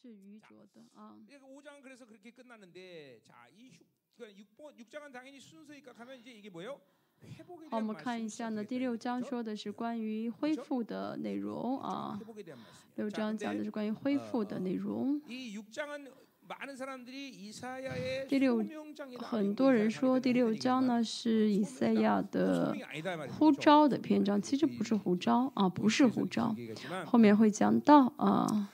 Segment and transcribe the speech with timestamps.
[0.00, 1.16] 是愚拙的啊。
[1.28, 6.48] 5장은 그래서 그렇게 끝났는데 자, 이 6, 그러니까 6번 6장은 당연히 순서니까 가면 이제 이게
[6.50, 6.80] 뭐예요?
[7.22, 9.28] 회복에 好，我 대한 们看一 말씀이 下呢， 시작되겠다 第六章 이거죠?
[9.28, 12.18] 说的是关于恢复的内容啊。
[12.20, 12.86] 회복에 대한 말씀.
[12.96, 15.20] 六 자, 章讲的 근데 是关于恢复的内容。
[15.28, 16.12] 이 6장은
[16.48, 19.26] 많은 사람들이 이사야의 第六 소명장이다.
[19.26, 23.32] 很多人说第六章呢是以赛亚的 소명이 아니다 말이죠.
[23.32, 26.54] 呼召的篇章，其实不是呼召啊，不是呼召。
[26.56, 28.70] 얘기했지만 后面会讲到啊，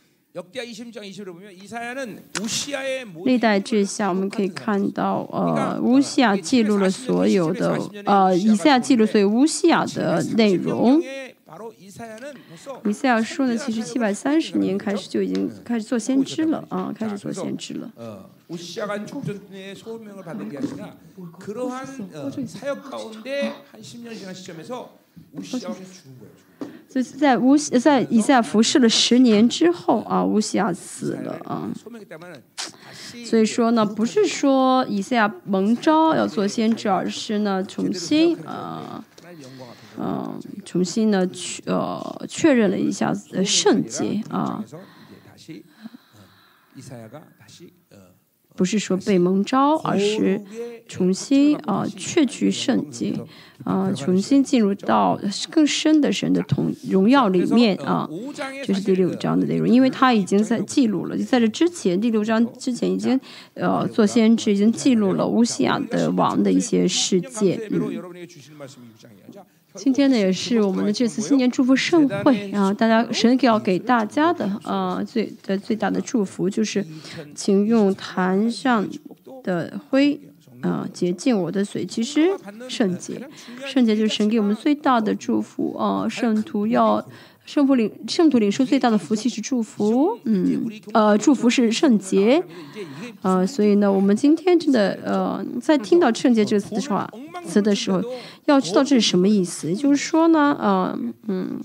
[3.25, 9.05] 历代志下，我们可以看到呃，乌西亚记录了所有的呃，以赛亚记录。
[9.07, 11.01] 所有乌西亚的内容，
[12.83, 17.89] 以赛亚书呢，其实七百三十年开始就已经开始做先知了啊，开始做先知了。
[26.89, 31.69] 所以在乌西在以赛亚服侍了十年之后啊，乌西亚死了啊。
[33.25, 39.03] 所以说呢，不是说以赛亚蒙召要做先知，而是呢重新啊。
[39.99, 44.63] 嗯、呃，重新呢确呃确认了一下呃圣洁啊。
[48.57, 50.41] 不是说被蒙召，而是
[50.87, 53.23] 重新啊，确据圣经
[53.63, 55.19] 啊，重新进入到
[55.51, 58.09] 更深的神的同荣耀里面啊。
[58.65, 63.19] 这是第六章的内容，因为他已经在记录了，在这之前，第六章之前已经
[63.53, 67.61] 呃做先知，已经记录了乌西亚的王的一些事件。
[69.77, 72.49] 今天呢，也是我们的这次新年祝福盛会。
[72.49, 76.85] 然后，大家神要给大家的，呃，最的最大的祝福就是，
[77.35, 78.85] 请用坛上
[79.43, 80.19] 的灰，
[80.61, 81.85] 啊，洁净我的嘴。
[81.85, 82.29] 其实，
[82.67, 83.21] 圣洁，
[83.65, 86.09] 圣洁就是神给我们最大的祝福啊。
[86.09, 87.05] 圣徒要。
[87.47, 92.43] 圣徒领圣徒领受最大的福气是祝福，嗯，呃，祝福是圣洁，
[93.21, 97.07] 呃，所以呢，我们今天真的呃，在听到圣洁这个词的时候，
[97.45, 98.03] 词的时候，
[98.47, 99.73] 要知道这是什么意思。
[99.73, 101.57] 就是说呢，呃，嗯，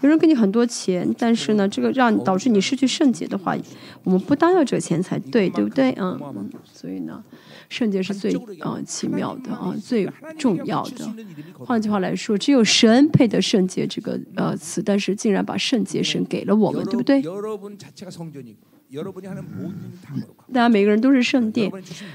[0.00, 3.56] 有人给你很多钱，但是呢，这个让导致你失去圣洁的话，
[4.02, 5.94] 我们不当要这个钱才对，对不对？
[6.00, 7.22] 嗯所以呢，
[7.68, 11.12] 圣洁是最啊奇妙的啊最重要的
[11.58, 17.22] 换句话来说只有神配得圣洁这个呃词但是竟然把圣洁神给了我们对不对？
[20.52, 21.68] 大家每个人都是圣殿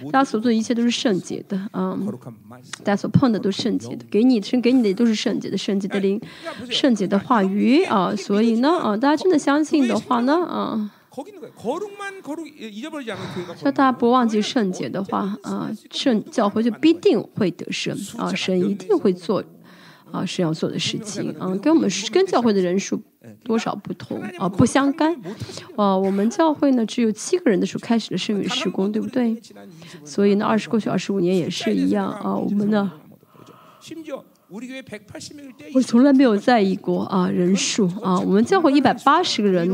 [0.09, 2.07] 大家所做的一切都是圣洁的嗯
[2.81, 6.19] 大家所碰的都是圣洁的给你神给你的也都是圣洁的圣洁的灵
[6.69, 10.89] 圣洁的话语啊所以呢啊大家真的相信的话呢啊
[13.61, 19.43] 叫大家不忘记圣洁的话，啊，圣教会就必定会得胜，啊，神一定会做，
[20.09, 23.01] 啊，神要做的事情，啊，跟我们跟教会的人数
[23.43, 25.13] 多少不同，啊，不相干，
[25.75, 29.35] 啊，我们教会呢只有七个人的时候开始了圣与施工，对不对？
[30.05, 32.89] 所以呢，二十过去二十五年也是一样，啊，我们呢。
[35.73, 39.69] 我从来没有在意过啊人数啊，我们教会一百八十个人，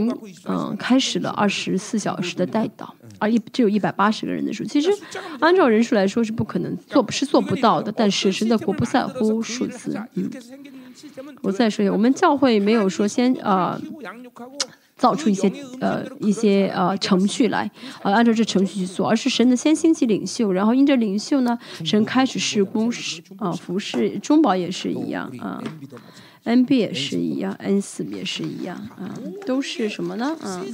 [0.45, 2.87] 嗯，开始了二十四小时的代祷
[3.17, 4.91] 啊，一只有一百八十个人的数，其实
[5.39, 10.29] 按照人数来说是不可能做，是做不到的，但是实的国不在乎数字，嗯，
[11.41, 13.81] 我再说一下，我们教会没有说先啊。
[14.97, 17.69] 造出一些呃一些呃程序来，
[18.01, 25.63] 呃，按照这程序去做，而是神的先兴起领袖，然后因着领袖呢，神开始施工，是啊，服侍中保也是一样啊
[26.43, 29.13] ，N B 也是一样，N 四也是一样啊，
[29.45, 30.35] 都是什么呢？
[30.41, 30.65] 啊，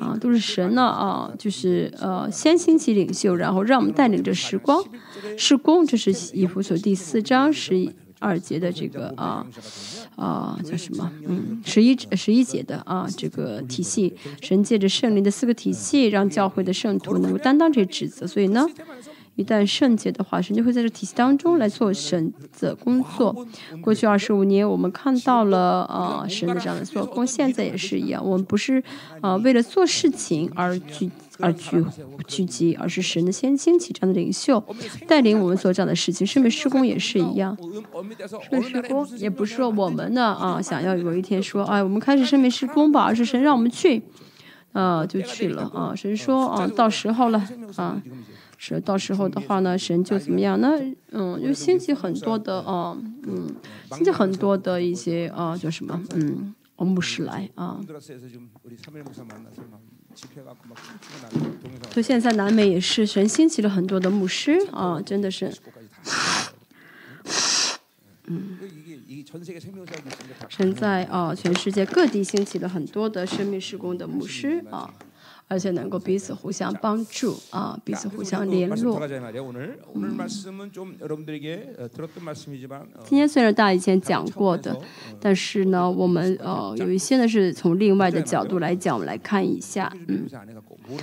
[0.00, 4.84] 啊，都是神呢啊，就是呃，先兴起领袖，然后让我们带领着时光
[5.38, 7.90] 施工，这是以弗所第四章十一。
[8.24, 9.46] 二节的这个啊
[10.16, 11.12] 啊叫什么？
[11.28, 18.26] 嗯，十一十一节的啊这个体系，神借着圣灵的四个体系，让教会的圣徒能够担当这些职责。
[18.26, 18.66] 所以呢，
[19.36, 23.46] 一旦圣洁的话，神就会在这体系当中来做神的工作。
[23.82, 28.24] 过去二十五年，我们看到了啊神的这样的做工，现在也是一样。
[28.24, 28.82] 我们不是
[29.20, 31.84] 啊为了做事情而聚而聚
[32.26, 34.62] 聚集，而是神的先兴起这样的领袖，
[35.06, 36.26] 带领我们所讲的事情。
[36.26, 37.56] 圣命施工也是一样，
[38.48, 44.02] 圣命施工也不是说我们呢啊，想要有一天说，哎，我们开始圣命施工吧，而是神让我们去，
[44.72, 45.94] 啊，就去了啊。
[45.94, 47.38] 神说，啊，到时候了
[47.76, 48.00] 啊，
[48.56, 50.60] 是到时候的话呢，神就怎么样？
[50.60, 50.78] 那
[51.10, 52.96] 嗯，就兴起很多的啊，
[53.26, 53.54] 嗯，
[53.92, 56.00] 兴起很多的一些啊，叫什么？
[56.14, 57.80] 嗯，牧师来啊。
[61.90, 65.52] 就现在南美也是神兴起了很多的牧师啊真的是
[68.26, 68.58] 嗯。
[70.48, 74.92] 神在啊全世界各地兴起了很多的生命施工的牧师啊。
[75.46, 79.00] 而且能够彼此互相帮助啊彼此互相联络。
[83.04, 84.76] 今天虽然大家以前讲过的
[85.20, 90.26] 但是呢我们呃有一些呢是从另外的角度来讲我们来看一下嗯。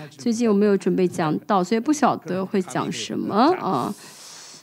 [0.09, 3.93] 最近我没有准备讲到所以不晓得会讲什么啊。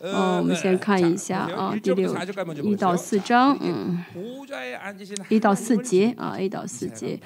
[0.01, 2.15] 嗯我们先看一下啊第六
[2.63, 4.05] 一到四章嗯。
[5.29, 7.19] 一到四节啊一到四节。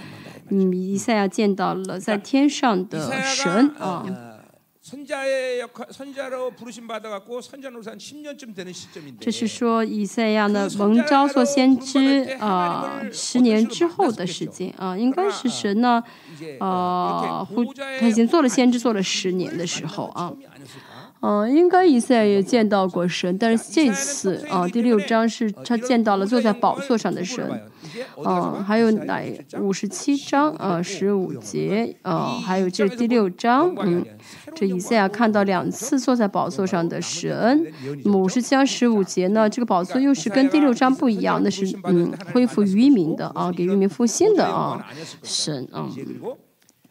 [0.48, 4.04] 嗯以赛亚见到了在天上的神啊。
[9.20, 16.02] 这是说以赛亚呢蒙召做先知啊十年之后的时间啊应该是神呢
[16.58, 17.46] 啊
[18.00, 20.32] 他已经做了先知做了十年的时候啊。
[21.22, 27.48] 嗯应该以赛亚也见到过神但是这次啊第六章是他见到了坐在宝座上的神
[28.24, 29.22] 啊还有哪
[29.60, 34.04] 五十七章啊十五节啊还有这第六章嗯
[34.56, 37.64] 这以赛亚看到两次坐在宝座上的神。
[38.04, 44.84] 那么五十七章十五节呢这个宝座又是跟第六章不一样那是嗯恢复渔民的啊给渔民复兴的啊
[45.22, 45.88] 神啊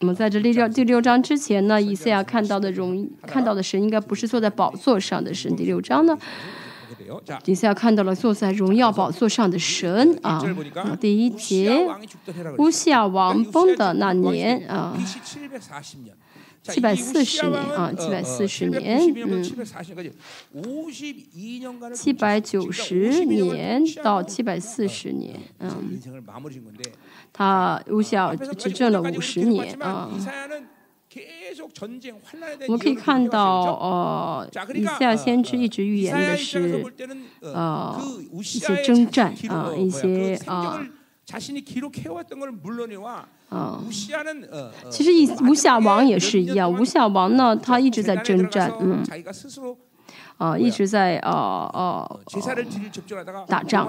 [0.01, 5.55] 那么在这第六第六章之前呢，以赛亚看到的荣看到的神应该不是坐在宝座上的神。
[5.55, 6.17] 第六章呢，
[7.45, 10.43] 以赛亚看到了坐在荣耀宝座上的神啊。
[10.99, 11.87] 第一节，
[12.57, 14.97] 乌西亚王崩的那年啊。
[16.63, 19.43] 七百四十年啊，七百四十年，嗯，
[21.91, 25.99] 七百九十年到七百四十年，嗯。
[27.33, 30.09] 他吴夏执政了五十年啊
[32.67, 36.83] 我们可以看到呃以下先知一直预言的是
[37.41, 37.99] 呃
[38.33, 40.85] 一些征战啊一些啊
[43.49, 43.83] 啊
[44.89, 49.03] 其实以吴下王也是一样吴下王呢他一直在征战嗯
[50.41, 50.57] 啊。
[50.57, 52.09] 一直在啊啊
[53.47, 53.87] 打仗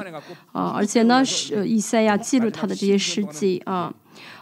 [0.53, 3.93] 啊而且呢是以赛亚记录他的这些事迹啊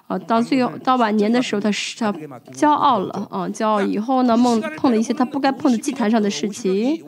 [0.08, 2.12] 啊到最后到晚年的时候他是他
[2.52, 7.00] 骄傲了啊骄傲以后呢梦碰了一些他不该碰的祭坛上的事情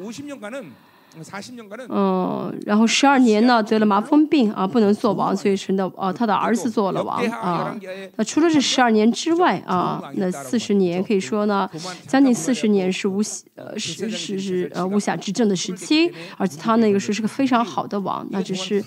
[1.89, 7.77] 嗯，然后十二年呢得了麻风病啊，不能做王，所以成的啊，他的儿子做了王啊。
[8.17, 11.69] 那除了这十二年之外啊，那四十年可以说呢，
[12.07, 13.21] 将近四十年是无
[13.57, 18.83] 呃是是是呃无暇执政的时期，而且他那个时候是个非常好的王，那只是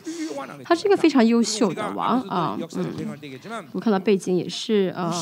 [0.64, 2.58] 他是一个非常优秀的王啊。
[2.76, 2.92] 嗯，
[3.72, 5.14] 我看到背景也是啊。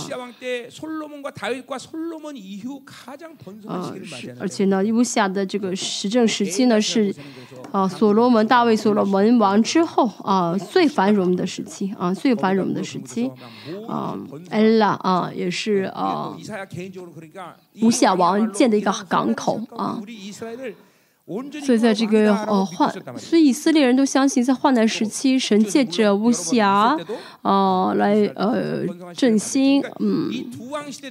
[3.68, 6.93] 啊，是而且呢，无暇的这个实政时期呢是。
[6.94, 7.16] 是
[7.72, 13.32] 啊所罗门大卫所罗门王之后啊最繁荣的时期啊最繁荣的时期
[13.88, 14.18] 啊
[14.50, 16.36] 埃拉啊也是啊
[17.82, 20.00] 吴小王建的一个港口啊。
[21.26, 26.98] 所以，在这个呃患，所以以色列人都相信，在患难时期，神借着乌西亚，
[27.44, 30.30] 呃来呃振兴嗯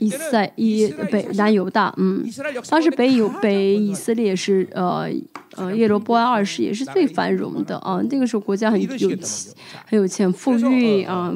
[0.00, 2.22] 以色以北南犹大嗯，
[2.68, 5.10] 当时北犹北以色列是呃
[5.56, 9.18] 呃耶罗波安二世也是最繁荣的啊，那个时候国家很有钱
[9.86, 11.34] 很有钱富裕啊。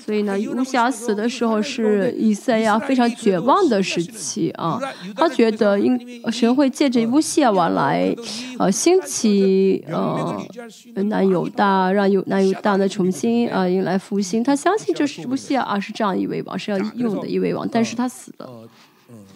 [0.00, 4.78] 所以呢，乌霞死的时候是以赛亚非常绝望的时期啊，
[5.16, 8.14] 他觉得应神会借着乌尔王来，
[8.58, 10.46] 呃，兴起呃
[11.04, 14.44] 南犹大，让犹南犹大呢重新啊、呃、迎来复兴。
[14.44, 18.68] 他相信这是乌尔啊是这样一位王，是要用的一位王，但是他死了。
[19.08, 19.26] 嗯。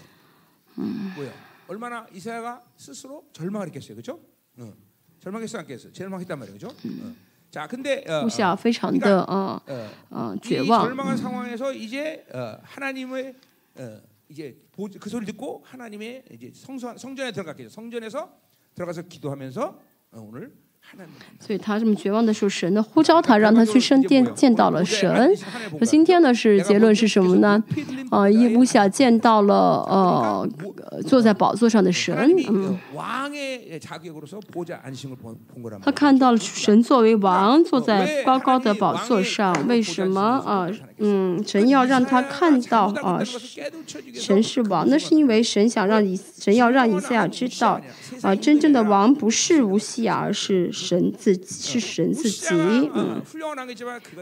[0.76, 1.12] 嗯
[7.47, 7.47] 음.
[7.47, 7.47] 뭐야?
[7.47, 7.47] 얼마나 이사야가 스스로 절망을 했겠어요, 그렇죠?
[7.47, 7.47] 어.
[7.47, 7.47] 절망했어, 안 했어요?
[7.47, 7.47] 절망했단 말이에요, 그렇죠?
[7.47, 7.53] 어.
[7.53, 10.81] 자, 근데 어, 乌西亚非常的呃 어, 呃 이 绝望。
[10.87, 13.35] 절망한 상황에서 이제 어, 하나님의
[13.77, 17.69] 어, 이제 보- 그 소리 듣고 하나님의 이제 성소 성전에 들어갔겠죠.
[17.69, 18.31] 성전에서
[18.75, 19.79] 들어가서 기도하면서
[20.13, 20.66] 어, 오늘 하나님
[21.38, 25.32] 所以他这么绝望的时候，神呢呼召他，让他去圣殿见到了神。
[25.78, 27.62] 那今天呢，是结论是什么呢？
[28.10, 29.54] 呃，伊乌夏见到了
[29.88, 30.48] 呃，
[31.06, 32.16] 坐在宝座上的神。
[32.48, 32.76] 嗯，
[35.82, 39.54] 他看到了神作为王坐在高高的宝座上。
[39.68, 40.68] 为什么啊？
[40.98, 43.22] 嗯，神要让他看到啊，
[44.14, 44.88] 神是王。
[44.88, 47.80] 那是因为神想让以神要让以赛亚知道
[48.22, 50.72] 啊，真正的王不是乌西，而是。
[50.78, 52.46] 神自己是神自己
[52.94, 53.20] 嗯。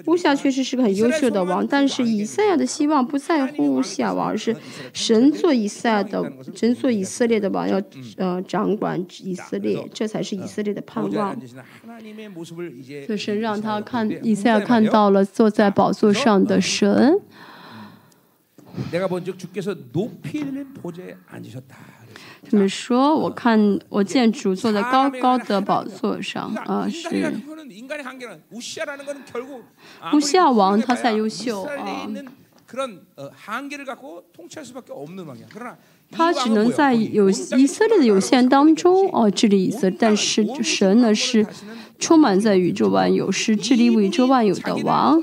[0.06, 4.54] 乌夏确实是个很优秀的王但是以赛亚的希望不在乎西亚王而是
[4.92, 7.80] 神做以赛亚的神做以色列的王要
[8.16, 11.36] 呃掌管以色列这才是以色列的盼望。
[13.06, 17.20] 就是让他看以赛亚看到了坐在宝座上的神。
[22.48, 23.16] 怎么说？
[23.16, 27.32] 我看我建筑坐在高高的宝座上啊，是。
[30.12, 32.08] 穆西亚王他才优秀啊。
[36.10, 41.46] 他只能在有以色列的有限当中哦治理以色列，但是神呢是
[41.98, 45.22] 充满在宇宙万有，是治理宇宙万有的王。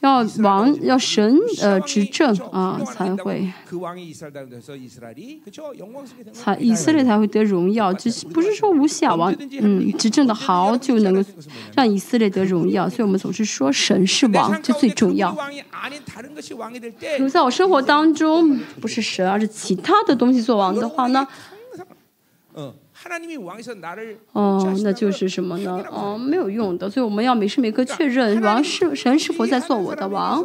[0.00, 3.50] 要王要神呃执政啊才会，
[6.32, 11.22] 才以色列才会得荣耀，就是不是说无暇王嗯执政的好就能够
[11.74, 15.36] 让以色列得荣耀，所以我们总是说神是王，这最重要。
[17.18, 18.27] 如在我生活当中。
[18.28, 18.42] 都
[18.80, 21.26] 不是神而是其他的东西做王的话呢？
[24.34, 25.84] 嗯那就是什么呢？
[25.96, 30.44] 嗯没有用的所以我们要每时每刻确认王是神是否在做我的王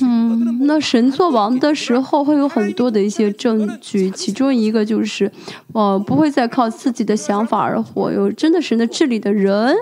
[0.00, 5.30] 嗯那神做王的时候会有很多的一些证据其中一个就是
[5.72, 9.74] 哦不会再靠自己的想法而活有真的神的治理的人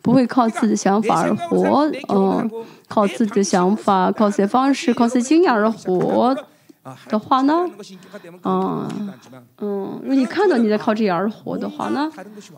[0.00, 2.48] 不会靠自己的想法而活嗯
[2.90, 6.36] 靠自己的想法，靠自己的方式，靠自己经验而活
[7.08, 7.64] 的话呢？
[8.42, 8.88] 嗯、啊、
[9.60, 12.10] 嗯，如果你看到你在靠这些而活的话呢？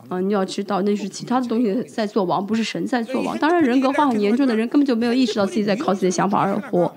[0.09, 3.37] 嗯、啊，你要知道那是其他的东西在做王，不是神在做王。
[3.37, 6.91] 当然，人格化很严重的人根本就没有意识到自己在靠自己的想法而活。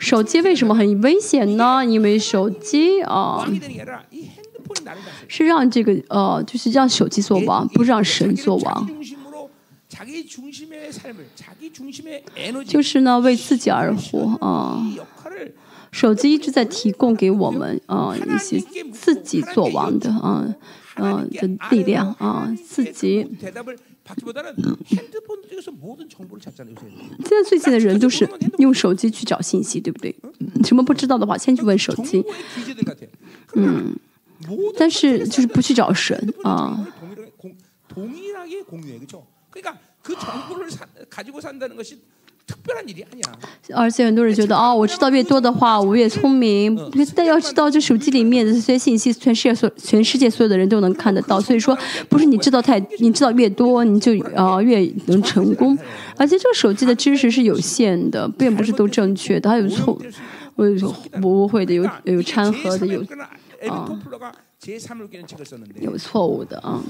[0.00, 1.84] 手机为什么很危险呢？
[1.86, 3.46] 因为手机啊。
[5.28, 8.88] 是让这个呃，就是让手机做王，不是让神做王。
[12.64, 14.82] 就是呢，为自己而活啊！
[15.92, 18.58] 手机一直在提供给我们啊一些
[18.92, 20.42] 自己做王的啊
[20.96, 23.28] 嗯的力量啊，自己。
[23.38, 23.52] 现
[27.30, 28.28] 在最近的人都是
[28.58, 30.14] 用手机去找信息，对不对？
[30.64, 32.24] 什么不知道的话，先去问手机。
[33.54, 33.94] 嗯，
[34.76, 36.88] 但是就是不去找神啊。
[43.72, 46.76] 而且很多人觉得哦我知道越多的话我越聪明
[47.14, 51.40] 但要知道这手机里面的这些信息全世界所全世界所有的人都能看得到。
[51.40, 51.76] 所以说
[52.08, 55.78] 不是你知道太你知道越多你就啊越能成功。
[56.16, 59.96] 而且这个手机的知识是有限的并不是都正确的它有错
[60.56, 60.84] 我有时
[61.20, 63.00] 不会的有有掺和的有
[63.68, 63.88] 啊。
[65.80, 66.80] 有错误的啊。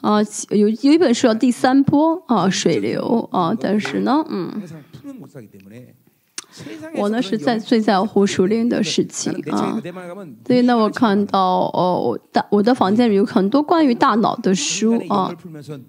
[0.00, 4.62] 啊，有有一本书叫《第三波》啊，水流啊，但是呢，嗯。
[6.96, 9.80] 我呢是在最在乎熟练的事情啊。
[10.46, 15.34] 所以呢我看到哦大我的房间里有很多关于大脑的书啊。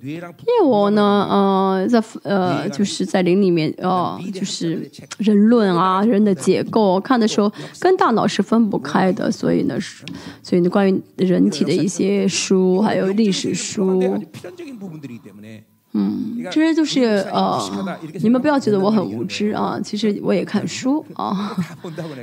[0.01, 10.06] 因为我呢呃在呃就是在林里面哦就是人论啊人的结构看的时候跟大脑是分不开的所以呢是
[10.41, 14.01] 所以呢关于人体的一些书还有历史书。
[15.94, 17.60] 嗯，这就是呃，
[18.22, 21.54] 你们不要觉得我很无知啊，其实我也看书啊，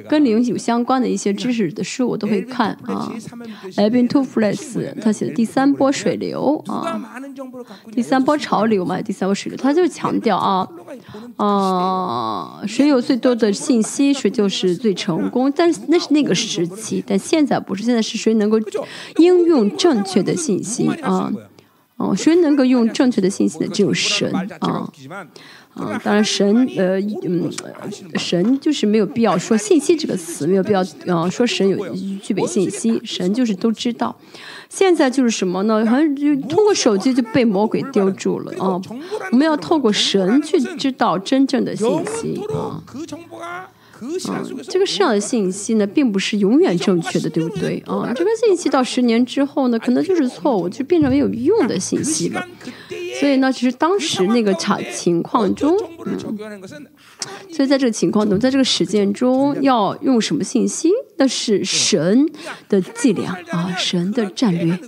[0.09, 3.13] 跟灵有相关的一些知识的书我都会看啊。
[3.77, 6.99] Evan t o f l e s 他写的第三波水流啊，
[7.93, 10.67] 第三波潮流嘛，第三波水流，他就强调啊，
[11.37, 15.53] 啊，谁有最多的信息，谁就是最成功。
[15.55, 18.59] 但是那是那个时期，但现在不是，现在是谁能够
[19.19, 21.31] 应用正确的信息啊。
[21.99, 23.67] 哦、谁能够用正确的信息呢？
[23.69, 24.91] 只有神啊。
[25.75, 27.49] 啊，当然神，呃，嗯，
[28.17, 34.17] 神就是没有必要说信息这个词，没有必要，呃，说神有具备信息，神就是都知道。
[34.69, 35.87] 现在就是什么呢？
[35.87, 38.81] 好像就通过手机就被魔鬼丢住了啊！
[39.31, 42.83] 我们要透过神去知道真正的信息啊。
[44.69, 48.13] 这个上的信息呢，并不是永远正确的，对不对啊？
[48.15, 52.47] 这个信息到十年之后呢，可能就是错误，就变成没有用的信息了。
[53.19, 55.77] 所以呢，其实当时那个场情况中，
[56.07, 56.17] 嗯，
[57.51, 60.91] 所以在这个情况中，在这个实践中，要用什么信息？
[61.17, 62.27] 那是神
[62.69, 64.79] 的伎俩啊，神的战略。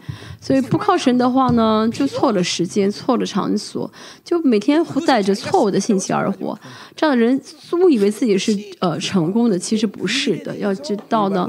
[0.40, 3.90] 所以不靠神的话呢，就错了时间，错了场所，
[4.24, 6.58] 就每天带着错误的信息而活。
[6.96, 7.38] 这样的人
[7.78, 10.56] 误以为自己是呃成功的，其实不是的。
[10.56, 11.46] 要知道呢，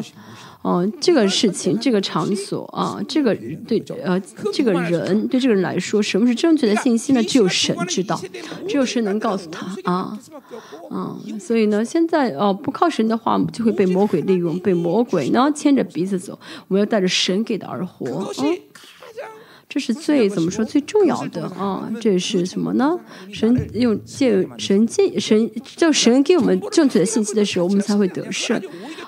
[0.64, 3.36] 嗯，这个事情、这个场所啊，这个
[3.68, 4.22] 对呃，
[4.54, 7.24] 这个人对这个人来说，什么是正确的信息呢？
[7.24, 8.20] 只有神知道，
[8.68, 10.18] 只有神能告诉他啊，
[10.92, 16.38] 嗯，所以呢，现在哦，不靠神的话，就会被魔鬼利用，被魔鬼呢牵着鼻子走。
[16.68, 18.28] 我们要带着神给的而活，啊。
[19.74, 21.90] 这是最怎么说最重要的啊？
[22.02, 23.00] 这是什么呢？
[23.32, 28.62] 神用借神借神，就神给我们正确的信息的时候，我们才会得胜。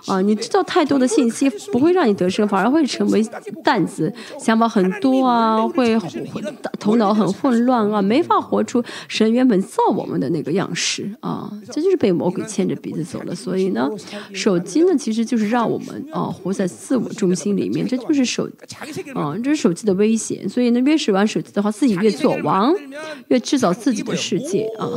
[0.06, 3.22] 啊，你知道太多的信息不会让你得胜，反而会成为
[3.62, 6.00] 担子，想法很多啊，会
[6.80, 13.36] 头脑很混乱啊，没法活出神原本造我们的那个样式啊，这就是被魔鬼牵着鼻子走了。
[13.36, 13.90] 所以呢，
[14.34, 18.50] 手机呢其实就是让我们啊活在自我中心里面，这就是手
[19.14, 20.48] 啊，这是手机的危险。
[20.54, 22.72] 所以呢，越是玩手机的话，自己越做王，
[23.30, 24.88] 越制造自己的世界啊。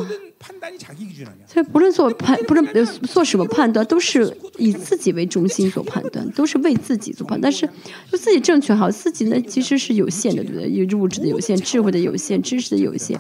[1.47, 7.41] 所以不论做判，不论做什么判断，都是以自己为中心做判断，都是为自己做判。
[7.41, 7.67] 但是，
[8.13, 10.71] 就自己正确好，自己呢其实是有限的，对不对？
[10.71, 13.19] 有物质的有限，智慧的有限，知识的有限。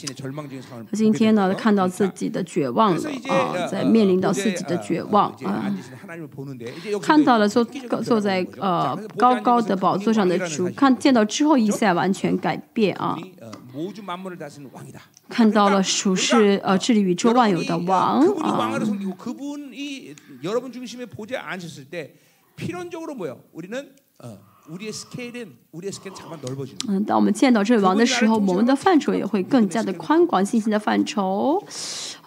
[0.91, 5.73] 今天呢，看到自己的绝望了啊，在面临到自己的绝望啊，
[7.01, 7.63] 看到了坐
[8.03, 13.17] 坐在呃高高的宝座上的主，看见到之后一下完全改变啊，
[15.29, 18.75] 看到了属是呃治理宇宙万有的王啊。
[26.87, 31.59] 嗯，当我们见到这位王的时候，我们的范畴也会更加的宽广，信心的范畴，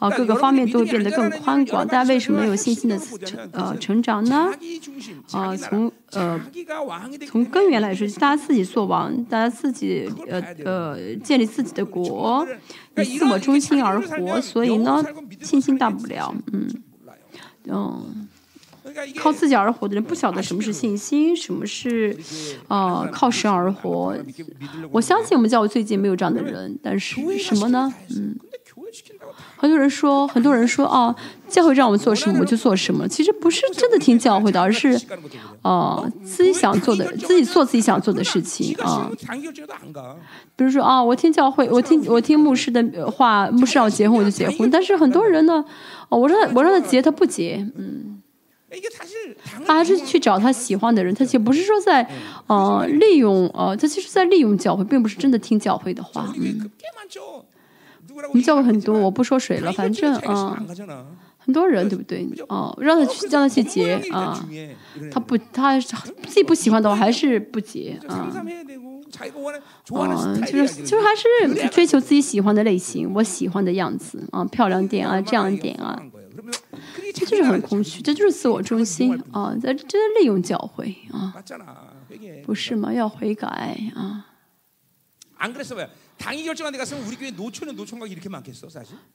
[0.00, 1.87] 啊，各个方面都会变得更宽广。
[1.87, 4.50] 大家为什么有信心的成呃成长呢？
[5.31, 6.40] 啊，从呃
[7.28, 12.44] 从根源来说，大家自己做王，大家自己呃呃建立自己的国，
[12.96, 15.05] 以自我中心而活，所以呢，
[15.42, 16.68] 信心大不了，嗯，
[17.66, 18.28] 嗯。
[19.18, 22.16] 靠自己而活的人不晓得什么是信心，什么是
[22.68, 24.16] 啊靠神而活。
[24.90, 27.92] 我相信我们教会最近没有这样的人，但是什么呢？
[28.11, 28.37] 嗯，
[29.57, 31.14] 很多人说，很多人说啊，
[31.48, 33.07] 教会让我们做什么我就做什么。
[33.09, 35.00] 其实不是真的听教会的，而是
[35.62, 39.11] 啊自己想做的，自己做自己想做的事情啊。
[40.57, 44.70] 比如说啊，我听教会，我听我听牧师的话，牧师要结婚我就结婚。
[44.70, 45.64] 但是很多人呢，
[46.09, 48.22] 我让他我让他结他不结，嗯。
[49.67, 52.09] 他还是去找他喜欢的人，他其实不是说在，
[52.47, 56.33] 呃，利用，呃，他其实在利用教会，并不是真的听教会的话。
[56.39, 56.71] 嗯，
[58.29, 60.63] 我们教会很多，我不说谁了，反正啊，
[61.39, 62.27] 很多人对不对？
[62.49, 64.49] 哦，让他去让他去结啊，
[65.11, 68.33] 他不，他自己不喜欢的话，还是不结啊。
[69.95, 76.01] 啊，就是就是还是追求自己喜欢的类型，我喜欢的样子啊，漂亮点啊，这样点啊。
[77.14, 79.55] 这就是很空虚，这就是自我中心啊！
[79.61, 81.33] 在这利用教会啊，
[82.44, 82.92] 不是吗？
[82.92, 84.26] 要悔改啊！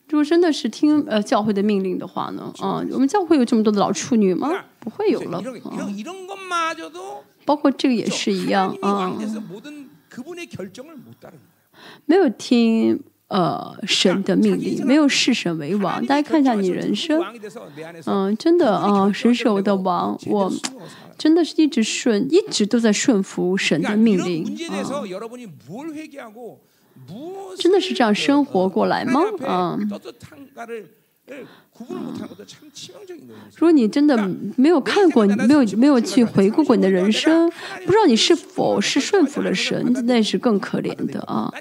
[0.07, 2.53] 如果真的是听呃教会的命令的话呢？
[2.59, 4.49] 啊，我们教会有这么多的老处女吗？
[4.79, 5.89] 不会有了啊！
[7.45, 9.13] 包括这个也是一样啊！
[12.05, 13.03] 没有听。
[13.27, 16.05] 呃神的命令，没有视神为王。
[16.05, 17.21] 大家看一下你人生，
[18.05, 20.51] 嗯，真的啊，神是我的王，我
[21.17, 24.83] 真的是一直顺，一直都在顺服神的命令啊。
[27.57, 29.21] 真的是这样生活过来吗？
[29.45, 29.77] 啊。
[33.55, 34.17] 如果你真的
[34.55, 37.49] 没有看过，你没有没有去回顾过你的人生，
[37.85, 41.53] 不知道你是否是顺服了神，那是更可怜的啊！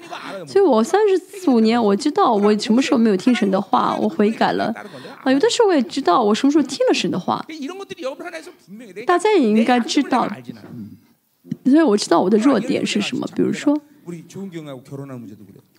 [0.47, 4.73] 所以我三十四五年，我知道我什么时候没有听神的话，我悔改了
[5.23, 5.31] 啊！
[5.31, 7.45] 有的时候我也知道我什么时候听了神的话，
[9.05, 10.27] 大家也应该知道。
[11.65, 13.77] 所以我知道我的弱点是什么，比如说。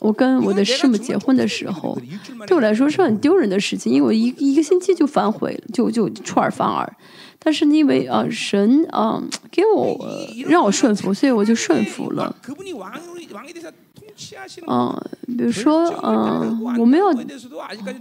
[0.01, 1.99] 我跟我的师母结婚的时候，
[2.47, 6.91] 对我来说是很丢人的事情，因为我一一个星期就反悔，就就出尔反尔。
[7.41, 9.97] 但是因为啊神啊给我
[10.49, 12.35] 让我顺服，所以我就顺服了。
[14.67, 17.07] 嗯，比如说，嗯，我没有，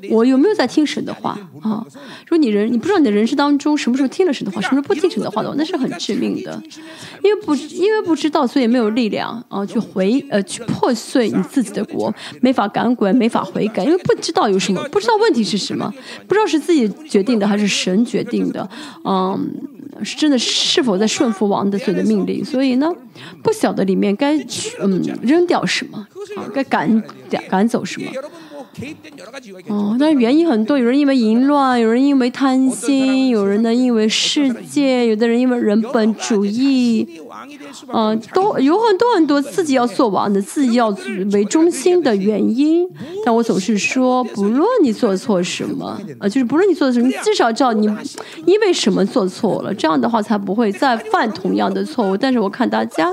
[0.10, 1.86] 我有没有在听神的话啊？
[2.26, 6.62] 如果你人，你不知道你的人生当中什么时候听了神的话，什么时候不听神的话的话，那是很致命的。
[7.24, 15.94] 因为不，因为不知道，所以没有力量啊，去回呃，去破碎你自己的国，没法赶滚，没法悔改，因为不知道有什么，不知道问题是什么，
[16.28, 18.68] 不知道是自己决定的还是神决定的，
[19.04, 19.77] 嗯。
[20.04, 22.43] 是真的是否在顺服王的所的命令？
[22.43, 22.91] 所以呢，
[23.43, 24.38] 不晓得里面该
[24.82, 27.04] 嗯扔掉什么啊，该赶
[27.50, 28.12] 赶走什么。
[29.70, 37.08] 哦，但是原因很多，有人因为淫乱，有人因为贪心，有人呢因为世界，有的人因为人本主义，
[37.92, 40.96] 嗯，都有很多很多自己要做王的，自己要
[41.32, 42.88] 为中心的原因。
[43.26, 47.88] 但我总是说，不论你做错什么，啊，就是不论你做的什么，至少知道你
[48.46, 52.16] 因为什么做错了，这样的话才不会再犯同样的错误。
[52.16, 53.12] 但是我看大家。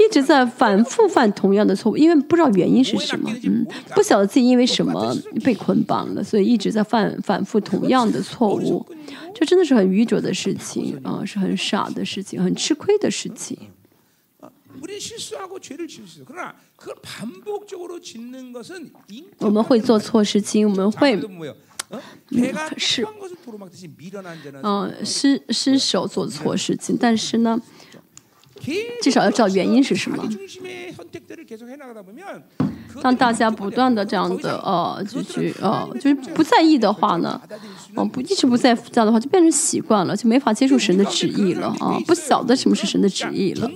[0.00, 8.86] 一直在反复犯同样的错误，因为不知道原因是什么，嗯，不晓得自己因为什么被捆绑了，所以一直在犯反复同样的错误，
[9.34, 13.58] 这真的是很愚拙的事情啊，是很傻的事情，很吃亏的事情。
[19.38, 21.20] 我们会做错事情，我们会
[22.78, 23.04] 是
[24.62, 27.60] 嗯失失手做错事情，但是呢。
[29.02, 30.28] 至少要知道原因是什么。
[33.02, 37.40] 当大家不断的这样的呃，就是呃，就是不在意的话呢，
[37.94, 43.70] 哦，不一直不在这样的话，就变成习惯了，就没法接受神的旨意了啊，不晓得什么是神的旨意了。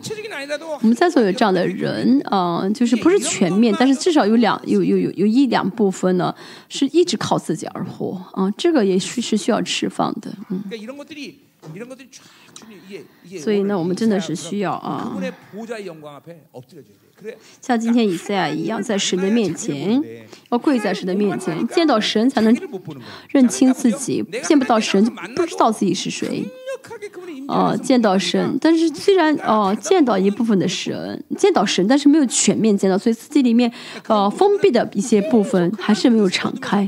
[0.80, 6.34] 我们在座有这样的人啊，就是不是全面，但是至少有两有有有有一两部分呢，
[6.68, 10.62] 是一直靠自己而活啊，这个也是是需要释放的，嗯。
[13.40, 15.16] 所以呢，我们真的是需要啊，
[17.60, 20.02] 像今天以赛亚一样，在神的面前，
[20.58, 22.56] 跪在神的面前，见到神才能
[23.28, 26.44] 认清自己，见不到神就不知道自己是谁。
[27.46, 33.70] 哦，见到神，但是虽然哦见到一部分的神，见到神，但是没有全面见到，所以自己里面
[34.06, 36.86] 呃封闭的一些部分还是没有敞开，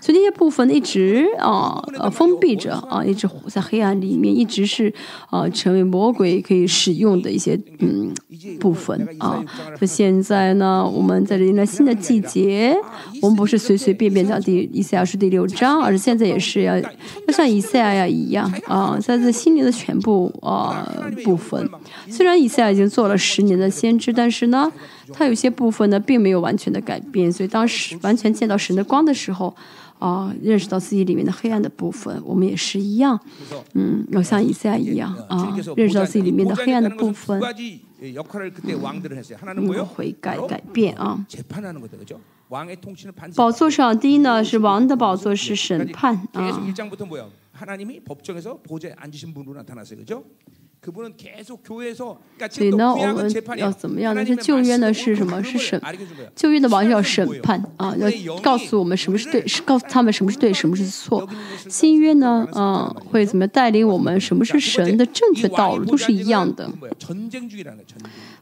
[0.00, 4.92] 所以那些部分一直啊呃封闭着啊，一直活在黑暗里面，一直是
[5.30, 8.12] 啊成为魔鬼可以使用的一些嗯
[8.60, 9.42] 部分啊。
[9.78, 12.76] 所以现在呢，我们在迎来新的季节，
[13.20, 16.90] 我们不是随随便便讲第以赛亚书第六章，而是现在也是要要
[17.30, 19.98] 像以赛亚一样啊，在这心灵的全。
[19.98, 21.68] 部呃部分，
[22.08, 24.72] 虽然以赛亚已经做了十年的先知，但是呢，
[25.12, 29.52] 他有些部分呢并没有完全的改变，所以当时完全见到神的光的时候，
[29.98, 33.18] 啊，认识到自己里面的黑暗的部分，我们也是一样，
[33.74, 37.42] 嗯，要像以赛亚一样啊，认识到自己里面的黑暗的部分，嗯，
[39.84, 41.26] 悔改改变啊。
[43.36, 46.48] 宝座上第一呢是王的宝座是审判啊。
[52.50, 54.24] 所以呢，我们要怎么样呢？
[54.24, 55.42] 这旧约呢，是什么？
[55.42, 55.80] 是审。
[56.36, 58.08] 旧约的王要审判啊，要
[58.40, 61.28] 告诉我们什么是对，告诉他们什么是对，什么是错。
[61.68, 64.20] 新约呢，啊会怎么带领我们？
[64.20, 65.84] 什么是神的正确道路？
[65.84, 66.70] 都是一样的。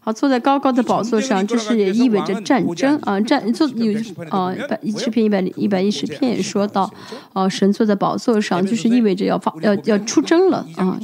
[0.00, 3.18] 好，坐在高高的宝座上，这是也意味着战争啊。
[3.20, 6.92] 战坐有啊，一百一十篇，一百一百一十篇也说到
[7.32, 11.00] 啊，神坐在宝座上，就是意味着要发，要要出征了啊。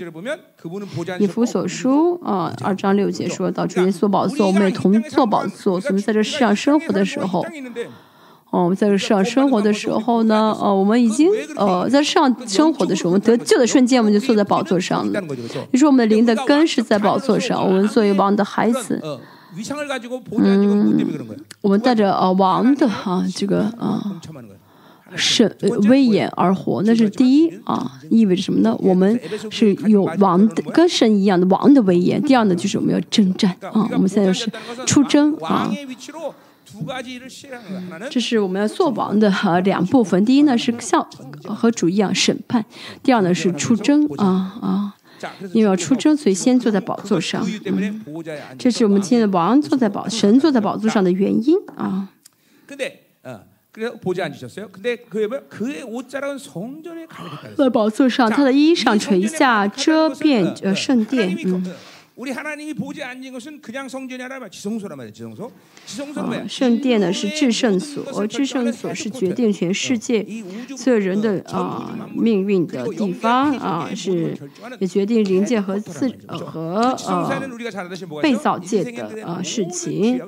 [1.18, 5.74] 以弗所书啊，二章六节说到，主耶稣宝座，我们也同坐宝座。
[5.74, 7.44] 我们在这世上生活的时候，
[8.50, 15.20] 哦，我们在这世上生活的时候呢，呃，我们已经呃在世上生活的时候，我们得救的瞬间，我们就坐在宝座上了。
[15.70, 19.00] 你说我们的灵的根是在宝座上，我们作为王的孩子。
[20.38, 21.04] 嗯
[21.60, 24.02] 我们带着呃王的啊这个啊
[25.16, 25.56] 神
[25.88, 28.76] 威严而活，那是第一啊，意味着什么呢？
[28.80, 29.20] 我们
[29.50, 32.20] 是有王的跟神一样的王的威严。
[32.22, 34.50] 第二呢，就是我们要征战啊，我们现在是
[34.86, 35.70] 出征啊。
[38.10, 40.24] 这是我们要做王的啊两部分。
[40.24, 41.06] 第一呢是像
[41.44, 42.64] 和主一样审判，
[43.02, 44.26] 第二呢是出征啊
[44.60, 44.94] 啊。
[45.52, 47.46] 因为要出征，所以先坐在宝座上。
[47.66, 48.04] 嗯，
[48.58, 52.08] 这是我们今天的王坐在宝神坐在宝座上的原因啊。
[57.56, 61.34] 在宝座上，他的衣裳垂下，遮遍呃圣殿。
[61.46, 61.64] 嗯。
[66.46, 70.26] 圣殿呢是至圣所，至圣所是决定全世界
[70.76, 74.36] 所有人的啊命运的地方啊，是
[74.78, 77.42] 也决定灵界和自和呃
[78.20, 80.20] 被造界的啊事情。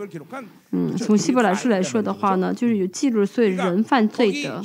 [0.71, 4.63] 嗯，从希伯来书来说的话呢，就是有记录所有人犯罪的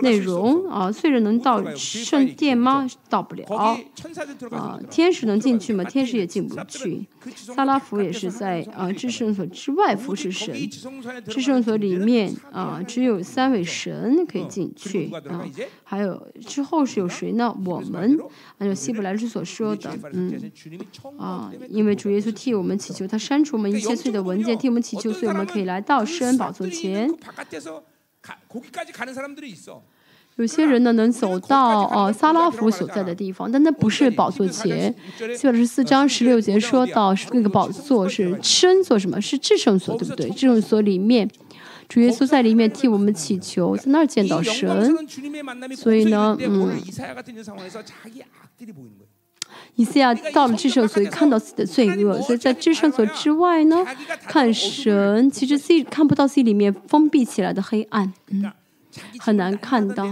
[0.00, 0.90] 内容啊。
[0.90, 2.86] 罪人能到圣殿吗？
[3.08, 3.44] 到不了。
[4.50, 5.84] 啊，天使能进去吗？
[5.84, 7.06] 天使也进不去。
[7.34, 10.54] 萨拉福也是在啊至圣所之外服侍神。
[11.28, 15.46] 至圣所里面啊，只有三位神可以进去啊。
[15.84, 17.54] 还有之后是有谁呢？
[17.66, 18.18] 我们
[18.58, 20.50] 按照希伯来书所说的，嗯
[21.18, 25.46] 啊，因为主耶稣替我们祈求，他删除我们一切罪的文件，替我们祈求，所以我们。
[25.52, 27.12] 可以来到施恩宝座前。
[30.36, 34.94] 有些人呢能走到呃撒拉夫所在的地方，但那不是宝座前。
[35.36, 40.30] 四百十四章十六节说到那个宝座是施恩座，什么是至圣所，对不对？
[40.30, 41.28] 至圣所里面，
[41.88, 44.94] 主耶稣在里面替我们祈求，在那儿见到神。
[45.76, 46.80] 所以呢，嗯。
[49.74, 53.84] 以赛亚到了至圣所，看到自己的罪恶，所以在至圣所之外呢，
[54.26, 58.50] 看神，其实自己看不到自己里面封闭起来的黑暗，嗯，
[59.18, 60.06] 很难看到，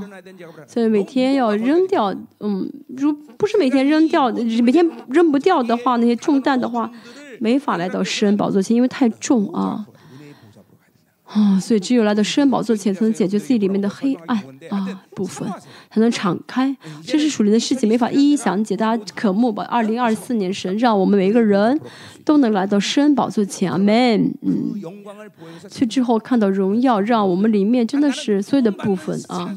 [0.67, 4.31] 所以每天要扔掉，嗯，如不是每天扔掉，
[4.63, 6.91] 每天扔不掉的话，那些重担的话，
[7.41, 9.87] 没法来到施恩宝座前，因为太重啊。
[11.33, 14.37] 啊，所以只有来到施恩宝座前，才能解决自己里面的黑暗
[14.69, 15.49] 啊部分，
[15.89, 16.77] 才能敞开。
[17.05, 19.63] 这是属灵的事情，没法一一详解，大家渴慕吧。
[19.71, 21.81] 二零二四年，神让我们每一个人
[22.25, 24.33] 都能来到施恩宝座前，Amen。
[24.43, 24.75] 嗯，
[25.71, 29.57] 去之后看到荣耀，让我们里面真的是所有的部分啊，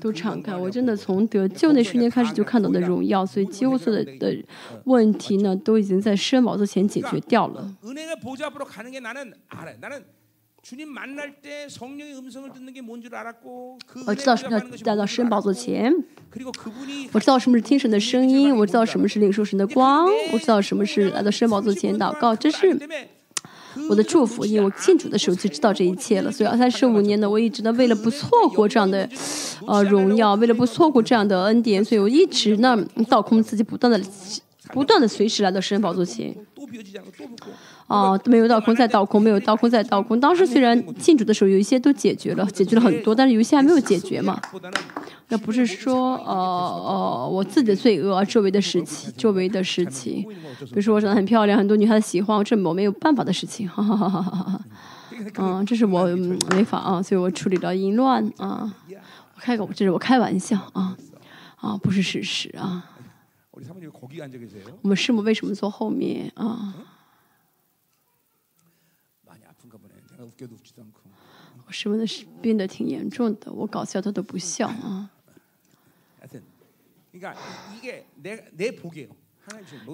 [0.00, 0.56] 都敞开。
[0.56, 4.44] 我真的从得救那瞬间开始就看到的荣耀，所以几乎所有的
[4.84, 7.72] 问题呢，都已经在施恩宝座前解决掉了。
[14.06, 15.90] 我知道什么叫来到神宝座前，
[17.12, 22.78] 我知道什么是听神的声音，我知道什么是领受神的光，我知道什么是来到神宝座前祷告，这是
[23.88, 24.44] 我的祝福。
[24.44, 29.08] 因为我信主的时候就知道这一切了，所以二三十五年呢，我一直呢为了不错过这样的
[29.66, 32.76] 呃荣耀，为了不错过这样的恩典，所以我一直呢
[33.08, 33.98] 倒空自己，不断的
[34.72, 36.34] 不断的随时来到神宝座前。
[37.86, 40.20] 哦，没有倒空再倒空，没有倒空再倒空。
[40.20, 44.38] 当时虽然庆祝的时候有一些都解决了，解决了很多，但是有一些还没有解决嘛。
[45.28, 53.66] 那不是说呃呃我自己的罪恶，周围的事情，周围的事情，比如说我长得很漂亮，很多女孩子喜欢我，这我没有办法的事情。
[53.66, 54.60] 哈哈哈哈哈哈。
[55.38, 56.04] 嗯，这是我
[56.54, 58.70] 没法啊，所以我处理了淫乱啊。
[59.34, 60.96] 我开个，这是我开玩笑啊
[61.56, 62.84] 啊，不是事实啊。
[64.82, 66.30] 我们师母为什么坐后面？
[66.36, 66.74] 啊？
[71.66, 72.04] 我师母的
[72.40, 75.10] 病得挺严重的，我搞笑他都不笑啊。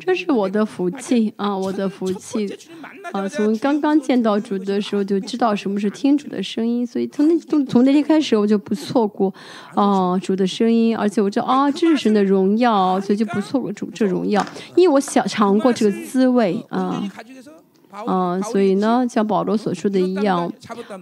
[0.00, 2.48] 这是我的福气 啊，我的福气
[3.12, 3.28] 啊！
[3.28, 9.32] 从刚刚见到主的时候就知道什么是听主的声音，所以从那从从那天开始我就不错过
[9.74, 14.44] 啊主的声音，而且我知道啊这是神的荣耀，所以就不错过主这荣耀，
[14.76, 17.02] 因为我想尝过这个滋味啊。
[18.06, 20.50] 嗯，所以呢，像保罗所说的一样，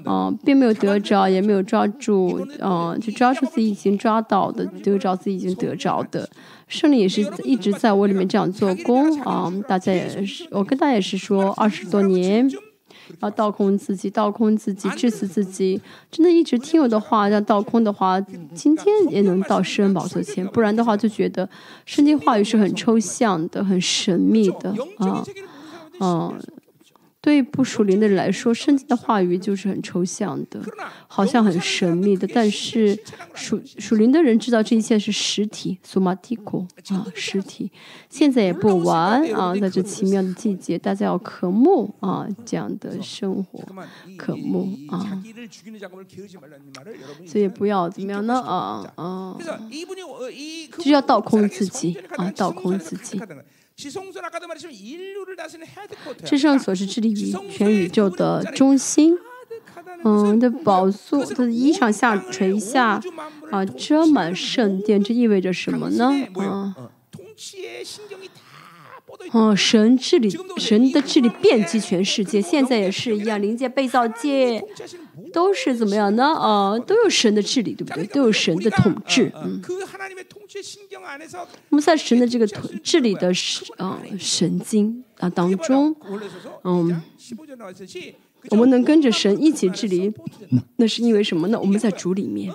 [0.04, 6.28] 嗯，并没有得着，也没有抓住，嗯，就抓住自己已经抓到的，得着自己已经得着的，
[6.68, 9.50] 胜利也是一直在我里面这样做工啊。
[9.66, 12.50] 大家也是，我跟大家也是说，二十多年
[13.20, 18.20] 要倒空自己，倒空自己，致死自己，真的一直听我的话，要倒空的话，
[18.54, 21.48] 今天也能到施恩宝座前，不然的话就觉得
[21.86, 25.24] 圣经话语是很抽象的，很神秘的啊，
[26.00, 26.34] 嗯。
[27.22, 30.60] 对不属灵的人来说，圣经的话语就是很抽象的，
[31.06, 32.28] 好像很神秘的。
[32.34, 32.98] 但是
[33.32, 37.70] 属属灵的人知道这一切是实体，somatiko 啊，实体。
[38.10, 43.60] 现在也不晚啊，在这奇妙的季节，大家要渴慕啊这样的生活，
[44.18, 45.22] 渴慕啊。
[47.24, 48.40] 所以不要怎么样呢？
[48.40, 49.38] 啊啊，
[50.80, 53.20] 就要倒空自己啊，倒空自己。
[56.24, 59.16] 至圣所是治理宇全宇宙的中心，
[60.04, 63.00] 嗯，的宝座，它的衣裳下垂下，
[63.50, 66.12] 啊，遮满圣殿，这意味着什么呢？
[66.34, 66.74] 啊，
[69.32, 74.64] 哦，神治理，神的治理遍及全世界，现在也是一样，灵界、被造界。
[75.32, 76.24] 都是怎么样呢？
[76.24, 78.04] 啊，都有神的治理，对不对？
[78.06, 79.30] 都有神的统治。
[79.34, 79.60] 嗯，
[81.70, 85.94] 我们在神的这个统治理的神啊神经啊当中，
[86.64, 87.02] 嗯，
[88.50, 90.12] 我们能跟着神一起治理，
[90.76, 91.58] 那是因为什么呢？
[91.58, 92.52] 我们在主里面。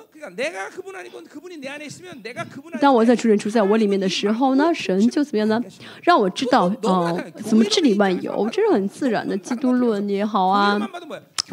[2.82, 5.64] 当我在主人处在我里面的时候呢，神就怎么样呢？
[6.04, 9.38] 让我知道呃，怎么治理万有，这是很自然的。
[9.38, 10.78] 基督论也好啊。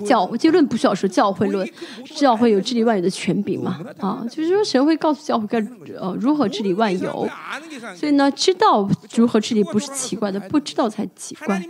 [0.04, 1.68] 教结论不需要说教会论，
[2.16, 3.80] 教会有治理万有的权柄嘛？
[3.98, 5.59] 啊，就是说神会告诉教会该
[5.98, 7.28] 呃如何治理万有，
[7.94, 11.62] 所以呢，知道如何治理不是奇怪的，不知道才奇怪。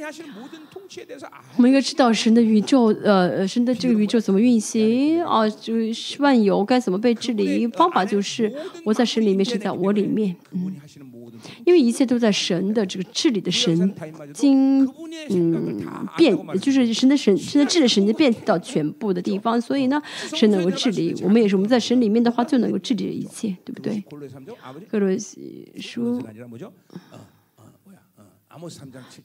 [1.56, 5.48] 我们应该知道神的宇宙，呃，神的这个宇宙怎么运行啊？
[5.48, 7.66] 就是万有该怎么被治理？
[7.68, 8.52] 方法就是
[8.84, 10.74] 我在神里面，是在我里面，嗯。
[11.66, 13.94] 因为一切都在神的这个治理的神
[14.32, 14.86] 经，
[15.28, 15.78] 嗯，
[16.16, 20.00] 变就是神的神神的治理神经变到全部的地方，所以呢，
[20.32, 24.02] 神能够治理我们也是我们在神里面的话就能够治理一切，对不对？
[24.90, 26.22] 格罗西书，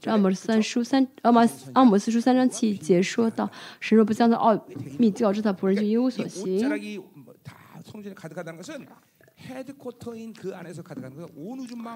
[0.05, 3.47] 阿摩斯三书三阿摩阿摩斯书三章七节说到，
[3.79, 4.57] 神若不将他奥
[4.97, 6.67] 秘告知他仆人，就一无所行。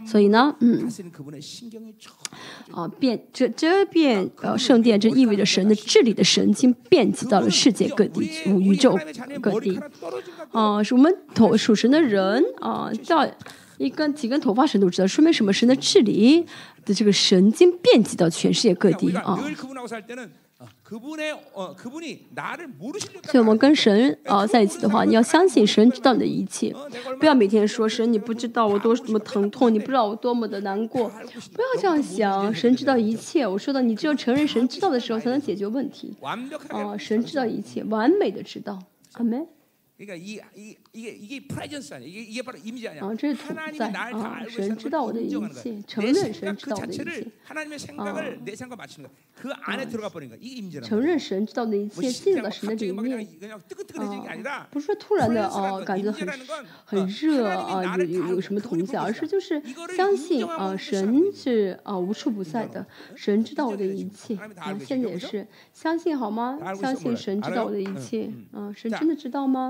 [0.06, 0.88] 所以呢，嗯，
[2.72, 8.98] 啊，变这这变呃圣殿，这意味着神的治理的神经遍及到了世界各地、宇宙
[9.42, 9.78] 各地。
[10.52, 13.28] 啊，是我们头属神的人啊，叫
[13.84, 15.52] 一根几根头发神都知道，说明什么？
[15.52, 16.46] 神的治理
[16.86, 19.36] 的这个神经遍及到全世界各地啊。
[19.36, 19.50] 所
[23.34, 26.74] 以，我们跟神啊在一起的话，你要相信神知道你的一切，
[27.20, 32.54] 不要每天说神你不知道我多么疼痛，你不知道我多么的难过，不要这样想。
[32.54, 36.16] 神知道一切，我说的，你只有承认神知道的时候，才能解决问题。
[36.70, 38.80] 啊，神知道一切，完美的知道，
[39.14, 39.46] 阿门。
[43.00, 44.44] 啊，这是存在啊！
[44.50, 47.26] 神知道我的一切，承认神知道我的一切
[47.98, 48.14] 啊！
[50.84, 53.28] 承认神知道的一切，进入到神的里面
[54.48, 54.68] 啊！
[54.72, 56.28] 不是说突然的哦，感觉很
[56.86, 59.62] 很热啊，有有有什么同在，而是就是
[59.96, 62.86] 相信啊，神是啊无处不在的，
[63.16, 64.78] 神知道我的一切啊！
[64.86, 66.60] 现在也是相信好吗？
[66.76, 68.72] 相信神知道我的一切啊！
[68.76, 69.70] 神真的知道吗？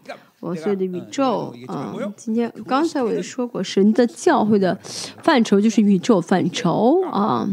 [0.41, 1.95] 我所有的宇宙啊。
[2.17, 4.77] 今天刚才我也说过，神的教会的
[5.23, 7.47] 范畴就是宇宙范畴啊。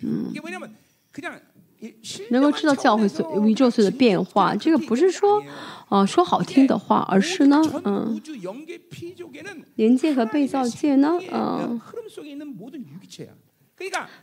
[0.00, 0.32] 嗯，
[2.30, 5.42] 能够知道教会所宇宙所有的变化，这个不是说。
[5.88, 8.20] 啊，说好听的话，而是呢，嗯，
[9.76, 11.80] 连接和被造界呢，嗯，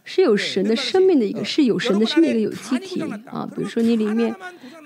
[0.04, 3.50] 是有神的生命的一个，是有神的生命的一个有机体啊。
[3.56, 4.36] 比如说你里面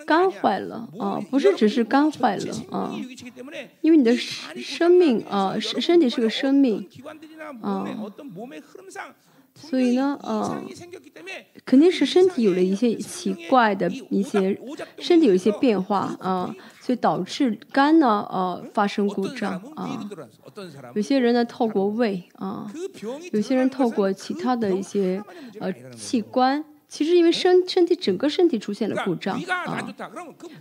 [0.05, 2.95] 肝坏了啊，不是只是肝坏了啊，
[3.81, 6.87] 因为你的生命啊，身身体是个生命
[7.61, 7.87] 啊。
[9.55, 10.63] 所以呢，啊，
[11.65, 14.57] 肯定是身体有了一些奇怪的一些，
[14.97, 16.55] 身体有一些变化啊，
[16.89, 20.09] 所以导致肝呢，呃，发生故障啊。
[20.95, 22.65] 有些人呢，透过胃啊，
[23.31, 25.23] 有些人透过其他的一些
[25.59, 29.87] 呃器官，其实因为身身体整个身体出现了故障啊。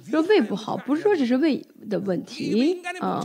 [0.04, 3.24] 说胃不好，不是说只是胃的问题啊，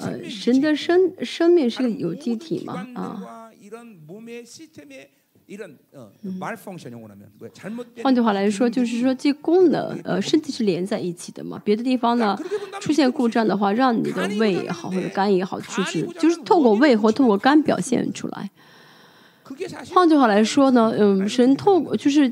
[0.00, 3.48] 呃，神的生生命是个有机体嘛啊。
[8.02, 11.60] 换句话来说，就是说这功能，呃，身体是连在一起的嘛。
[11.64, 12.38] 别的地方呢
[12.80, 18.50] 出现故障的话，让你的胃也好或者肝也好，就是就是透过胃或透过肝表现出来。
[19.94, 22.28] 换句话来说呢，嗯，神透过就是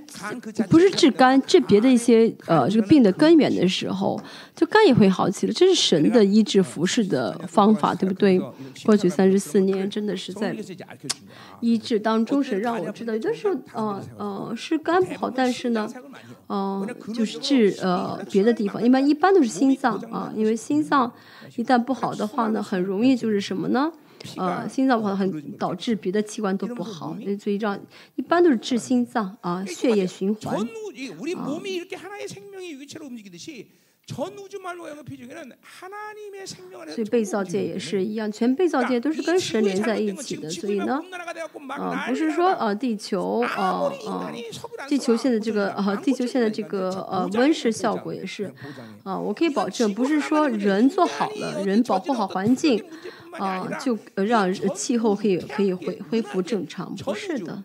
[0.69, 4.21] 不是治肝治别的一些呃这个病的根源的时候，
[4.55, 5.53] 就肝也会好起来。
[5.53, 8.41] 这是神的医治服饰的方法，对不对？
[8.85, 10.55] 过去三十四年真的是在
[11.61, 15.89] 医治当中，神让我知道，有的时候呃呃是肝不好，但是呢，
[16.49, 21.11] 嗯，就是治呃别的地方，一般一般都是心脏啊，因为心脏
[21.57, 23.91] 一旦不好的话呢，很容易就是什么呢？
[24.37, 27.79] 呃，心脏不好很导致别的器官都不好，所以这样
[28.15, 30.67] 一般都是治心脏啊，血液循环啊。
[36.89, 40.49] 所以被造界也是一样，全被造界都是跟神连在一起的。
[40.49, 41.03] 所以呢，
[41.71, 44.33] 啊，不是说呃地球呃呃
[44.89, 48.55] 地球现在这个呃地球现在这个呃温室效果也是
[49.03, 52.81] 啊，我可以保证，不是说人做好了，人保护好环境。
[53.39, 57.63] 啊，就让气候可以可以恢恢复正常，不是的，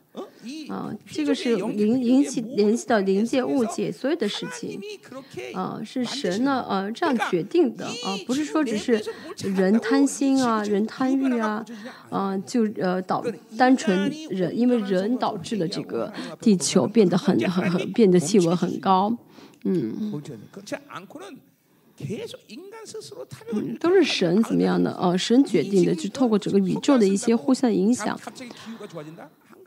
[0.70, 4.80] 啊，这个是引引起联系到灵界物界所有的事情，
[5.54, 9.04] 啊，是神呢，呃，这样决定的，啊，不是说只是
[9.38, 11.66] 人贪心啊，人贪欲啊，
[12.10, 13.24] 啊，就呃导
[13.58, 19.16] 单纯人，因为人导致了这个地球变得很很很变得气温很高，
[19.64, 20.22] 嗯。
[23.54, 24.92] 嗯，都是神怎么样的？
[25.00, 28.20] 呃，神决定的，就透过整个宇宙的一些互相影响。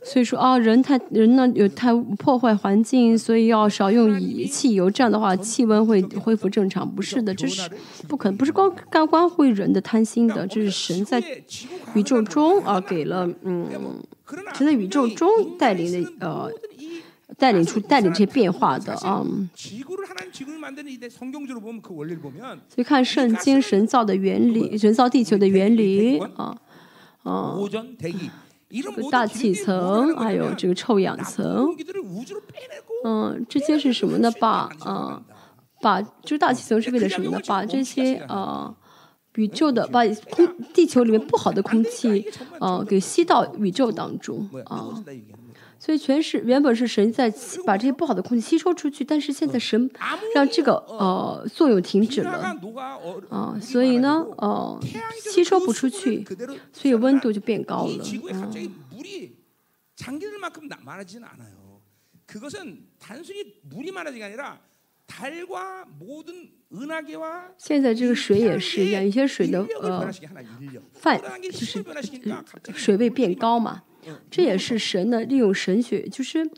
[0.02, 6.86] 所以说啊，人太人呢有太破坏环境，所以要少用以汽油，这样的话气温会恢复正常。
[6.86, 7.70] 不是的，这是
[8.06, 11.22] 不可能，不是光干关乎人的贪心的，这是神在
[11.94, 13.66] 宇宙中啊给了嗯，
[14.54, 16.50] 神在宇宙中带领的呃。
[17.38, 19.24] 带领出带领这些变化的啊，
[22.68, 26.56] 所以看圣经神造的原理，人造地球的原理啊
[27.22, 27.56] 啊，
[29.10, 31.68] 大气层还有这个臭氧层，
[33.04, 34.30] 嗯，这些是什么呢？
[34.40, 35.22] 把啊
[35.80, 37.40] 把就是大气层是为了什么呢？
[37.46, 38.74] 把这些啊
[39.34, 42.26] 宇宙的把空地球里面不好的空气
[42.58, 45.02] 啊给吸到宇宙当中啊。
[45.84, 47.30] 所以全是原本是神在
[47.66, 49.90] 把这些不好的空气吸收出去，但是现在神
[50.34, 52.56] 让这个呃作用停止了
[53.28, 54.80] 啊，所以呢呃
[55.20, 56.26] 吸收不出去，
[56.72, 58.02] 所以温度就变高了。
[67.58, 70.10] 现在这个水也是一样，有些水的呃
[70.94, 71.84] 泛就是
[72.74, 73.82] 水位变高嘛。
[74.30, 76.48] 这也是神的，利用神学，就是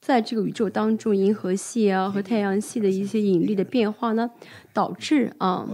[0.00, 4.30] 在这个宇宙当中，银河系啊和太阳系的一些引力的变化呢，
[4.72, 5.68] 导致啊，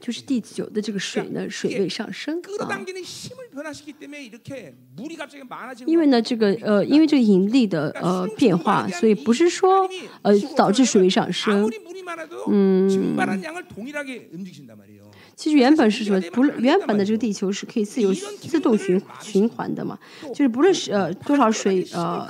[0.00, 2.80] 就是地球的这个水呢水位上升啊。
[5.86, 9.88] 因为呢，这个呃，因为这个引力的呃变化，所以不是说
[10.22, 11.70] 呃导致水位上升，
[12.48, 13.16] 嗯。
[15.40, 16.20] 其实原本是什么？
[16.32, 19.98] 不，原本的这个地球是可以自由自动循循环的嘛？
[20.34, 22.28] 就是不论是呃多少水呃，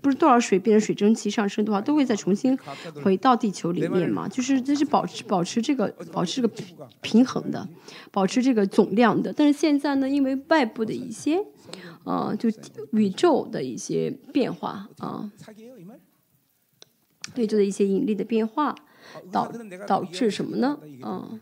[0.00, 2.56] 不是多少水变成水蒸气上升的话，都会再重新
[3.02, 4.28] 回到地球里面嘛？
[4.28, 6.54] 就是这是保持保持这个保持这个
[7.00, 7.68] 平衡的，
[8.12, 9.32] 保持这个总量的。
[9.32, 11.44] 但是现在呢，因为外部的一些
[12.04, 12.48] 呃，就
[12.92, 15.28] 宇宙的一些变化啊，
[17.34, 18.72] 宇宙的一些引力的变化，
[19.32, 19.50] 导
[19.88, 20.78] 导致什么呢？
[21.04, 21.40] 嗯。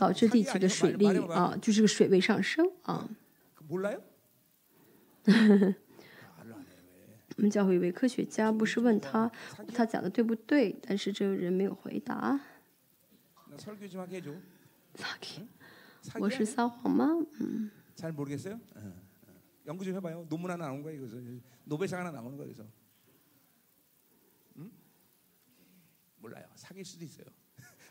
[0.00, 3.06] 导致地球的水力啊，就是个水位上升啊。
[7.36, 9.30] 我们教会一位科学家，不是问他
[9.74, 12.40] 他讲的对不对，但是这个人没有回答。
[16.18, 17.06] 我 是撒谎吗？
[17.38, 17.70] 嗯。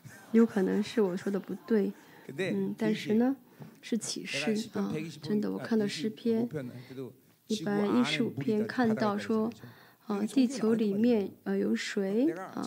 [0.32, 1.92] 有可能是我说的不对，
[2.52, 3.36] 嗯，但是呢，
[3.80, 4.92] 是启示啊，
[5.22, 6.48] 真的，我看到诗篇
[7.48, 9.50] 一百一十五篇，看到说，
[10.06, 12.62] 啊，地球里面呃有水啊，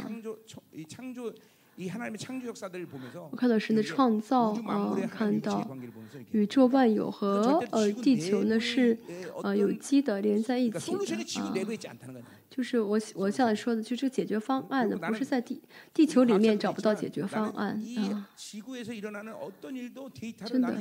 [3.31, 5.75] 我看到神的创造啊，看到
[6.31, 8.97] 宇宙万有和呃地球呢是
[9.41, 11.53] 呃有机的连在一起的啊。
[12.55, 15.59] 就是我我现在说的，就这个解决方案呢，不是在地
[15.91, 18.29] 地球里面找不到解决方案啊。
[20.45, 20.75] 真的，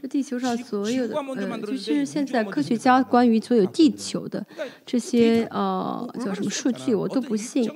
[0.00, 4.46] 这地球上所有的呃，就是现在科学家关于所有地球的
[4.86, 7.70] 这些呃叫什么数据，我都不信，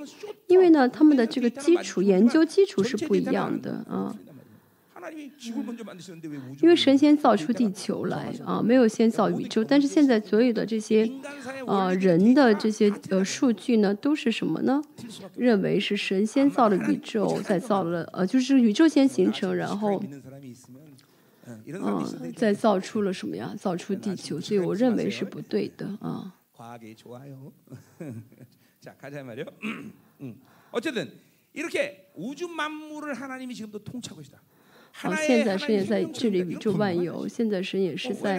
[0.47, 4.16] 因为呢，他们的这个基础研究基础是不一样的啊。
[6.61, 9.62] 因为神仙造出地球来啊，没有先造宇宙。
[9.62, 11.09] 但是现在所有的这些
[11.66, 14.82] 呃人的这些呃数据呢，都是什么呢？
[15.36, 20.03] 认为是神仙造了宇宙，再造了呃，就是宇宙先形成，然后
[21.46, 23.55] 嗯，再造出了什么呀？
[23.59, 24.40] 造出地球。
[24.40, 26.34] 所以我认为是不对的啊。
[35.01, 38.38] 好，现在神也在治理宇宙万有，现在神也是在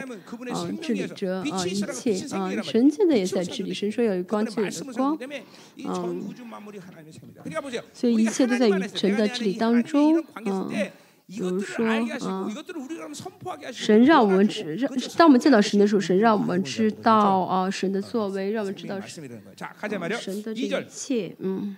[0.52, 3.74] 啊治理着啊一切啊，神现在也在治理。
[3.74, 5.18] 神说要有光，就有光，
[5.78, 6.22] 嗯，
[7.94, 10.70] 所以一切都在于神的治理当中，嗯，
[11.28, 12.52] 比如说啊，
[13.72, 19.24] 神让我们知，让当我们见到神的时候，神让我们知道啊神的作为，让我们知道神
[20.44, 21.78] 的这一切，嗯。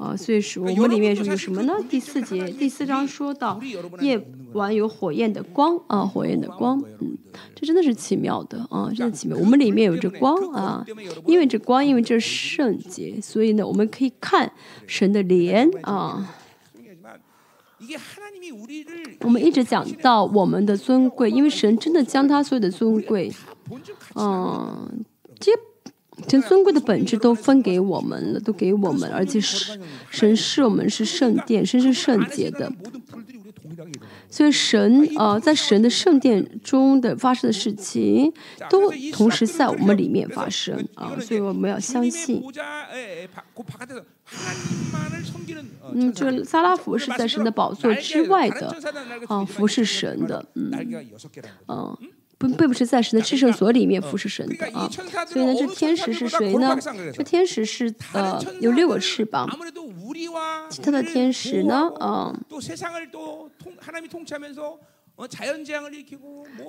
[0.00, 1.74] 啊，所以说我们里面是有什么呢？
[1.90, 3.60] 第四节第四章说到
[4.00, 4.18] 夜
[4.54, 7.18] 晚有火焰的光啊，火焰的光，嗯，
[7.54, 9.36] 这真的是奇妙的啊，真的奇妙。
[9.36, 10.86] 我们里面有着光啊，
[11.26, 14.50] 因为这光，因为这圣洁，所以呢，我们可以看
[14.86, 16.34] 神的脸啊。
[19.20, 23.30] 我们一直讲到我们的尊贵，因为神真的将他所有的尊贵，
[24.14, 25.04] 嗯，
[25.38, 25.52] 这。
[26.28, 29.78] 神尊贵的本质都分给我们了，都给我们，而且是
[30.10, 32.72] 神是我们是圣殿，神是圣洁的。
[34.28, 38.32] 所以神呃，在神的圣殿中的发生的事情，
[38.68, 42.42] 都同时在我们里面发生啊，所以我们要相信。
[45.92, 48.76] 嗯，这萨拉福是在神的宝座之外的
[49.26, 50.70] 啊，服侍神的，嗯，
[51.66, 51.98] 嗯。
[52.40, 54.88] 不，并不是在神的至圣所里面服侍神的啊，
[55.28, 56.74] 所以呢，这天使是谁呢？
[57.12, 59.46] 这天使是呃，有六个翅膀，
[60.70, 62.34] 其他的天使呢，嗯。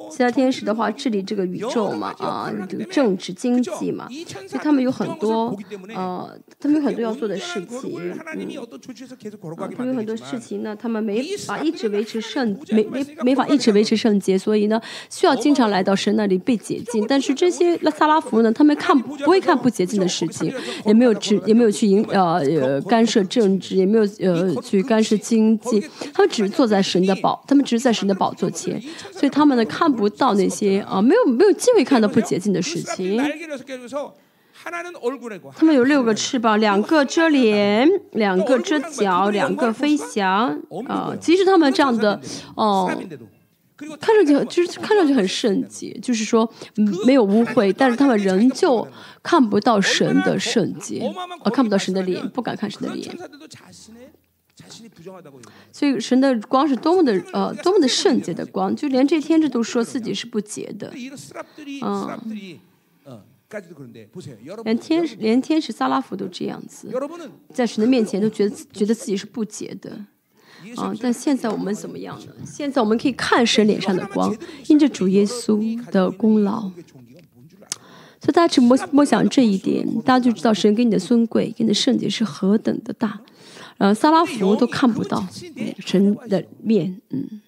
[0.09, 2.51] 其他天使的话治理这个宇宙嘛，啊，
[2.89, 4.09] 政治经济嘛，
[4.47, 5.57] 所以他们有很多，
[5.95, 17.05] 呃，他们有很多要做的事情，嗯，他们有很多事情呢，他们没法一直维持圣，没没没法一直维持圣洁，所以呢，需要经常来到神那里被洁净。
[17.07, 20.53] 但是这些拉萨拉夫呢，他们看不会看不洁净的事情，
[20.85, 25.79] 也没有指也没有去影呃呃干涉政治，也没有呃去干涉经济，
[26.13, 28.35] 他们只是坐在神的宝，他们只是在神的宝。
[28.41, 28.81] 做钱，
[29.11, 33.21] 所以他们呢看不到那些啊，没有没有机会看到不洁净的事情。
[35.55, 40.59] 他们有六个翅膀，两个遮脸，两个遮脚，两个飞翔。
[40.87, 42.19] 啊，即使他们这样的
[42.55, 42.91] 哦，
[43.99, 46.51] 看上去就是看上去很圣洁，就是说
[47.05, 48.87] 没有污秽，但是他们仍旧
[49.23, 51.11] 看不到神的圣洁，
[51.43, 53.15] 啊，看不到神的脸，不敢看神的脸。
[55.71, 60.93] 所以神的光是多么的呃多么的圣洁的光，就连这天使都说自己是不洁的，
[61.81, 62.19] 嗯，
[64.63, 66.89] 连天使连天使萨拉夫都这样子，
[67.53, 70.05] 在神的面前都觉得觉得自己是不洁的，
[70.77, 72.33] 啊，但现在我们怎么样呢？
[72.45, 74.33] 现在我们可以看神脸上的光，
[74.67, 76.71] 因着主耶稣的功劳，
[78.21, 83.19] 所以大家去默默想这一点，大家就知道神给你的尊贵、给你的圣洁是何等的大。
[83.81, 85.27] 呃，萨拉福都看不到
[85.79, 87.41] 神的面，嗯。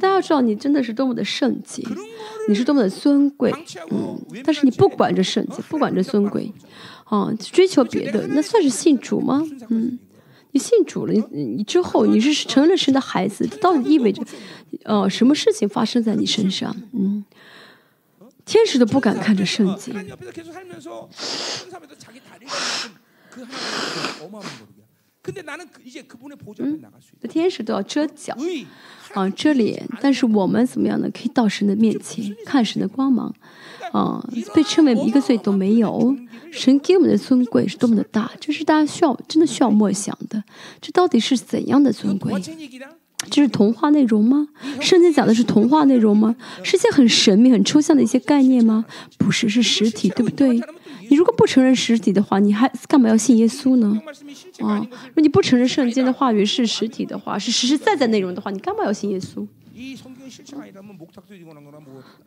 [0.00, 1.84] 大家要知道，你真的是多么的圣洁，
[2.48, 3.52] 你是多么的尊贵，
[3.90, 6.52] 嗯，但是你不管这圣洁，不管这尊贵，
[7.04, 9.40] 啊，追求别的，那算是信主吗？
[9.68, 9.98] 嗯，
[10.50, 14.20] 你信主了，你你之后你是成了神的孩子，到底意味着，
[14.82, 16.74] 呃，什么事情发生在你身上？
[16.92, 17.24] 嗯，
[18.44, 19.92] 天使都不敢看着圣洁。
[26.58, 26.80] 嗯，
[27.28, 28.36] 天使都要遮脚，
[29.14, 31.08] 啊，遮脸，但是我们怎么样呢？
[31.12, 33.34] 可以到神的面前看神的光芒，
[33.92, 36.16] 啊，被称为一个罪都没有。
[36.50, 40.42] 神给我们的尊贵是多么的大，这是大家需要真的需要默想的。
[40.80, 42.32] 这到底是怎样的尊贵？
[43.30, 44.48] 这是童话内容吗？
[44.80, 46.34] 圣经讲的是童话内容吗？
[46.62, 48.86] 是些很神秘、很抽象的一些概念吗？
[49.18, 50.58] 不是，是实体，对不对？
[51.08, 54.00] 你如果不承认实体的话，你还干嘛要信耶稣呢？
[54.60, 59.46] 啊，如果你不承认圣经的话语是实体的话，是实实在在内容的话，你干嘛要信耶稣？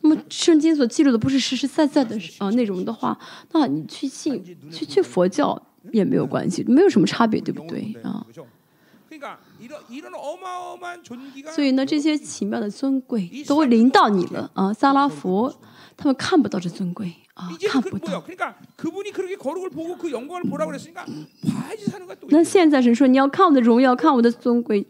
[0.01, 3.17] 那么圣经所记录的不是实实在在的啊内容的话，
[3.51, 5.61] 那你去信去去佛教
[5.91, 8.25] 也没有关系，没有什么差别，对不对啊？
[11.53, 14.73] 所以呢，这些奇妙的尊贵都会临到你了啊！
[14.73, 15.53] 萨拉佛
[15.97, 17.13] 他们看不到这尊贵。
[17.69, 18.23] 看不到。
[22.29, 24.85] 那现在是说你要看我的荣耀，看我的尊贵，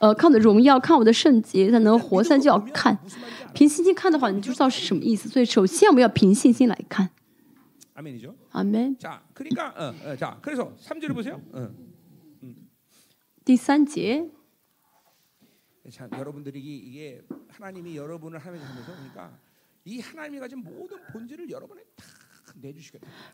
[0.00, 2.22] 呃，看我的荣耀，看我的圣洁，才能活。
[2.22, 2.98] 现在就要看，
[3.52, 5.28] 凭信心看的话，你就知道是什么意思。
[5.28, 7.10] 所以首先我们要凭信心来看。
[7.94, 8.18] 阿门。
[8.50, 8.96] 阿门。
[13.44, 14.30] 第三节。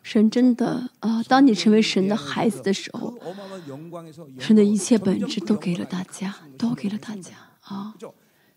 [0.03, 1.23] 神真的啊！
[1.23, 3.17] 当你成为神的孩子的时候，
[4.39, 7.31] 神的一切本质都给了大家，都给了大家
[7.61, 7.95] 啊！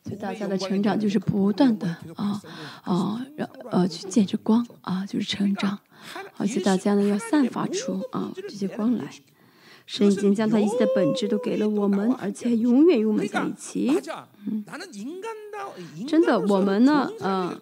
[0.03, 2.41] 所以大家的成长就是不断的啊
[2.83, 5.79] 啊，让呃去见着光啊，就是成长，
[6.37, 9.11] 而且大家呢要散发出啊这些光来。
[9.87, 13.93] 神已经将他一切的本质都给了我们，而且永远与我们在一起。
[14.47, 14.65] 嗯，
[16.07, 17.55] 真的，我们呢，嗯，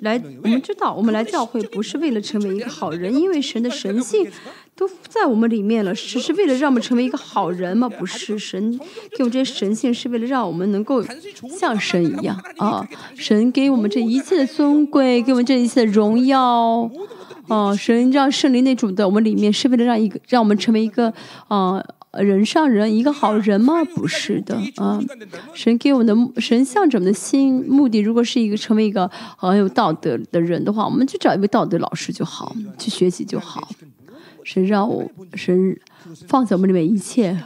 [0.00, 4.30] 来，我们知道，我们来教会不是为了成为一个好人，因为神的神性
[4.74, 7.88] 都在我们里面了，只是为了让我们成为一个好人吗？
[7.88, 8.78] 不是，神
[9.16, 11.02] 给我们这些神性是为了让我们能够
[11.58, 12.86] 像神一样 啊！
[13.14, 16.90] 神给我们这一切的尊贵，给我们这一切的荣耀。
[17.50, 21.12] 哦，神让圣灵那主的我们里面是为了让一个让我们成为一个
[21.48, 21.82] 啊
[22.12, 23.84] 人上人一个好人吗？
[23.84, 25.00] 不是的啊，
[25.52, 33.68] 神给我们的神向着我们的心目的，如果是一个成为一个很有道德的人的话，我们就找一位道德老师就好，去学习就好。
[34.44, 35.78] 神让我神
[36.26, 37.36] 放在我们里面一切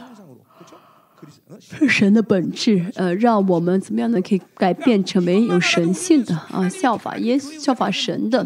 [1.59, 4.21] 是神的本质，呃，让我们怎么样呢？
[4.21, 8.45] 可以改变成为有神性的啊，效法耶稣，效法神的。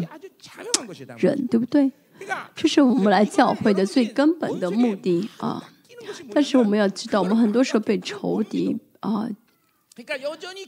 [1.18, 1.90] 人对不对？
[2.54, 5.62] 这是我们来教会的最根本的目的啊！
[6.32, 9.26] 但是我们要知道，我们很多时候被仇敌啊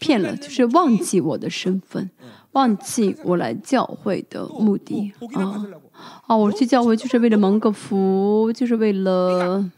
[0.00, 2.10] 骗了，就是忘记我的身份，
[2.52, 5.66] 忘记我来教会的目的啊！
[6.26, 9.70] 啊，我去教会就是为了蒙个福，就是为了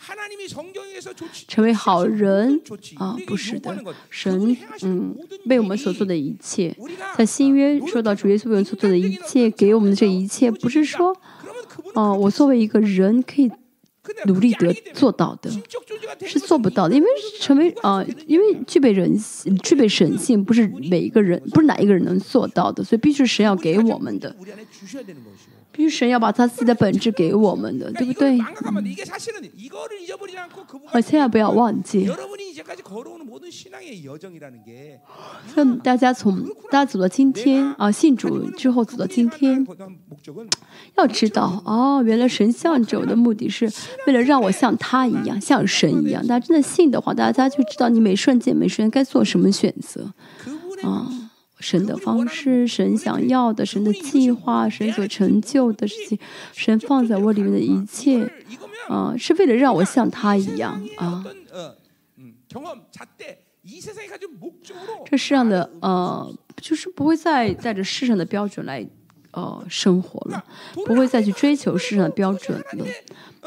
[1.48, 2.61] 成为好人
[2.96, 3.16] 啊！
[3.26, 3.76] 不是的，
[4.09, 5.14] 神嗯，
[5.46, 6.74] 为我们所做的一切，
[7.16, 11.14] 在新约说到主耶稣为我们所做的一切，给我们的这一切，不是说
[11.94, 13.50] 哦，我作为一个人可以
[14.26, 15.50] 努力得做到的，
[16.26, 17.09] 是做不到的，因为
[17.40, 24.34] 成为啊，因为具备人性、具备神性，不是每一个人，不是哪一个人能做到的，所以必须是神要给我们的。
[25.75, 28.39] 必须神要把他自己的本质给我们的，对不对？
[30.93, 32.09] 而千万不要忘记。
[35.57, 39.66] 那大家从大家走到今天啊，信主之后走到今天，
[40.97, 43.70] 要知道哦，原来神向着我的目的是
[44.07, 46.25] 为了让我像他一样，像神一样。
[46.27, 50.12] 大家真的信的话，大家就知道你每瞬间每瞬间该做什么选择
[50.83, 51.11] 啊。
[51.64, 56.18] 神的方式，神想要的，神的计划，神所成就的事情，
[56.52, 58.30] 神放在我里面的一切，
[58.86, 61.24] 啊，是为了让我像他一样啊。
[65.06, 68.86] 这世上的呃，就是不会再带着世上的标准来
[69.35, 70.43] 呃生活了，
[70.87, 72.87] 不会再去追求世上的标准了。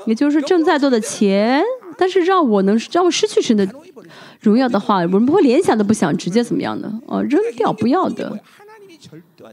[0.06, 1.64] 也就是挣再多的钱，
[1.98, 3.68] 但是让我能让我失去神的。
[4.40, 8.40] 荣耀的话，我们不会联想都不想直接怎么样的哦，扔掉不要的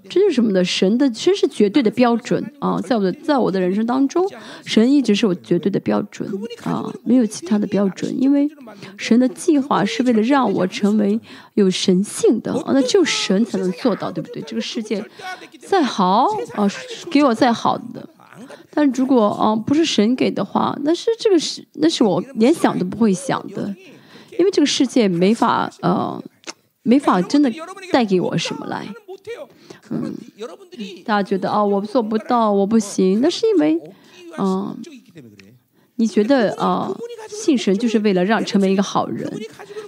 [0.08, 0.64] 这就是什么呢？
[0.64, 4.26] 神的神是绝对的标准啊，在我的在我的人生当中，
[4.64, 6.28] 神一直是我绝对的标准
[6.62, 8.48] 啊，没有其他的标准，因为
[8.96, 11.20] 神的计划是为了让我成为
[11.54, 14.42] 有神性的啊，那只有神才能做到，对不对？
[14.42, 15.04] 这个世界
[15.58, 16.68] 再好啊，
[17.10, 18.08] 给我再好的，
[18.70, 23.74] 但如果啊不是神给的话，那是这个是那是我连想都不会想的，
[24.38, 26.22] 因为这个世界没法呃。
[26.86, 27.50] 没法真的
[27.90, 28.86] 带给我什么来，
[29.90, 30.14] 嗯，
[31.04, 33.80] 大家觉得啊，我做不到，我不行，那是因为，
[34.38, 34.76] 嗯，
[35.96, 36.90] 你觉得啊，
[37.28, 39.30] 信神就是为了让成为一个好人，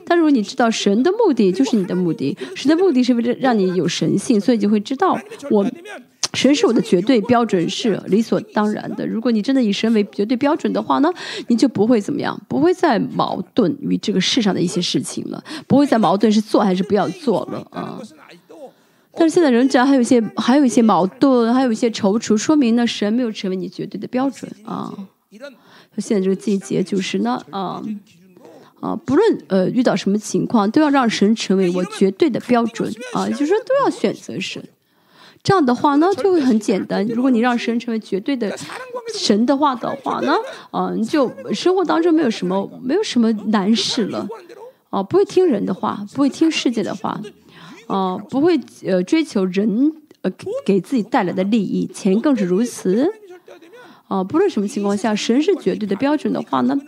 [0.06, 5.18] 但如果你知道神的目的就是你的目的，神的目的是为了让你有神性，所以就会知道
[5.50, 5.66] 我。
[6.34, 9.06] 神是我的绝对标准，是理所当然的。
[9.06, 11.10] 如果你真的以神为绝对标准的话呢，
[11.48, 17.98] 你就不会怎么样，不会再矛盾于这个世上的一些事情了，不会再矛盾是做还是不要做了啊。
[19.16, 24.92] 但是现在仍然还有一些，还有一些矛盾，还有一些踌躇，说明呢，神没有成为你绝对的标准啊。
[25.98, 27.82] 现在这个季节就是呢，啊
[28.80, 34.62] 啊，不论呃遇到什么情况，都要让神成为我绝对的标准啊，就是说都要选择神。
[35.42, 37.06] 这样的话呢，就会很简单。
[37.06, 38.54] 如果你让神成为绝对的
[39.14, 40.34] 神的话的话呢，
[40.72, 44.28] 嗯，就生活当中没有什么没有什么难事了，
[44.90, 47.20] 哦，不会听人的话，不会听世界的话，
[47.86, 50.30] 哦，不会呃追求人呃
[50.64, 53.12] 给自己带来的利益，钱更是如此。
[54.08, 56.78] 啊，不论什么情况下，神是绝对的标准的话呢，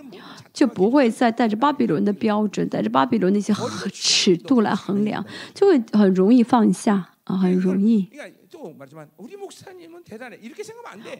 [0.52, 3.52] 就不会再带着巴比伦的标准，带着巴比伦那些
[3.92, 8.08] 尺度来衡量，就会很容易放下啊，很容易。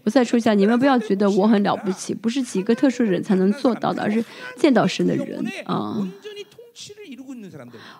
[0.05, 4.25] 我再说一下，你们不要觉得我很了不起，不是几个特殊人才能做到的，而是
[4.57, 6.07] 见到神的人啊，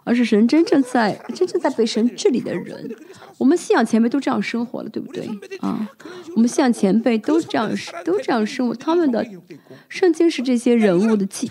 [0.05, 2.95] 而是神真正在真正在被神治理的人。
[3.37, 5.29] 我们信仰前辈都这样生活了，对不对
[5.61, 5.89] 啊？
[6.35, 7.71] 我们信仰前辈都这样
[8.05, 9.25] 都这样生活，他们的
[9.89, 11.49] 圣经是这些人物的记，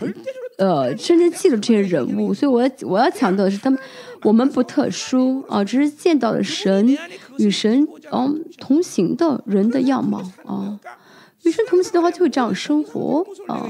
[0.57, 3.79] 呃，圣经记录这些人物，所以我要我要强调的是他们。
[4.23, 6.97] 我们不特殊啊，只是见到了神
[7.37, 10.79] 与神嗯同行的人的样貌啊。
[11.47, 13.69] 与神同行的话，就会这样生活啊。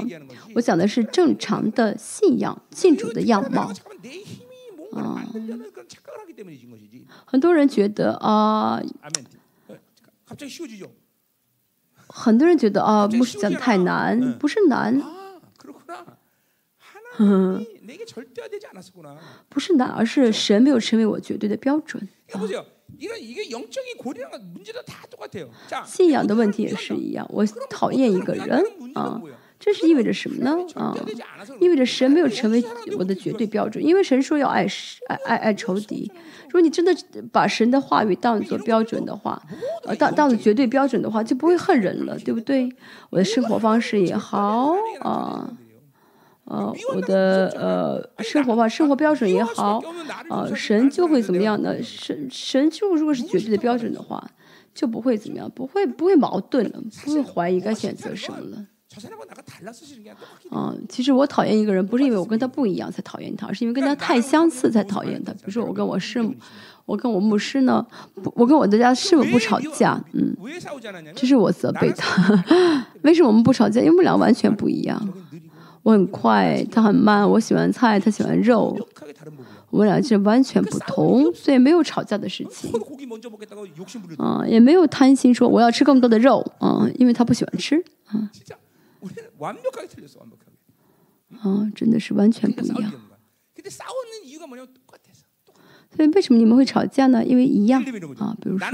[0.54, 3.72] 我讲的是正常的信仰、信主的样貌。
[4.92, 5.24] 啊。
[7.24, 8.80] 很多人觉得啊，
[12.06, 15.00] 很多人觉得啊，牧师讲太难，不是难。
[19.48, 22.08] 不是难，而是神没有成为我绝对的标准。
[25.86, 28.62] 信仰的问题也是一样，我讨厌一个人
[28.94, 29.20] 啊，
[29.58, 30.56] 这是意味着什么呢？
[30.74, 30.94] 啊，
[31.60, 32.62] 意味着神没有成为
[32.96, 34.66] 我的绝对标准，因为神说要爱
[35.08, 36.10] 爱爱爱仇敌。
[36.46, 36.94] 如果你真的
[37.30, 39.40] 把神的话语当做标准的话，
[39.84, 42.68] 呃，当当做绝对标准的话，就不会恨人了，对不对？
[43.10, 45.50] 我的生活方式也好啊。
[46.48, 49.82] 呃，我的呃生活吧，生活标准也好，
[50.30, 51.80] 呃，神就会怎么样呢？
[51.82, 54.22] 神神就如果是绝对的标准的话，
[54.74, 58.66] 就不会怎么样，不会不会矛盾了，不会怀疑该选择什么了。
[60.50, 65.30] 嗯，其实我讨厌一个人，不是因为我跟他不一样才讨厌他，是因为跟他太相似才讨厌他。
[65.34, 66.34] 比如说我跟我师母，
[66.86, 67.86] 我跟我牧师呢，
[68.34, 70.34] 我跟我的家师母不吵架，嗯，
[71.14, 72.42] 这是我责备他。
[73.04, 73.80] 为什么我们不吵架？
[73.80, 75.08] 因为我们俩完全不一样。
[75.82, 77.28] 我很快，他很慢。
[77.28, 78.76] 我喜欢菜，他喜欢肉。
[79.70, 82.70] 我们俩是完全不同，所以没有吵架的事情。
[84.18, 88.30] 啊，也没有贪心说我要吃更多的肉啊，因为他不喜欢吃啊。
[91.40, 92.92] 啊，真的是完全不一样。
[95.94, 97.24] 所以为什么你们会吵架呢？
[97.24, 97.82] 因为一样
[98.18, 98.68] 啊，比如说。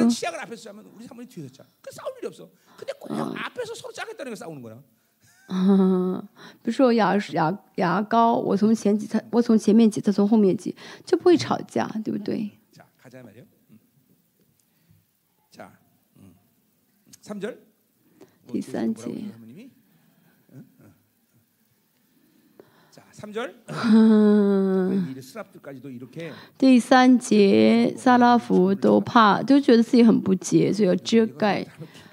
[6.62, 10.74] 比如说牙牙牙膏，我从前挤，他我从前面挤，他从后面挤，
[11.04, 12.50] 就不会吵架，对不对？
[18.46, 19.12] 第三节。
[26.58, 31.66] 第三节，萨拉夫都怕，都觉得自己很不洁，所以要遮盖。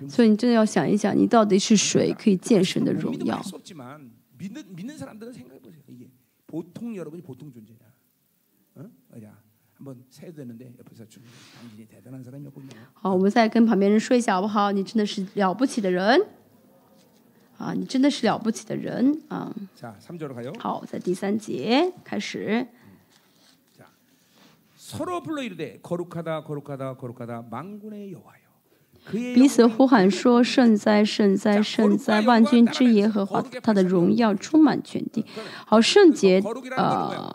[0.09, 3.41] 所以你真的要想一想，你到底是谁可以见神的荣耀？
[12.95, 14.73] 好，我们再跟旁边人说一下好不好？
[14.73, 16.27] 你真的是了不起的人。
[17.59, 19.51] 啊，你真的是了不起的人啊！
[20.59, 22.67] 好，在第三节开始。
[24.77, 28.40] 서로 불러 이르되 거룩하다 거룩하다 거룩하다 만군의 여호와여.
[29.10, 32.22] 彼此呼喊说：“圣哉，圣哉，圣哉！
[32.22, 35.26] 万军之耶和华，他的荣耀充满全地。”
[35.66, 36.42] 好，圣洁
[36.78, 37.34] 呃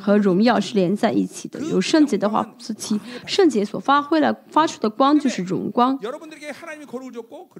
[0.00, 1.60] 和荣耀是连在一起的。
[1.60, 5.98] 有圣洁的话，其圣洁所发挥了发出的光就是荣光。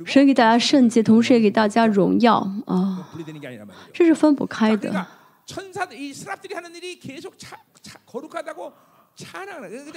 [0.07, 2.37] 神给大家圣洁，同时也给大家荣耀
[2.67, 3.11] 啊，
[3.93, 5.07] 这是分不开的。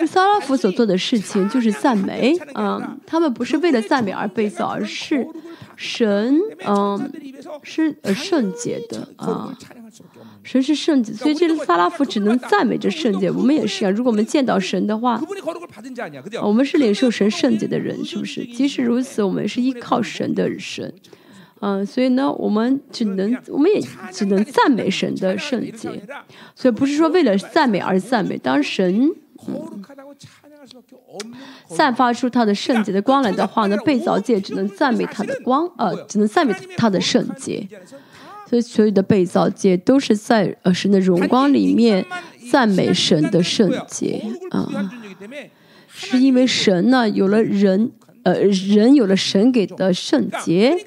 [0.08, 5.28] 萨拉夫所做的事情就是赞美，嗯，他们不是为了赞美而被造，而是
[5.76, 7.12] 神，嗯，
[7.64, 9.56] 是呃圣洁的啊，
[10.44, 13.30] 神是圣洁，所以这个萨拉夫只能赞美这圣洁。
[13.32, 15.22] 我们也是啊，如果我们见到神的话，
[16.42, 18.46] 我们是领受神圣洁的人，是不是？
[18.46, 20.94] 即使如此，我们是依靠神的神。
[21.66, 25.90] 嗯，所以呢，我们只能，我们也只能赞美神的圣洁，
[26.54, 28.38] 所以不是说为了赞美而赞美。
[28.38, 29.10] 当神
[31.70, 37.66] 散发出他的圣洁的光来的话呢，被造界只能赞美他的光，呃，只能赞美他的圣洁。
[38.50, 42.06] 所以所有的被造界都是在呃神的荣光里面
[42.52, 44.92] 赞美神的圣洁啊，
[45.88, 47.90] 是因为神呢有了人，
[48.24, 50.78] 呃，人有了神给的圣洁。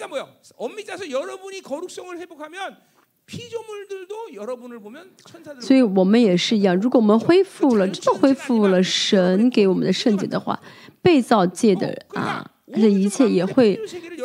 [5.60, 6.76] 所以，我们也是一样。
[6.76, 10.60] 如果我们恢复了，真的恢复了神给我们的圣洁的话，
[11.02, 13.78] 被造界的啊，这一切也会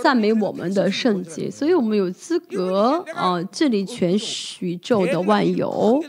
[0.04, 1.50] 赞美我们的圣洁。
[1.50, 4.16] 所以我们有资格啊，治理全
[4.60, 6.02] 宇宙的万有。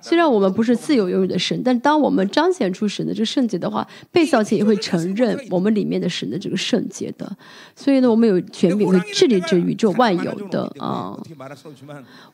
[0.00, 7.30] 虽然我们不是自由拥有的神，但当我们彰显出神的这个圣洁的话，被造界也会承认我们里面的神的这个圣洁的。
[7.74, 11.18] 所以呢，我们有权柄会治理这宇宙万有的啊。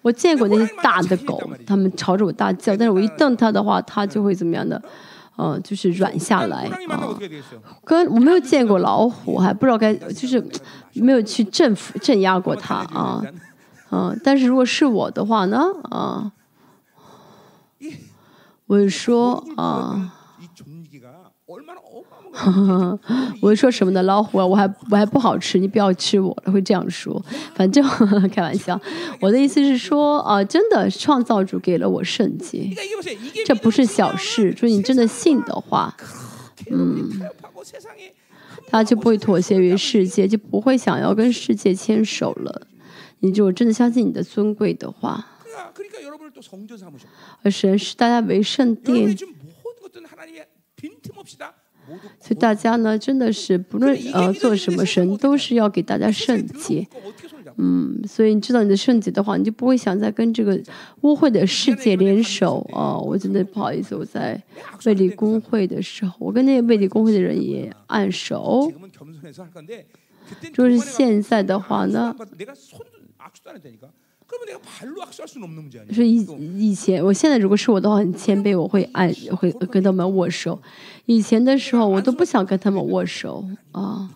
[0.02, 4.80] 我见过那些大的狗，它们朝着我大叫，但是我一瞪它的话，它就会怎么样的？
[5.36, 7.16] 嗯，就是软下来啊。
[7.84, 10.44] 跟我没有见过老虎，还不知道该就是
[10.94, 13.22] 没有去镇服镇压过它啊。
[13.92, 15.64] 嗯，但是如果是我的话呢？
[15.84, 16.32] 啊。
[18.66, 20.12] 我说啊，
[23.40, 24.02] 我说什么呢？
[24.02, 27.24] 老虎啊，我还我还不好吃，你不要吃我了，会这样说。
[27.56, 27.82] 反正
[28.30, 28.78] 开玩笑，
[29.20, 32.70] 我的意思是说啊，真的创造主给了我圣洁，
[33.46, 34.54] 这不是小事。
[34.54, 35.96] 说你真的信的话，
[36.70, 37.08] 嗯，
[38.66, 42.66] 他就不会妥协于世界，就不会想要跟世界牵手了。
[43.20, 45.26] 你就真的相信你的尊贵的话。
[47.42, 49.16] 而神是大家为圣殿，
[52.20, 56.86] 所以大家呢，真的是不论呃做什么，神都是要给大家圣洁。
[57.56, 60.60] 嗯，所以你知道你的圣洁的话，你就不会想再跟这个
[61.00, 62.96] 污秽的世界联手啊！
[62.96, 64.40] 我真的不好意思，我在
[64.84, 68.70] 卫理公会的时候，我跟那个卫理公会的人也按手。
[70.52, 72.14] 就是现在的话呢。
[75.92, 76.26] 是以
[76.58, 80.60] 以前，我现在如果是我的话，很谦卑，我会按会跟他们握手。
[81.06, 84.08] 以前的时候，我都不想跟他们握手啊。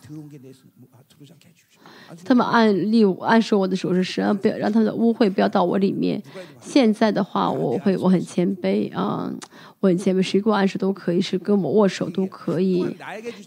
[2.27, 6.23] 他们按例按手我的手是神，不要让他们的污秽不要到我里面。
[6.61, 9.33] 现在的话，我会我很谦卑啊，
[9.81, 12.87] 我很谦卑，谁给我按手都可以，是跟我握手都可以。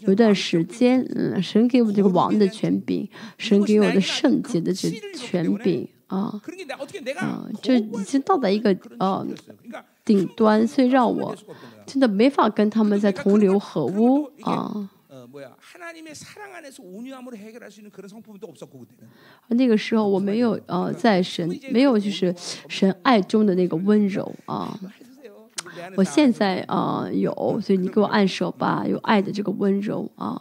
[0.00, 3.08] 有一段时间，嗯，神给我这个王的权柄，
[3.38, 5.88] 神给我的圣洁的这权柄。
[6.06, 6.40] 啊，
[7.18, 9.26] 啊，这已经到达一个呃
[10.04, 11.34] 顶端，所以让我
[11.84, 14.88] 真的没法跟他们在同流合污啊。
[19.48, 22.34] 那个时候我没有呃在神没有就是
[22.68, 24.78] 神爱中的那个温柔啊。
[25.96, 30.40] 我现在啊有，所以你给我按手吧，有爱的这个温柔啊。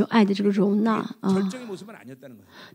[0.00, 1.36] 有爱的这个容纳啊，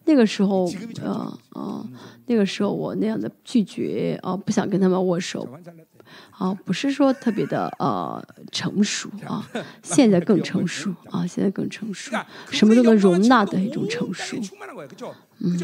[0.06, 0.70] 那个时候，
[1.02, 1.90] 呃呃，
[2.28, 5.48] 那个时候我那样的拒绝啊，不想跟他们握手，
[6.30, 9.44] 啊，不是说特别的呃成熟啊，
[9.82, 12.16] 现在更成熟啊，现在更成熟，
[12.52, 14.38] 什么都能容纳的一种成熟，
[15.40, 15.58] 嗯，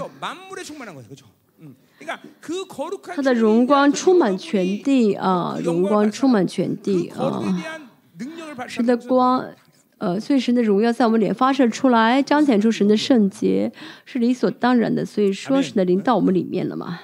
[3.16, 7.40] 他的荣光充满全地啊，荣光充满全地啊，
[8.68, 9.46] 神的光。
[10.02, 13.72] 呃，所以神的荣耀在我们脸发射出来，彰显出神的圣洁，
[14.04, 15.06] 是理所当然的。
[15.06, 17.00] 所以说，神的灵到我们里面了嘛？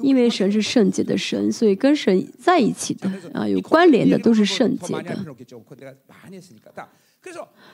[0.00, 5.16] 因为神是圣洁的神，所以跟神在一起的啊，有关联的都是圣洁的。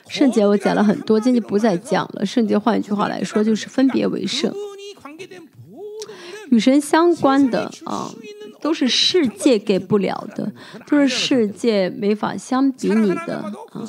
[0.07, 2.25] 圣洁我讲了很多，今天不再讲了。
[2.25, 4.53] 圣洁换一句话来说，就是分别为圣。
[6.49, 8.09] 与神相关的啊，
[8.61, 10.51] 都是世界给不了的，
[10.87, 13.37] 都是世界没法相比你的
[13.71, 13.83] 啊。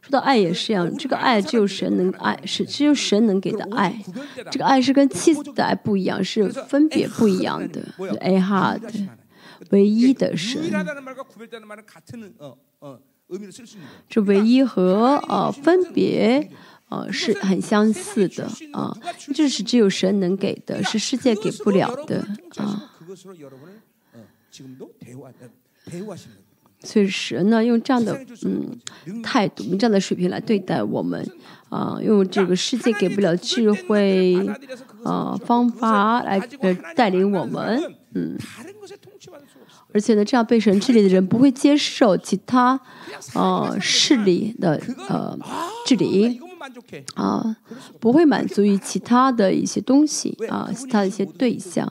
[0.00, 3.98] 说到爱也是一样，这个爱只有神能爱，是只有神能给的爱。
[4.50, 7.82] 这个爱是跟妻子的爱不一样，是分别不一样的。
[8.20, 8.92] 爱哈的，
[9.70, 10.60] 唯一的神。
[14.08, 16.50] 这唯一和呃分别。
[16.88, 18.96] 呃是很相似的啊
[19.34, 22.26] 就是只有神能给的是世界给不了的
[22.56, 22.90] 啊
[26.82, 28.78] 所以神呢用这样的嗯
[29.22, 31.26] 态度用这样的水平来对待我们
[31.70, 34.36] 啊用这个世界给不了智慧
[35.02, 38.36] 啊方法来呃带领我们嗯
[39.92, 42.78] 而且呢这样被神治理的人不会接受其他
[43.32, 45.38] 啊势力的呃
[45.86, 46.40] 治理
[47.14, 47.56] 啊
[48.00, 51.90] 不会满足于其他的一些东西啊其他的一些对象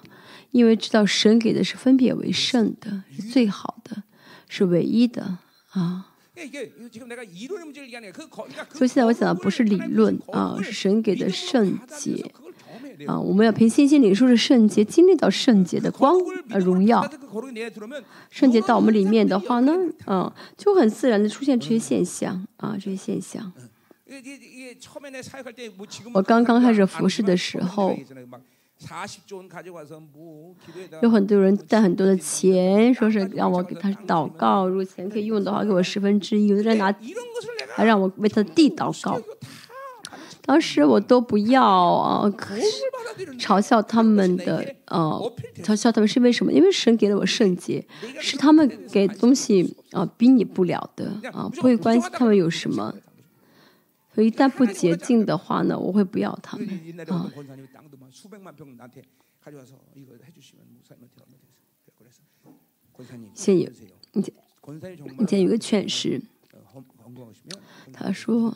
[0.52, 4.04] 因为知道神给的是分别为圣的是最好的
[4.48, 5.38] 是唯一的
[5.72, 6.08] 啊。
[8.74, 12.32] 所以现在我讲的不是理论啊是神给的圣洁
[13.06, 16.18] 啊我们要凭信心领受着圣洁经历到圣洁的光
[16.60, 17.08] 荣耀。
[18.32, 19.74] 圣洁到我们里面的话呢
[20.08, 23.52] 嗯就很自然的出现这些现象啊这些现象。
[26.14, 27.98] 我刚刚开始服侍的时候，
[31.02, 36.48] 有很多人带很多的钱，说是让我给他祷告，如果钱可以用的话，给我十分之一。
[36.48, 36.94] 有的人拿，
[37.74, 39.22] 还让我为他的地祷告。
[40.46, 42.66] 当时我都不要啊，可是
[43.40, 45.32] 嘲笑他们的呃，
[45.64, 46.52] 嘲笑他们是为什么？
[46.52, 47.88] 因为神给了我圣洁，
[48.20, 52.94] 是他们给东西啊、比拟不了的啊、不会关心他们有什么。
[54.14, 56.68] 所以一旦不洁净的话呢，我会不要他们
[57.10, 57.32] 啊。
[63.34, 63.68] 现有，
[64.14, 64.34] 以前
[65.20, 66.22] 以前有个劝师，
[67.92, 68.56] 他说，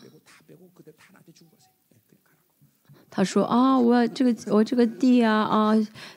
[3.09, 5.73] 他说啊，我这个我这个地啊啊，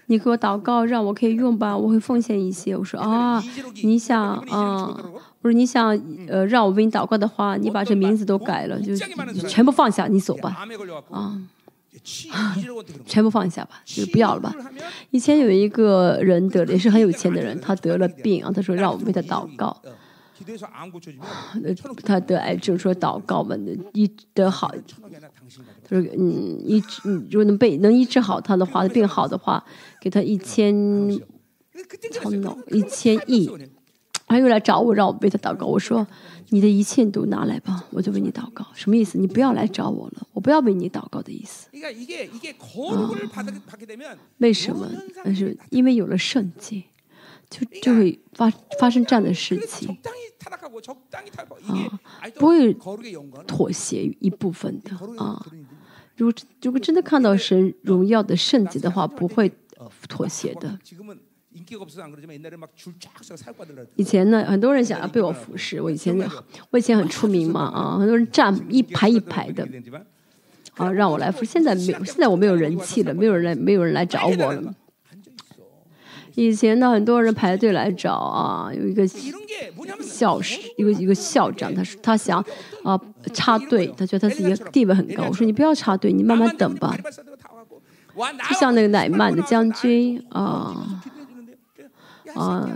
[0.06, 2.76] 你给我祷告，让我可以用吧，我会奉献一些。
[2.76, 3.42] 我说啊，
[3.82, 5.29] 你想啊。
[5.42, 8.94] 不是你想呃让我为你祷告的话，你把这名字都改了，就
[9.48, 10.66] 全部放下，你走吧，
[11.10, 11.40] 啊，
[13.06, 14.54] 全部放下吧，就不要了吧。
[15.10, 19.76] 以前有一个人得了，也是很有钱的人， 他得了病啊，他说让我为他祷告。
[21.62, 23.54] 呃，他得癌症，说祷告嘛，
[23.92, 24.72] 一得好，
[25.84, 29.62] 他说嗯，一嗯，如果能被能医治好他的话，病好的话，
[30.00, 30.74] 给他一千，
[32.70, 33.50] 一千亿。
[34.30, 35.66] 他又来找我，让我为他祷告。
[35.66, 36.06] 我说
[36.50, 38.64] ：“你的一切你都拿来吧，我就为你祷告。
[38.74, 39.18] 什么意思？
[39.18, 41.66] 你不要来找我了，我不要为你祷告的意思。
[41.66, 41.70] 啊”
[44.38, 44.88] 为什么？
[45.24, 46.84] 但是因为有了圣洁，
[47.50, 49.98] 就就会发发生这样的事情。
[51.66, 51.98] 啊，
[52.36, 52.72] 不会
[53.48, 55.44] 妥协一部分的啊。
[56.14, 59.50] 如果如果真的看到神荣耀的圣洁的话，不会
[60.08, 60.78] 妥协的。
[63.96, 66.16] 以前呢很多人想要被我服侍我以前
[66.70, 69.66] 我以前很出名嘛啊很多人站一排一排的。
[70.74, 74.74] 啊让我来服现在没现在我没有人气了没有人来没有人来找我了。
[76.36, 80.40] 以前呢很多人排队来找啊有一个校
[80.78, 82.42] 一个一个校长他说他想
[82.84, 82.98] 啊
[83.34, 86.96] 插队他觉得他自己地位很高我说你不要插队你慢慢等吧。
[88.48, 91.02] 就像那个乃曼的将军啊。
[92.34, 92.68] 啊，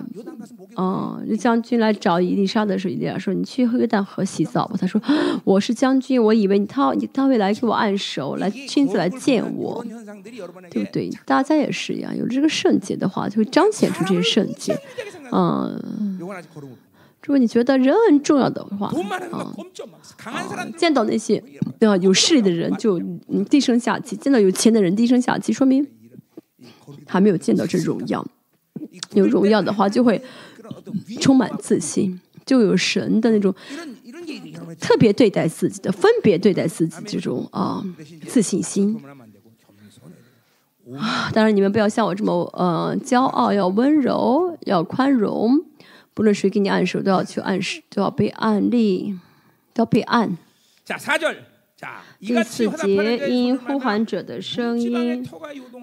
[0.77, 5.01] 哦，那将军来找伊丽莎的时候，伊丽莎说：“你去约旦河洗澡吧。”他说
[5.45, 9.85] ：“我是将军，我以为你他你他会来给我按手，来亲自来见我，
[10.71, 11.11] 对不对？
[11.25, 14.77] 大家也是一样，有这个圣洁的话，就会彰显出这些圣洁。
[15.31, 15.71] 啊，
[16.19, 16.27] 如
[17.29, 18.93] 果你觉得人很重要的话，
[19.31, 19.55] 啊，
[20.77, 21.43] 见到那些
[21.79, 23.01] 对吧有势力的人，就
[23.49, 25.87] 低声下气；见到有钱的人，低声下气，说明
[27.07, 28.25] 还没有见到这种样。”
[29.13, 30.21] 有荣耀的话就会
[31.21, 33.55] 充满自信就有神的那种
[34.81, 37.83] 特别对待自己的分别对待自己这种啊
[38.27, 39.01] 自信心。
[40.99, 45.59] 啊当然你们不要像我这么呃骄傲要温柔要宽容
[46.13, 49.19] 不论谁给你暗示都要去暗示都要被按力
[49.73, 50.37] 都要被暗
[52.21, 55.27] 第四节，因呼喊者的声音，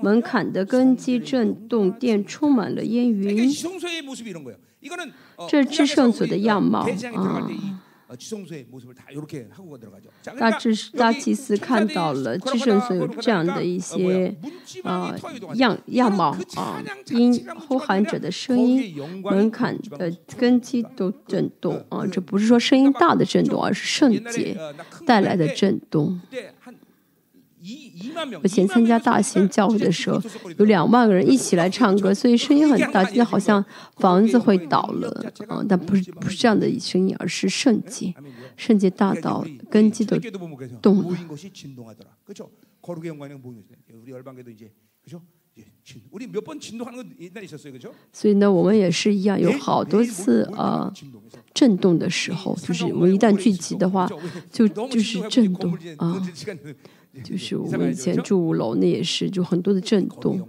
[0.02, 3.52] 门槛的根基震动，殿充满了烟云。
[5.50, 7.50] 这是至圣祖的样貌啊。
[10.38, 14.36] 大祭大祭司看到了至圣所有这样的一些
[14.84, 15.16] 啊
[15.56, 24.58] 样样貌啊，因呼喊者的声音、门槛的根基都震动啊，这不是说声音大的震动，而是圣洁
[25.06, 26.20] 带来的震动。
[28.42, 30.20] 我前参加大型教会的时候，
[30.58, 33.64] 有两万个人一起来唱歌，所以声音很大，就好像
[33.98, 35.64] 房子会倒了啊！
[35.70, 38.14] 但不是不是这样的声音，而是圣洁，
[38.58, 40.18] 圣洁大到根基都
[40.82, 41.18] 动了。
[48.12, 50.92] 所以呢，我们也是一样，有好多次啊
[51.54, 54.10] 震动的时候，就是我们一旦聚集的话，
[54.50, 56.20] 就就是震动啊。
[57.24, 60.40] 就是我们以前住五楼，那也是就很多的震动，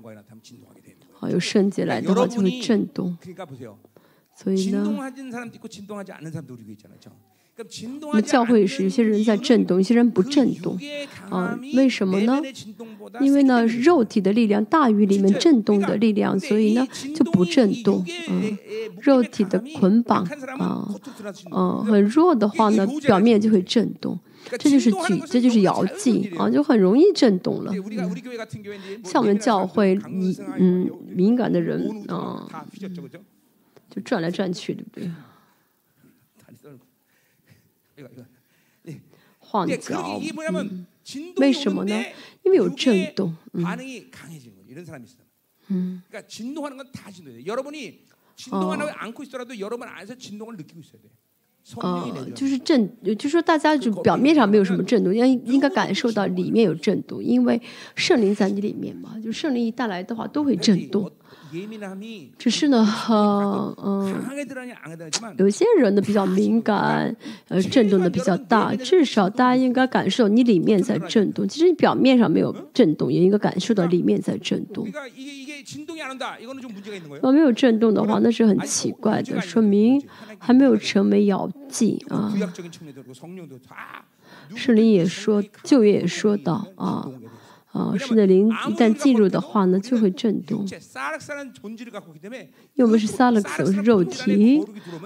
[1.13, 3.17] 好有圣洁来的话就会震动。
[4.35, 4.85] 所以呢，
[8.07, 10.79] 我们教会是有些人在震动，有些人不震动
[11.29, 11.59] 啊？
[11.75, 12.41] 为什么呢？
[13.21, 18.05] 因为呢，肉体的力量大于里面震动的力量，所以呢就不震动。
[18.29, 18.57] 嗯，
[19.01, 20.25] 肉体的捆绑
[20.59, 20.89] 啊，
[21.53, 24.19] 嗯，很弱的话呢，表面就会震动。
[24.59, 27.73] 这就是举，这就是摇祭啊，就很容易震动了。
[29.05, 32.49] 像我们教会，你嗯，敏感的人啊，
[33.91, 35.11] 就转来转去，对不对？
[39.39, 40.21] 晃脚，
[41.37, 42.05] 为什么呢？
[42.43, 43.37] 因为有震动。
[43.53, 43.63] 嗯。
[45.69, 46.03] 嗯。
[51.77, 57.61] 呃，就是震，就是说大家就表面上没有什么震动， 应应该感受到里面有震动，因为
[57.95, 61.11] 圣灵在你里面嘛，就圣灵一带来的话都会震动。
[62.39, 62.79] 只是呢，
[63.11, 64.15] 呃，嗯，
[65.37, 67.15] 有些人呢比较敏感，
[67.49, 71.47] 呃，震动的比较大，至少大家应该感受你里面在震动。
[71.47, 74.89] 其实你表面上没有震动，也应该感受到里面在震动。
[77.33, 80.03] 没有震动的话，那是很奇怪的，说明
[80.39, 82.33] 还没有成为咬剂啊。
[84.57, 87.09] 圣灵也说，旧约也说到啊。
[87.73, 90.63] 啊，是的，灵一旦进入的话呢，就会震动。
[92.75, 94.63] 因为我们是萨勒克斯，是肉体，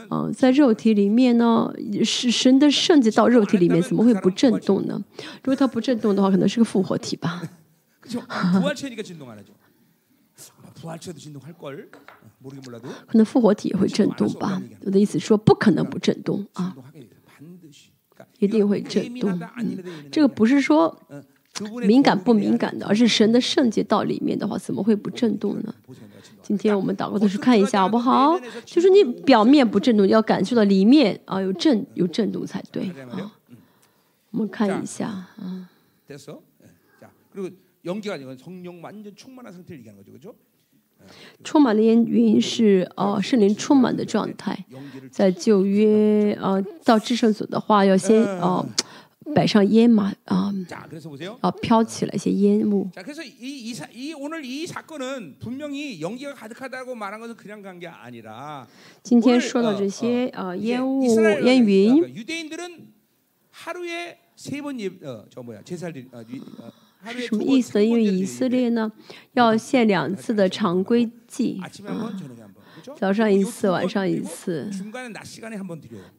[0.08, 1.72] 啊，在肉体里面呢，
[2.04, 5.00] 是神的圣洁到肉体里面，怎么会不震动呢？
[5.44, 7.40] 如果它不震动的话，可能是个复活体吧。
[13.06, 14.60] 可能复活体也会震动吧。
[14.82, 16.76] 我的意思说，不可能不震动啊，
[18.38, 19.40] 一定会震动。
[20.12, 21.00] 这个不是说。
[21.86, 25.74] 敏感不敏感的，而是神的圣洁到里面的话，怎么会不震动呢？
[26.42, 28.38] 今天我们祷告的时候看一下好不好？
[28.66, 33.32] 就是你表面不震动，要感受到里面啊有震有震动才对啊。
[34.32, 35.70] 我们看一下啊。
[41.44, 44.64] 充满的烟云是哦圣灵充满的状态，
[45.10, 48.66] 在旧约啊到至圣所的话，要先哦。
[49.34, 50.54] 摆上烟嘛啊，
[51.40, 52.88] 啊飘起了一些烟雾。
[59.02, 61.02] 今天说到这些啊烟雾
[61.42, 62.24] 烟云。
[67.12, 67.84] 是什么意思呢？
[67.84, 68.90] 因为以色列呢
[69.32, 71.70] 要献两次的常规祭啊，
[72.96, 74.70] 早上一次，晚上一次，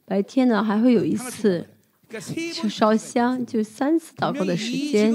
[0.06, 1.68] 白天呢还会有一次。
[2.10, 5.14] 就烧香，就三次祷告的时间。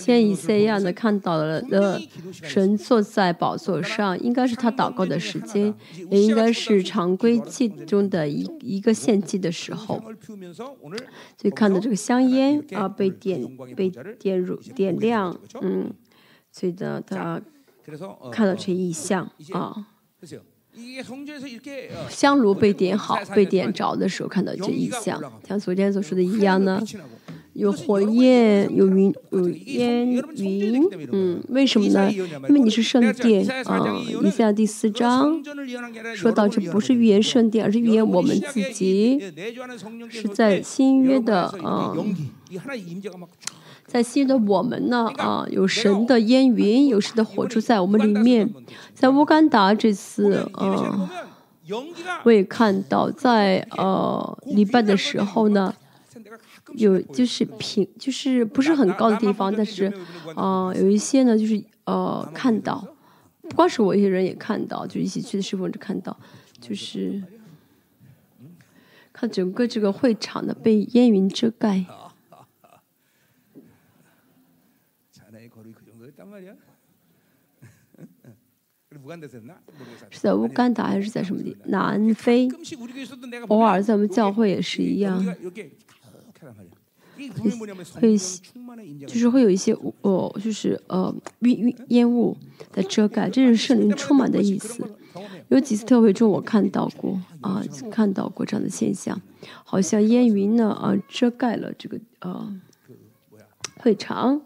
[0.00, 2.00] 现以赛亚呢看到了的
[2.32, 5.74] 神坐在宝座上，应该是他祷告的时间，
[6.10, 10.00] 也应该是常规祭中的一一个献祭的时候。
[11.36, 15.92] 所以看到这个香烟啊被点被点入点亮，嗯，
[16.50, 17.40] 所以呢他
[18.30, 19.88] 看到这异象啊。
[22.08, 26.82] 香炉被点好、被点着的时候，看到这异象，像昨天所说的一样呢，
[27.54, 30.06] 有火焰、有云、有烟
[30.36, 32.10] 云，嗯，为什么呢？
[32.12, 34.02] 因为你是圣殿啊。
[34.22, 35.42] 以下第四章
[36.14, 39.18] 说到，这不是预言圣殿，而是预言我们自己
[40.10, 41.94] 是在新约的啊。
[43.86, 48.52] 在新的我们呢啊，有神的烟云，有神的火柱在我们里面。
[48.92, 51.08] 在乌干达这次啊，
[52.24, 55.72] 我也看到，在呃礼拜的时候呢，
[56.74, 59.92] 有就是平，就是不是很高的地方，但是
[60.34, 62.84] 啊有一些呢就是呃看到
[63.42, 66.16] 不光是我，一些人也看到，就一起去的师傅就看到，
[66.60, 67.22] 就是
[69.12, 71.84] 看整个这个会场呢被烟云遮盖。
[80.10, 82.48] 是在乌干达，还是在什么地南非？
[83.48, 85.22] 偶尔在我们教会也是一样。
[87.94, 88.16] 会，
[89.06, 89.72] 就是会有一些，
[90.02, 91.14] 哦，就是呃，
[91.88, 92.36] 烟雾
[92.70, 94.84] 在遮盖，这是圣灵充满的意思。
[95.48, 99.18] 有几次特会中我看到过啊，看到过这样的现象，
[99.64, 102.60] 好像烟云呢，啊，遮盖了这个呃
[103.78, 104.42] 会场。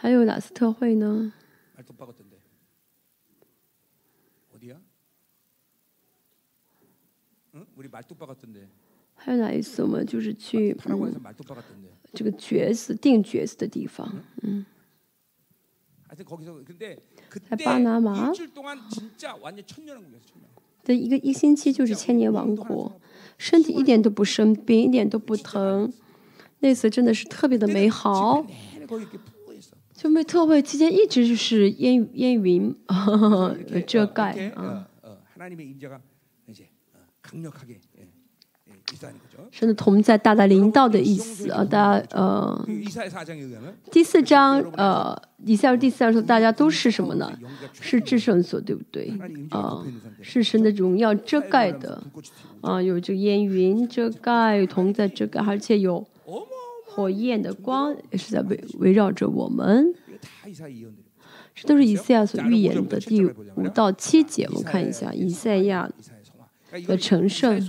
[0.00, 1.32] 还有哪次特惠呢？
[9.16, 11.20] 还有哪一次我们就是去嗯
[12.14, 14.08] 这个角色定角色的地方
[14.42, 14.64] 嗯？
[17.50, 18.32] 在巴拿马？
[20.84, 23.00] 的一个一星期就是千年王国。
[23.36, 25.92] 身体一点都不生病一点都不疼。
[26.60, 28.46] 那次真的是特别的美好。
[29.98, 34.86] 就没特会期间一直就是烟 烟云呵呵遮盖啊。
[39.50, 42.66] 神的同在，大大临到的意思啊，大家呃，
[43.90, 47.30] 第四章呃，以下第四章说大家都是什么呢？
[47.72, 49.08] 是至圣所，对不对？
[49.50, 49.86] 啊、呃，
[50.22, 52.00] 是神的荣耀遮盖的，
[52.60, 56.06] 啊、有这烟云遮盖，同在遮盖，而且有。
[56.98, 59.94] 火焰的光也是在围围绕着我们，
[61.54, 64.48] 这都是以赛亚所预言的第五到七节。
[64.48, 65.88] 我们看一下以赛亚
[66.88, 67.62] 的成圣，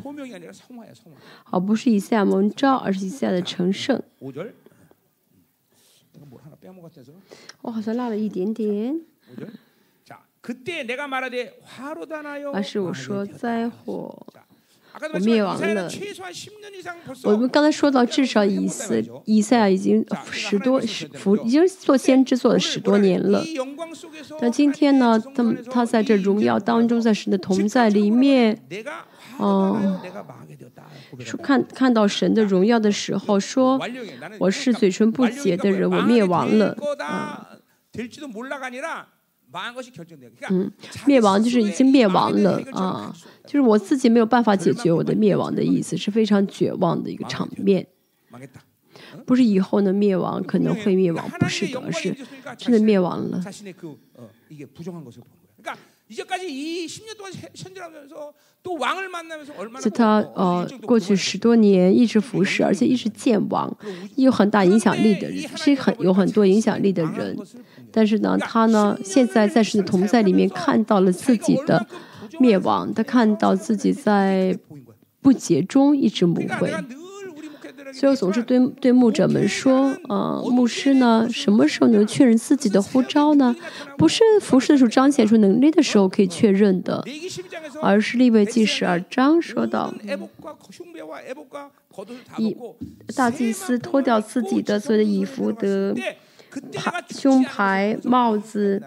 [1.43, 4.01] 好，不是以赛亚蒙召，而是以赛亚的成圣。
[7.61, 8.99] 我好像落了一点点，
[12.51, 14.25] 而是我说灾祸。
[15.13, 15.89] 我灭亡了。
[17.23, 21.09] 我们刚才说到，至少以赛以赛亚已经十多十，
[21.43, 23.43] 已经做先知做了十多年了。
[24.39, 28.61] 但今天呢，他他在这荣耀当中，在神的同在里面，
[29.37, 29.99] 哦，
[31.19, 33.79] 说看看到神的荣耀的时候，说
[34.39, 37.47] 我是嘴唇不洁的人，我灭亡了啊。
[40.49, 40.71] 嗯，
[41.05, 43.13] 灭亡就是已经灭亡了啊。
[43.45, 47.87] 就是我自己没有办法解决我的灭亡的意思，是非常绝望的一个场面。
[49.25, 52.15] 不是以后呢，灭亡可能会灭亡，不是的，而是
[52.57, 53.41] 真的灭亡了。
[59.79, 63.71] 所他呃，过去十多年一直服侍，而且一直见王，
[64.15, 67.37] 有很大影响力的人，是很有很多影响力的人。
[67.91, 71.85] 但是呢，他呢，现在在神的同在里面看到了自己的
[72.39, 74.57] 灭亡，他看到自己在
[75.21, 76.73] 不洁中一直不会。
[77.93, 83.55] 所以，我总是对对牧者们说，呃，牧师呢，什么时候能确认自己的呼召呢？
[83.97, 87.03] 不是服侍的时候、彰显出能力的时候可以确认的，
[87.81, 89.93] 而是利未记十二章说到，
[92.37, 92.55] 以
[93.15, 95.95] 大祭司脱掉自己的所有的衣服的
[96.73, 98.81] 牌、胸牌、帽子。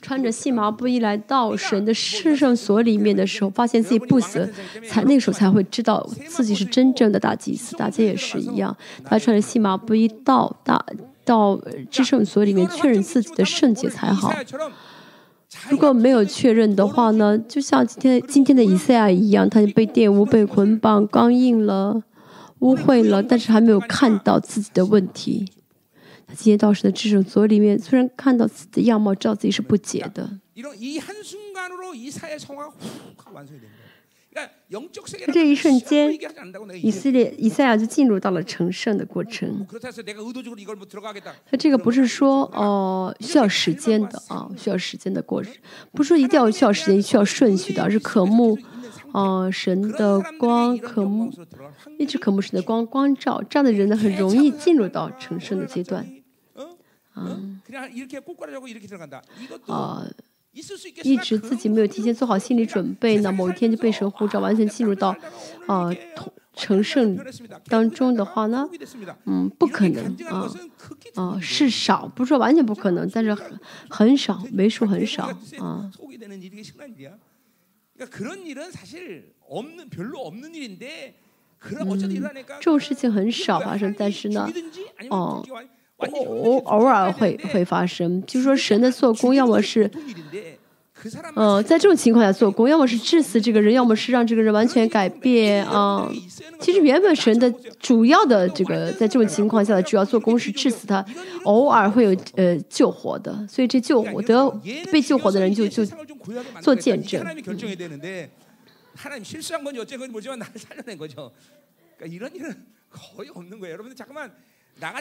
[0.00, 4.48] 穿着细麻布衣来到神的圣所里面的时候发现自己不死，
[4.88, 10.84] 才那时候才会知道自己是真正的大祭司，大家也是一样，他穿着细麻布衣到大，
[11.24, 11.60] 到
[11.90, 14.32] 至圣所里面确认自己的圣洁才好。
[15.68, 22.02] 如果没有确认的话呢，就像今天今天的以赛亚一样，他就被玷污，被捆绑，刚硬了，
[22.60, 25.46] 污秽了，但是还没有看到自己的问题。
[26.28, 30.38] 那今天道士的智胜所里面，虽然看到自己的样貌，知道自己是不洁的。
[35.32, 36.16] 这一瞬间，
[36.80, 39.66] 以色列以赛亚就进入到了成圣的过程。
[41.50, 45.52] 他这个不是说哦、呃、需要时间的啊，需要时间的过程，
[45.92, 48.56] 不是说一定要需要时间，需要顺序的，而是渴慕
[49.12, 51.32] 哦、神的光，渴慕
[51.98, 56.06] 一直渴慕神的光光照，这样的人呢很容易进入到成圣的阶段。
[57.26, 57.60] 嗯，
[61.02, 65.14] 一直自己没有提前做好心理准备呢，某一天就被神呼召，完全进入到
[65.66, 65.94] 呃
[66.54, 67.16] 成圣
[67.66, 68.68] 当中的话呢，
[69.26, 70.50] 嗯，不可能啊
[71.14, 73.36] 啊，是少，不是说完全不可能，但是
[73.88, 75.38] 很少，为数很少啊。
[75.60, 75.92] 嗯，
[82.58, 84.50] 这种事情很少发生，但是呢，
[85.10, 85.46] 哦。
[85.99, 89.89] 든지 아니면 어, 죽이고 아니- 偶偶尔会会发生，就是说神的做工，要么是。
[91.35, 96.09] 嗯，在这种情况下做工，要么是致死这个人，要么是让这个人完全改变啊。
[96.61, 101.05] 其实原本神的主要的这个，在这种情况下的主要做工是致死他，
[101.43, 104.49] 偶尔会有呃救活的，所以这救活得
[104.93, 105.85] 被救活的人就就
[106.61, 107.21] 做见证。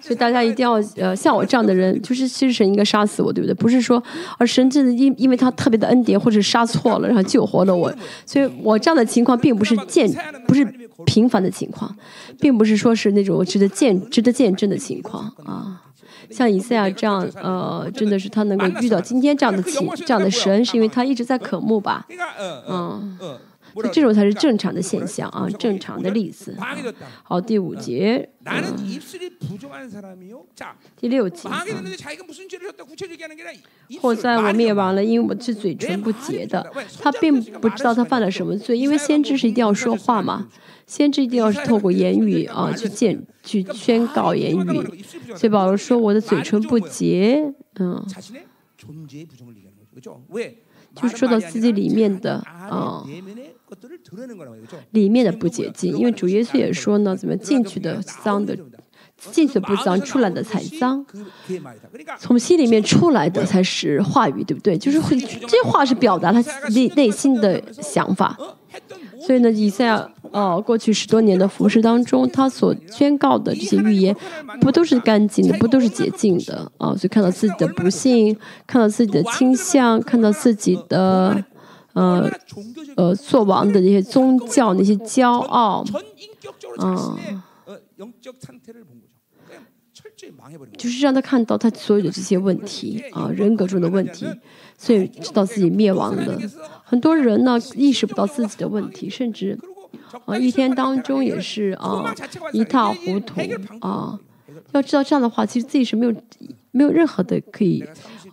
[0.01, 3.53] 所以大家一定要呃像我这样的人，就是其实神应该杀死我，对不对？
[3.53, 4.01] 不是说
[4.37, 7.93] 而神真的因因为他特别的恩典，或者杀错了，然后救活了我。
[8.25, 10.11] 所以我这样的情况并不是见
[10.47, 10.65] 不是
[11.05, 11.95] 平凡的情况，
[12.39, 15.83] 并不是说是那种值得见值得见证的情况啊。
[16.29, 22.05] 像以赛亚这样呃，真的是他能够遇到今天这样的情这样的神，是因为他一直在渴慕吧？
[22.67, 23.17] 嗯。
[23.91, 26.57] 这种才是正常的现象啊，正常的例子。
[27.23, 28.29] 好，第五节。
[30.95, 31.49] 第六节。
[34.01, 36.71] 或在我灭亡了，因为我是嘴唇不洁的。
[36.99, 40.47] 他并不知道他犯了什么罪，因为先知是一定要说话嘛，
[40.85, 45.03] 先知一定要是透过言语啊去见去宣告言语。
[45.35, 48.05] 所以保罗说我的嘴唇不洁，嗯。
[50.95, 53.05] 就是说到自己里面的啊。
[54.91, 58.57] 里面的不洁净，因为主耶稣也说呢，怎么进去的脏的，
[59.31, 61.05] 进去不脏，出来的才脏。
[62.17, 64.77] 从心里面出来的才是话语，对不对？
[64.77, 68.37] 就是会这话是表达他内内心的想法。
[69.19, 74.15] 所以呢，以赛亚哦，过去十多年的服饰当中，他所宣告的这些预言，
[74.61, 76.95] 不都是干净的，不都是洁净的啊？
[76.95, 81.43] 所以看到自己的不幸，看到自己的倾向，看到自己的。
[81.97, 82.29] 呃
[82.95, 85.83] 呃，做王的那些宗教那些骄傲，
[86.77, 87.41] 嗯，
[90.77, 94.27] 就是让他看到他所有的这些问题啊，人格中的问题，
[94.77, 96.39] 所以知道自己灭亡了。
[96.83, 99.57] 很多人呢意识不到自己的问题，甚至
[100.25, 102.13] 啊一天当中也是啊
[102.51, 103.41] 一塌糊涂
[103.79, 104.19] 啊。
[104.73, 106.13] 要知道这样的话，其实自己是没有
[106.77, 107.83] 没有任何的可以。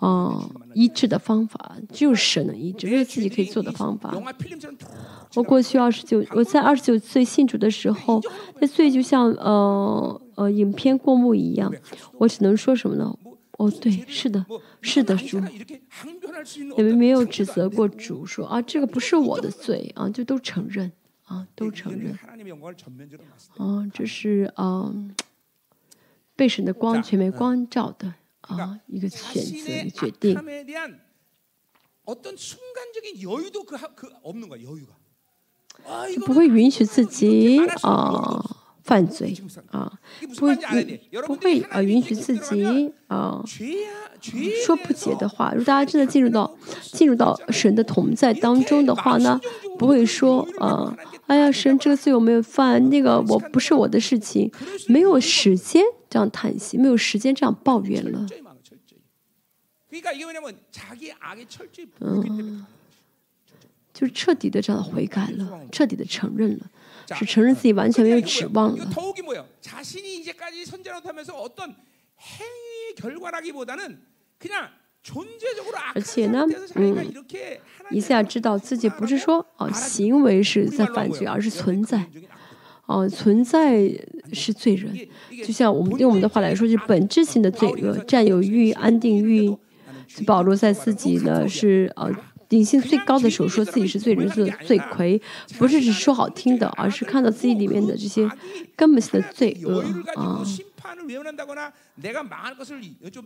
[0.00, 4.14] 哦，医治的方法只有神能医治，没有自己可以做的方法。
[5.34, 8.20] 我过去二十九，我在二十九岁信主的时候，
[8.60, 11.72] 那罪就像呃呃影片过目一样。
[12.18, 13.16] 我只能说什么呢？
[13.52, 14.44] 哦，对，是的，
[14.82, 15.40] 是的，主，
[16.76, 20.92] 你们没有指责过主，说啊这个不是我的罪啊，就都承认
[21.24, 22.12] 啊，都承认。
[23.56, 24.92] 啊，这是啊
[26.36, 28.14] 被神的光全面光照的。
[28.48, 30.34] 啊，一个选择，一个决定。
[36.26, 39.34] 不会允许自己啊犯罪
[39.70, 39.90] 啊，
[40.38, 40.54] 不会
[41.26, 43.42] 不会啊允许自己啊
[44.64, 45.50] 说不解的话。
[45.50, 46.56] 如果大家真的进入到
[46.92, 49.40] 进入到神的同在当中的话呢，
[49.78, 50.96] 不会说啊，
[51.26, 54.52] 哎呀，神这个罪我没有犯，那个我不是我的事情，
[54.86, 55.82] 没有时间。
[56.10, 58.24] 这样叹息，没有时间这样抱怨了。
[61.98, 62.64] 嗯，
[63.92, 66.70] 就是彻底的这样悔改了，彻底的承认了，
[67.14, 68.88] 是承认自己完全没有指望了。
[75.94, 77.14] 而且呢，嗯，
[77.90, 82.06] 一下知道自己不是说哦行为是在犯罪，而是存在。
[82.86, 83.90] 哦，存在
[84.32, 84.94] 是罪人，
[85.42, 89.56] 就像我们用我们的话来说，就是本质性的罪恶，占有欲、安定欲。
[90.26, 92.10] 保罗在自己呢是呃
[92.54, 95.20] 底性最高的时候，说自己是罪人的罪魁，
[95.58, 98.28] 不是只是说好听的，而是看到自己里面的这些
[98.76, 99.82] 根本性的罪恶
[100.14, 100.42] 啊。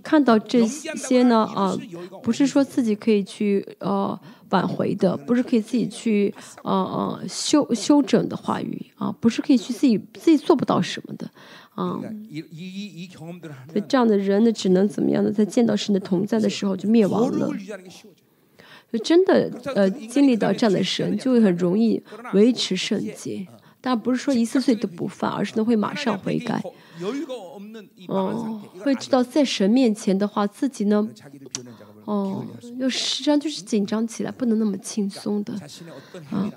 [0.03, 1.77] 看到这些呢，啊，
[2.23, 4.19] 不是说自己可以去呃
[4.51, 6.33] 挽回的，不是可以自己去
[6.63, 11.29] 呃呃修修整的话语啊，不是可以去自己自己做不到什么的
[11.75, 11.99] 啊。
[13.69, 15.31] 所以这样的人呢，只能怎么样呢？
[15.31, 17.51] 在见到神的同在的时候就灭亡了。
[18.93, 22.03] 就真的呃经历到这样的神，就会很容易
[22.33, 23.47] 维持圣洁。
[23.81, 26.61] 但不是说一次罪都不犯，而是呢会马上悔改。
[28.09, 31.09] 哦，会知道在神面前的话，自己呢，
[32.05, 32.45] 哦，
[32.79, 35.55] 要实际上就是紧张起来，不能那么轻松的
[36.31, 36.51] 啊。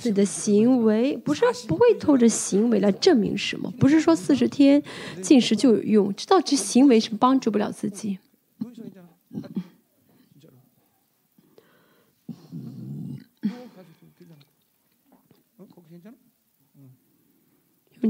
[0.00, 4.82] 自己的行为不是不会透着行为来证明什么，不是说四十天
[5.22, 8.18] 进食就有用，知道这行为是帮助不了自己。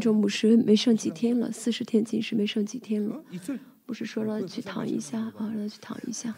[0.01, 3.23] 中牧师没剩几天了，四十天禁食没剩几天了。
[3.85, 6.35] 不是说了去躺一下啊，让他去躺一下。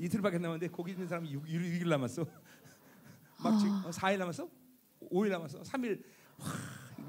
[0.00, 2.26] 밖에남았는데기는사람이일남았 어.
[3.38, 4.48] 막지사일남았 어,
[5.10, 6.00] 오일남았 어, 삼 일.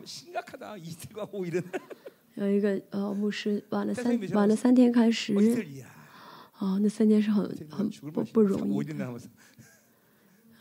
[0.03, 0.76] 심각하 다.
[0.80, 1.64] 이틀과오일 은.
[2.36, 5.34] 有一个呃牧师晚了三晚了三天开始，
[6.60, 8.84] 哦，那三天是很很不不容易。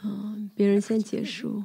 [0.02, 1.62] 嗯，别人先结束，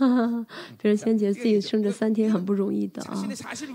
[0.00, 0.46] 嗯，
[0.80, 3.26] 别人先结束，自己生这三天很不容易的啊。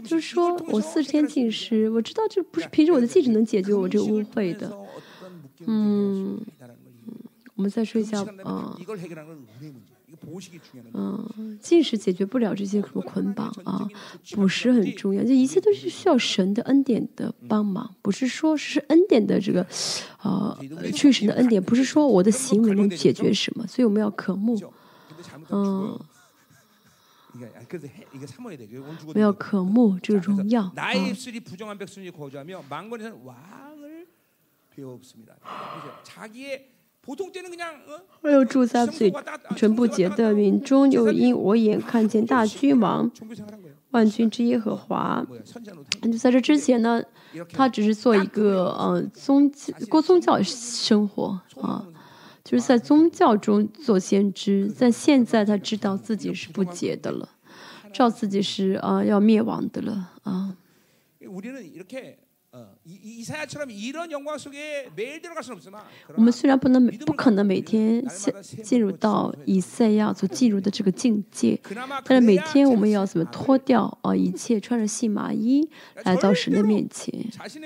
[0.03, 4.71] 就是说我四十天禁食，我知道这不是凭着我的气术能解决我这个污秽的。
[5.65, 6.39] 嗯，
[7.55, 8.77] 我们再说一下，嗯。
[10.93, 13.87] 嗯，禁食解决不了这些捆绑啊，
[14.33, 19.65] 捕食很重要，这一切都是需要神的恩典的帮忙，不是说是恩典的这个，
[20.21, 20.57] 呃，
[20.93, 24.59] 去神的恩典，不是说我的行为能解决什么，所以我们要渴慕，
[25.49, 25.99] 嗯，
[29.13, 30.71] 没有渴慕这个荣耀。
[38.23, 39.13] 又住在嘴
[39.55, 43.11] 唇不洁的云中，又因我眼看见大君王，
[43.91, 45.25] 万军之耶和华。
[46.01, 47.03] 就在这之前呢，
[47.53, 49.51] 他只是做一个呃宗
[49.89, 51.85] 过宗教生活啊，
[52.43, 54.73] 就是在宗教中做先知。
[54.79, 57.29] 但现在他知道自己是不洁的了，
[57.93, 60.57] 知道自己是啊、要灭亡的了啊。
[66.15, 68.05] 我们虽然不能不可能每天
[68.63, 71.59] 进入到以赛亚所进入的这个境界，
[72.05, 75.67] 但是每天我们要怎么脱掉啊一切，穿着细麻衣
[76.03, 77.13] 来到神的面前。
[77.29, 77.59] 所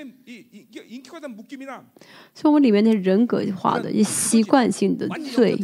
[2.42, 5.56] 以，我们里面的人格化的、一习惯性的罪、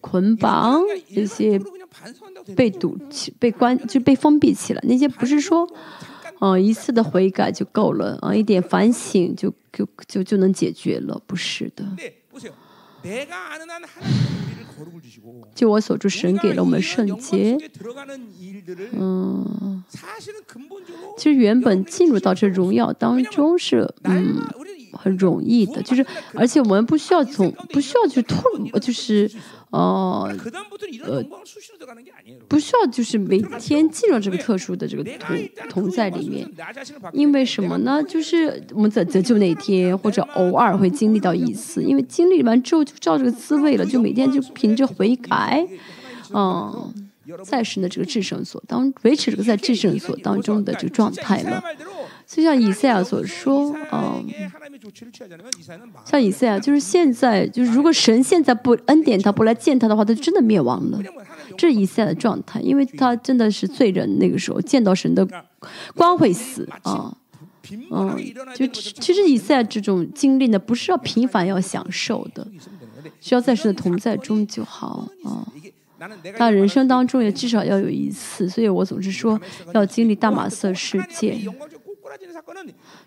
[0.00, 1.58] 捆绑、一些
[2.54, 5.66] 被堵起、被关，就被封闭起来，那些不是说。
[6.42, 11.84] 哦，一次的悔改就够了，啊、哦，一点反省就就就就能解决了，不是的。
[15.54, 17.56] 就我所住，神给了我们圣洁。
[18.90, 19.84] 嗯，
[21.16, 24.42] 其实原本进入到这荣耀当中是，嗯。
[24.92, 26.04] 很容易的，就是，
[26.34, 28.40] 而且我们不需要从，不需要去突，
[28.78, 29.30] 就是，
[29.70, 30.30] 呃，
[31.04, 31.24] 呃，
[32.48, 36.48] 不需要就是每天进入这个特殊的这个同同在里面，
[37.12, 38.02] 因为什么呢？
[38.02, 45.66] 就是我们在得救那天或者偶尔会经历到一次，因为经历完之后就照这个滋味了，就每天就凭着悔改，
[46.34, 46.92] 嗯，
[47.44, 51.62] 在生的这个制胜所当维持这个在制胜所当中的这个状态了。
[52.34, 54.24] 就像以赛亚所说，嗯，
[56.06, 60.98] 像以赛亚就是现在，就是如果神现在不恩典他，不来见他的话，他就真的灭亡了。
[61.58, 65.28] 这是以赛亚的状态，因为他真的是罪人，那个时候见到神的
[65.94, 66.66] 光会死。
[66.82, 67.14] 啊
[67.90, 68.18] 嗯，
[68.56, 72.46] 就其实以赛亚这种经历呢，不是要平凡，要享受的，
[73.20, 75.06] 需要在神的同在中就好。
[75.24, 75.46] 嗯，
[76.36, 79.40] 他人生当中也至少要有一次，所以我总是说
[79.74, 81.38] 要经历大马色世界。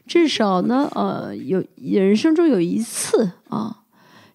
[0.06, 3.84] 至少呢呃有人生中有一次啊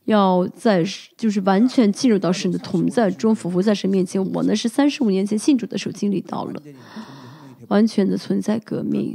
[0.05, 0.85] 要在
[1.17, 6.63] 就是完全进入到神的同在中仿佛在神面前我呢是三十五年前信主的时候经历到了
[7.69, 9.15] 完全的存在革命。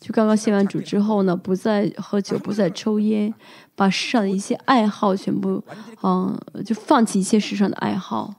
[0.00, 3.32] 就刚刚信完主之后呢不再喝酒不再抽烟
[3.74, 5.62] 把世上的一些爱好全部
[6.02, 8.34] 嗯就放弃一些世上的爱好。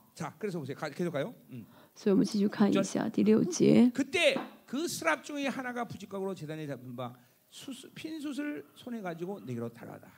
[1.99, 1.99] 그래서 보세요 가, 계속 가요 음.
[1.99, 3.91] 所以我们继续看一下第六节。
[3.95, 4.37] 그때
[4.67, 7.15] 그 스랍 중에 하나가 부직각으로 재단에 잡은 바
[7.51, 10.09] 수수, 핀숯을 손에 가지고 내게로 달아다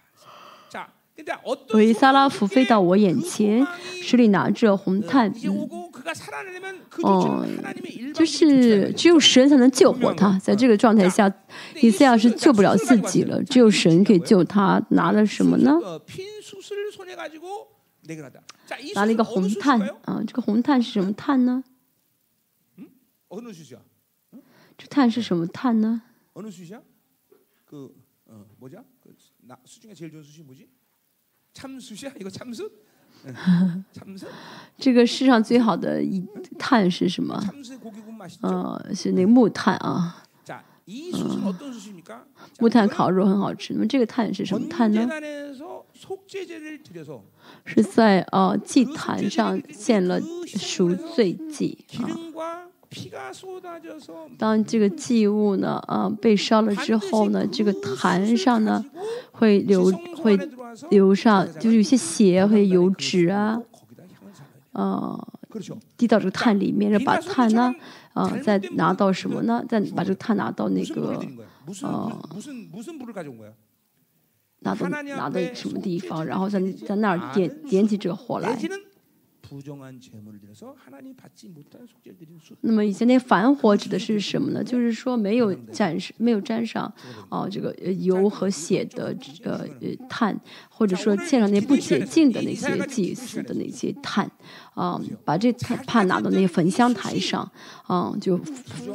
[0.70, 3.66] 자 근데 어떤 维撒拉夫飞到我眼前，
[4.02, 10.38] 手里拿着红炭， 이제 오고 그가 살아내려면 그 어, 조치는 하나님의 就 일방적인 是只有神才能救活他。
[10.38, 11.32] 在这个状态下，
[11.80, 14.82] 以赛亚是救不了自己了，只有神可以救他。
[14.90, 15.72] 拿了什么呢？
[15.82, 17.68] 어, 핀숯을 손에 가지고
[18.02, 19.96] 내게로 하다 자, 이 拿了一 숯은 个 어느 红炭 숯일까요?
[20.04, 21.62] 啊，这个红炭是什么炭呢？
[23.30, 23.80] 어느 숯이야?
[24.76, 26.02] 这炭是什么炭呢？
[26.34, 26.80] 어느 숯이야?
[27.64, 27.94] 그
[28.26, 28.84] 어, 뭐죠?
[29.00, 30.68] 그, 나, 숯 중에 제일 좋은 숯이 뭐지?
[31.52, 32.12] 참숯이야?
[32.20, 32.70] 이거 참숯?
[33.24, 33.84] 응.
[33.92, 34.28] 참숯?
[34.78, 36.24] 这个世上最好的一
[36.58, 37.40] 炭是什么？
[37.40, 38.46] 참숯 고기군 맛있죠?
[38.46, 42.26] 呃，是那个木炭啊， 자, 이 숯은 어떤 숯입니까?
[42.58, 43.72] 木炭烤肉很好吃。
[43.72, 45.06] 那么这个炭是什么炭呢？
[45.06, 47.22] 번제단에서 속죄제를 드려서
[47.64, 52.04] 是在呃祭坛上献了赎罪祭啊。
[52.04, 52.69] 기름과 피가 쏟아져서
[54.37, 58.83] 当这个祭物呢，啊，被烧了之后呢，这个坛上呢，
[59.31, 60.37] 会流会
[60.89, 63.61] 流上，就是有些血，会油脂啊，
[64.73, 65.25] 啊，
[65.95, 67.73] 滴到这个炭里面，然后把炭呢，
[68.13, 69.63] 啊，再拿到什么呢？
[69.69, 71.23] 再把这个炭拿到那个，
[71.83, 72.19] 啊，
[74.59, 78.59] 拿到拿到什么地方，然后在在那儿点点起这个火来。
[82.61, 84.63] 那么以前那反火指的是什么呢？
[84.63, 86.91] 就是说没有沾没有沾上
[87.29, 89.67] 啊这个油和血的呃
[90.07, 94.29] 碳，或者说献上那不洁净的那些祭祀的那些碳
[94.73, 97.51] 啊，把这碳拿到那个焚香台上
[97.87, 98.39] 啊，就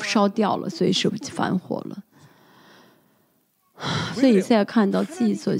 [0.03, 2.03] 烧掉了，所以是反火了。
[4.15, 5.55] 所以现在看到自己所。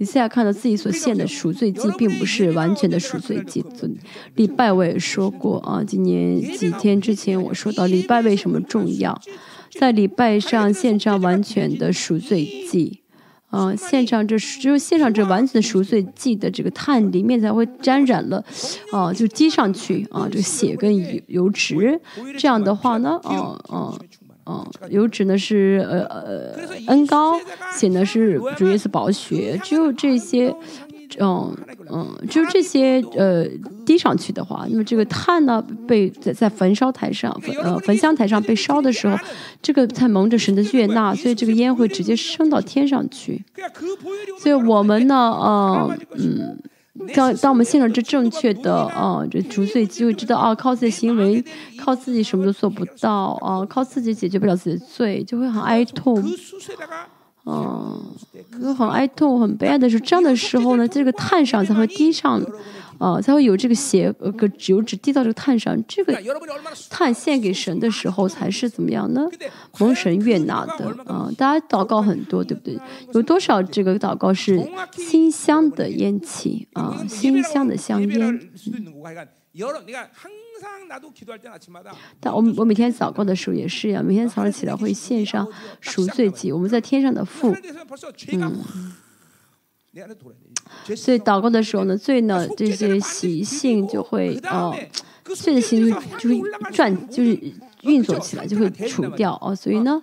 [0.00, 3.62] 你现在看到自己所献的赎罪祭，并不是完全的赎罪祭。
[4.34, 9.20] 礼拜我也说过啊，今年几天之前我说到礼拜为什么重要，
[9.78, 13.02] 在礼拜上献上完全的赎罪祭，
[13.48, 18.42] 啊，献上这只有献上这完全的赎罪祭的这个炭里面才会沾染了，
[18.92, 22.00] 啊，就滴上去啊，这个血跟油油脂，
[22.38, 23.94] 这样的话呢，啊啊。
[24.50, 26.52] 嗯，油脂呢是呃呃
[26.88, 27.38] 恩高，
[27.76, 30.52] 血呢是主要是保血，只有这些，
[31.20, 31.56] 嗯
[31.88, 33.46] 嗯，只有这些呃
[33.86, 39.16] 滴上去的话，那么这个炭呢被在在焚烧台上焚，呃焚香台上被烧的时候，
[39.62, 43.44] 这个才蒙着神的悦纳，所以这个烟会直接升到天上去。
[44.40, 46.58] 所以我们呢，呃嗯。
[47.14, 51.42] 当当我们信了这正确的啊，这赎罪机会知道啊，靠自己的行为，
[51.78, 56.22] 靠自己什么都做不到啊，靠自己解决不了自己的罪，就会很哀痛，
[57.50, 62.40] 嗯，很哀痛，很悲哀的时候，这样的时候呢，这个炭上才会滴上。
[63.00, 66.12] 啊，才会有这个血呃个油脂滴到这个炭上，这个
[66.90, 69.26] 炭献给神的时候才是怎么样呢？
[69.78, 71.32] 蒙神悦纳的啊！
[71.34, 72.78] 大家祷告很多，对不对？
[73.14, 74.60] 有多少这个祷告是
[74.92, 77.02] 馨香的烟气啊？
[77.08, 78.38] 馨香的香烟。
[82.20, 85.46] 但我我每天祷告的时候也是呀，每天早上起来会献上
[85.80, 86.52] 赎罪祭。
[86.52, 87.54] 我们在天上的父，
[88.32, 88.64] 嗯。
[90.96, 94.72] 所以祷告的时候呢，罪呢这些习性就会哦，
[95.34, 96.40] 罪的行就就会
[96.72, 97.36] 转，就是
[97.82, 99.54] 运作起来，就会除掉哦。
[99.54, 100.00] 所以呢。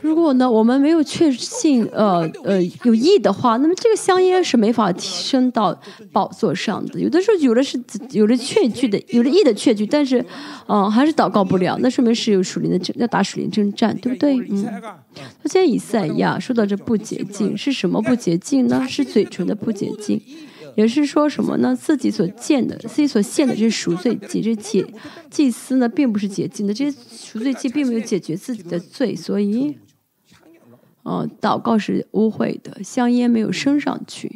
[0.00, 5.76] 如果呢，我们没有确信，呃呃有义的话，那么这个香烟是没法提升到
[6.12, 7.00] 宝座上的。
[7.00, 7.80] 有的时候有的是
[8.10, 10.24] 有了确据的，有了义的确据，但是，
[10.68, 11.76] 嗯，还是祷告不了。
[11.80, 14.36] 那说明是有属灵的征，要打属灵征战，对不对？
[14.50, 14.64] 嗯。
[15.42, 18.86] 那现在以赛亚说到这不洁净是什么不洁净呢？
[18.88, 20.20] 是嘴唇的不洁净。
[20.78, 21.74] 也是说什么呢？
[21.74, 24.86] 自己所见的，自己所献的这些赎罪祭，这祭
[25.28, 29.76] 祭司呢，并不是洁净的，这些赎罪祭并没有解决自己的罪，所以，
[31.02, 34.30] 哦，祷告是污秽的，香烟没有升上去，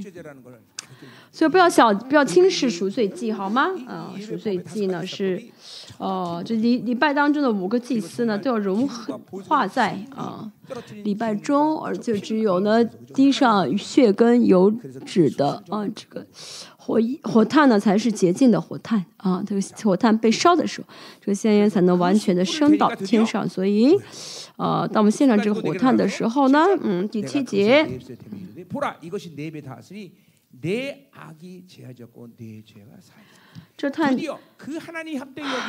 [1.33, 3.71] 所以不要小，不要轻视赎罪祭，好吗？
[3.89, 5.43] 啊，赎罪祭呢是。
[5.99, 10.51] 哦，这礼礼拜当中的五个祭司呢，都要融合化在啊
[11.05, 12.85] 礼拜中，而就只有呢
[13.15, 14.73] 滴上血跟油
[15.05, 16.27] 脂的啊这个
[16.77, 20.89] 火火炭呢才是洁净的火炭啊，这个火炭被烧的时候，
[21.21, 23.49] 这个香烟才能完全的升到天上。
[23.49, 23.97] 所以，
[24.57, 27.87] 呃，当我们献上这个火炭的时候呢，嗯，第七节。
[33.77, 34.16] 这炭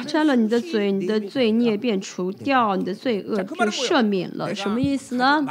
[0.05, 4.53] 沾了你的嘴，你的罪孽便除掉，你的罪恶就赦免了。
[4.53, 5.43] 什么意思呢？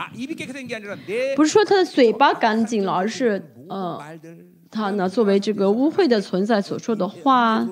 [1.34, 4.00] 不是说他的嘴巴干净了，而是呃，
[4.70, 7.66] 他呢作为这个污秽的存在所说的话，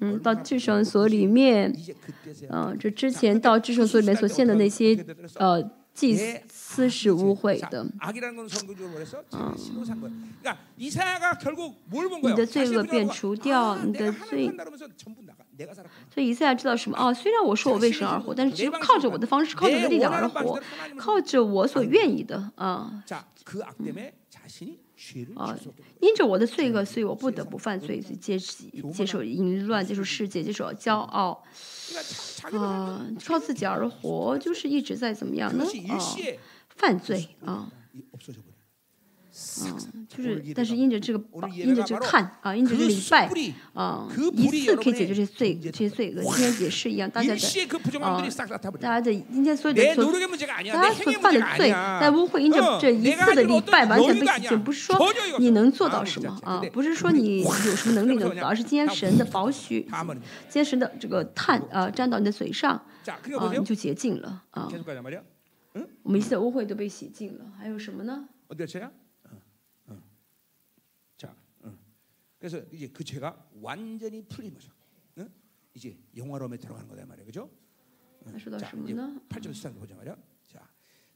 [0.00, 1.74] 嗯，到至圣所里面，
[2.50, 4.94] 嗯，这之前到至圣所里面所献的那些
[5.36, 5.70] 呃。
[5.96, 6.14] 祭
[6.48, 7.82] 司是污秽的，
[9.32, 9.56] 嗯，
[12.22, 14.54] 你的罪恶便除掉，你的罪，
[16.12, 16.98] 所以以赛亚知道什么？
[16.98, 20.60] 哦，虽然我说我为神而活，但是只有靠着我的方式，靠着我的力量而活，
[20.98, 22.52] 靠着我所愿意的。
[22.56, 23.02] 啊。
[25.34, 25.56] 啊，
[26.00, 28.38] 因着我的罪恶，所以我不得不犯罪，接
[28.92, 31.42] 接受淫乱，接受世界，接受骄傲。
[32.52, 35.64] 啊，靠自己而活，就是一直在怎么样呢？
[35.88, 35.98] 啊，
[36.76, 37.70] 犯罪啊。
[39.62, 43.28] 嗯，就是，但是因着这个，因着这个看啊，因着这个礼拜
[43.74, 46.22] 啊，一次可以解决这些罪，这些罪恶。
[46.22, 48.26] 今天也是一样，大家的啊，
[48.80, 50.10] 大家的今天所有的所，
[50.72, 54.98] 大家所犯的罪，在污秽因着这一次的礼拜完全被洗净，不是说
[55.38, 64.66] 你能做到什么啊，不是说你有什么能力 能做到，而是今天神的宝许，今天神的这个炭啊，沾到你的嘴上啊，你就洁净了啊。
[66.04, 68.24] 我们一切的污秽都被洗净了，还有什么呢？
[72.45, 74.71] 그래서 이제 그 죄가 완전히 풀린 거죠.
[75.17, 75.25] 어?
[75.73, 77.49] 이제 영화로움에 들어가는 거다 말이에요, 그죠?
[78.37, 79.19] 说到 자, 什么 이제 呢？
[79.29, 80.15] 8절 시작 보자 말이야.
[80.47, 80.67] 자,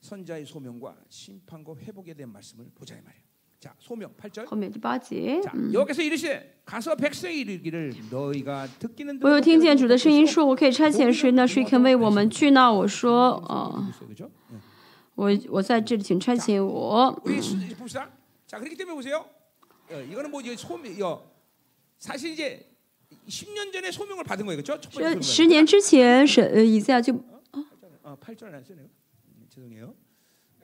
[0.02, 3.24] 선자의 소명과 심판과 회복에 대한 말씀을 보자 이 말이에요.
[3.60, 4.46] 자, 소명 8절.
[4.48, 11.48] 后面第八节， 자, 嗯， 여기서 이르시되 가서 백성에 이르기를 너희가 듣기는 我有听见主的声音说，我可以差遣谁呢？
[11.48, 12.72] 谁肯为我们去呢？
[12.72, 14.30] 我说，啊、 그죠?
[14.52, 14.60] 응.
[15.16, 17.16] 我我在这里，请差遣我。
[17.26, 18.10] 우리 수- 이제 봅시다.
[18.46, 19.26] 자, 그렇기 때문에 보세요.
[19.92, 21.32] 어, 이거는 뭐 이제 소명, 어,
[22.00, 22.70] 사실 이제
[23.28, 24.80] 10년 전에 소명을 받은 거예요, 그렇죠?
[24.82, 27.14] 첫 번째 这十年之前，神呃以赛亚就
[28.04, 28.90] 어, 8절 안 했어요, 내가.
[29.30, 29.96] 음, 죄송해요.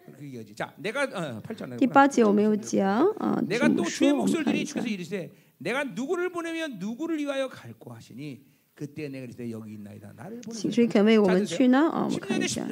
[0.05, 0.55] 그렇게 얘기하지.
[0.55, 1.93] 자, 내가 어, 8절 안 第 했구나.
[1.93, 3.89] 八节我没有讲啊， 내가 怎么 또 说？
[3.89, 8.43] 주의 我们看 목소리를 一下 주께서 이르시되 내가 누구를 보내면 누구를 위하여 갈고 하시니
[10.52, 11.88] 谁肯为我们去呢？
[11.90, 12.66] 啊我们看一下。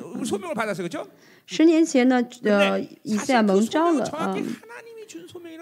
[1.46, 4.36] 十年前呢呃一下蒙招了啊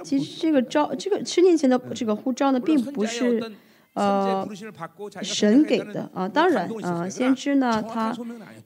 [0.04, 3.52] 其实这个招这个十年前的这个护照呢并不是
[3.94, 4.48] 呃，
[5.22, 8.16] 神给的啊，当然啊，先知呢，他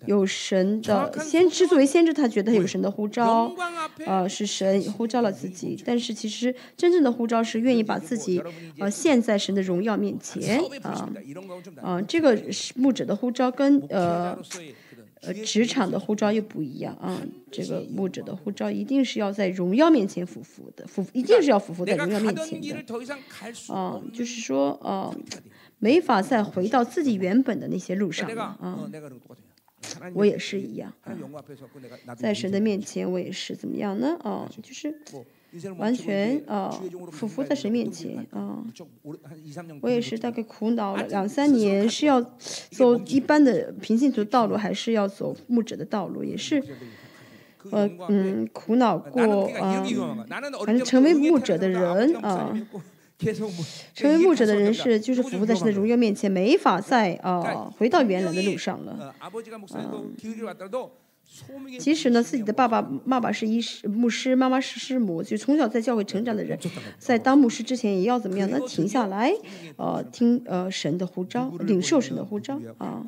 [0.06, 3.52] 有神的先知作为先知，他觉得有神的呼召，
[4.06, 8.40] 呃，是神呼召了自己，但是其实真正的呼召是愿意把自己
[8.78, 11.08] 呃献在神的荣耀面前啊。
[11.82, 14.38] 啊，这个是者的呼召跟呃。
[15.26, 17.20] 呃，职场的护照又不一样啊。
[17.50, 22.76] 这个牧者的护照一定是要在荣耀面前服服的，服一定是要服服在荣耀面前的。
[23.72, 25.14] 啊，就是说，啊，
[25.78, 28.88] 没法再回到自己原本的那些路上啊。
[30.14, 31.16] 我也是一样、啊，
[32.16, 34.16] 在神的面前，我也是怎么样呢？
[34.22, 34.94] 啊，就是。
[35.78, 36.70] 完全啊，
[37.10, 38.62] 匍匐在神面前啊！
[39.80, 42.20] 我也是大概苦恼了两三年，是要
[42.70, 46.22] 走一般的平信徒道路，还是要走牧者的道路？
[46.22, 46.62] 也是，
[47.70, 49.82] 呃嗯，苦恼过啊，
[50.66, 52.52] 反正成为牧者的人啊，
[53.94, 59.14] 成为牧者的人是就是匍匐在神的荣耀面前，没法再啊回到原来的路上了。
[61.78, 66.58] 即使呢，自己的爸爸妈妈是医师、牧师，妈妈是师母，就从小在教会成长的人，
[66.98, 68.48] 在当牧师之前也要怎么样？
[68.50, 69.32] 呢停下来，
[69.76, 73.04] 呃，听呃神的呼召，领受神的呼召啊。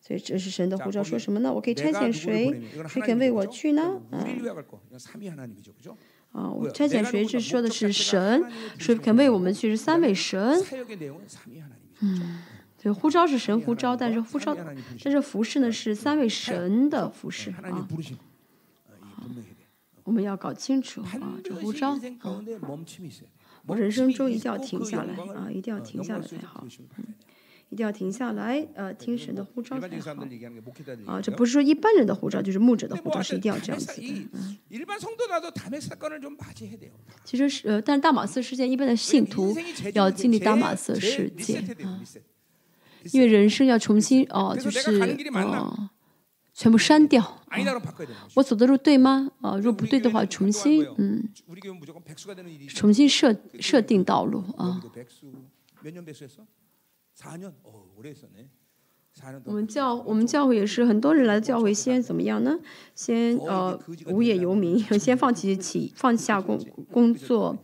[0.00, 1.52] 所以这是神的呼召，说什么呢？
[1.52, 2.60] 我可以差遣谁？
[2.88, 4.00] 谁肯为我去呢？
[4.10, 4.26] 啊。
[6.32, 7.24] 啊，我差遣谁？
[7.24, 8.42] 这说的是神，
[8.78, 9.70] 谁肯为我们去？
[9.70, 10.60] 是三位神。
[12.00, 12.42] 嗯。
[12.82, 14.56] 对，呼召是神呼召，但是呼召，
[15.04, 15.70] 但是服饰呢？
[15.70, 17.88] 是三位神的服饰啊。
[20.02, 22.42] 我们要搞清楚啊，这呼召啊，
[23.76, 26.66] 人生中一定要停下来啊，一定要停下来才好。
[26.98, 27.14] 嗯，
[27.68, 28.66] 一定要停下来。
[28.74, 30.26] 呃，听神的呼召才好。
[31.06, 34.28] 啊，这不是说一般人的呼召，就是牧者的呼召，是一定要这样子的。
[34.32, 34.58] 嗯，
[37.24, 39.56] 其实是，呃，但大马色事件，一般的信徒
[39.94, 42.02] 要经历大马色事件啊。
[43.12, 45.90] 因为人生要重新哦就是哦
[46.54, 47.38] 全部删掉。
[48.34, 49.30] 我走的路对吗？
[49.40, 51.28] 哦如果不对的话重新嗯。
[52.68, 54.80] 重新设设定道路啊。
[59.44, 62.58] 我们教我们教会也是很多人来教会先怎么样呢？
[62.94, 66.58] 先呃无业游民先放弃起放下工
[66.90, 67.58] 工作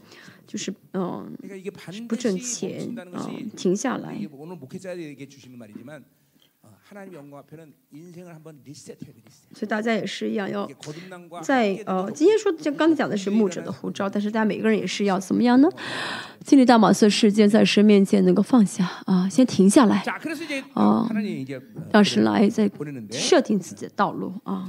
[0.48, 1.30] 就是嗯，
[2.08, 4.18] 不挣钱啊，停下来。
[9.52, 10.66] 所以大家也是一样，要
[11.42, 15.68] 在呃，今天说就刚才讲的是牧者的护照，但是大家每个人也是要怎么样呢？
[16.40, 20.02] 经历大马色事件，在神面前能够放下啊，先停下来
[20.72, 21.06] 啊，
[21.92, 22.70] 让神来再
[23.10, 24.66] 设定自己的道路啊。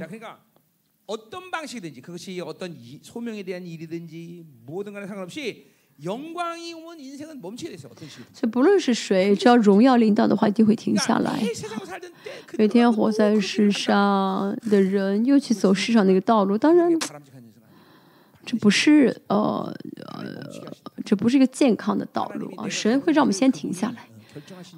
[1.09, 5.67] 자, 그러니까 어떤 방식이든지 그것이 어떤 이- 소명에 대한 일이든지 뭐든 간에 상관없이
[6.03, 7.87] 영광이 오면 인생은 멈추게 됐어.
[7.87, 8.25] 어떤 식이든.
[8.33, 11.39] 所以不论是谁，只要荣耀领导的话，一定会停下 그러니까 来。
[11.41, 13.77] 이 세상 살던 때 每 그대로 天活 뭐 在 그렇게 世 한다.
[13.79, 18.45] 上的人，又去走世上那个道路，当然 이게 바람직한 인생 아니야.
[18.45, 19.73] 这不是呃
[20.11, 22.67] 하나님 멈추게 하시는 这不是一个健康的道路啊！
[22.67, 24.07] 神会让我们先停下来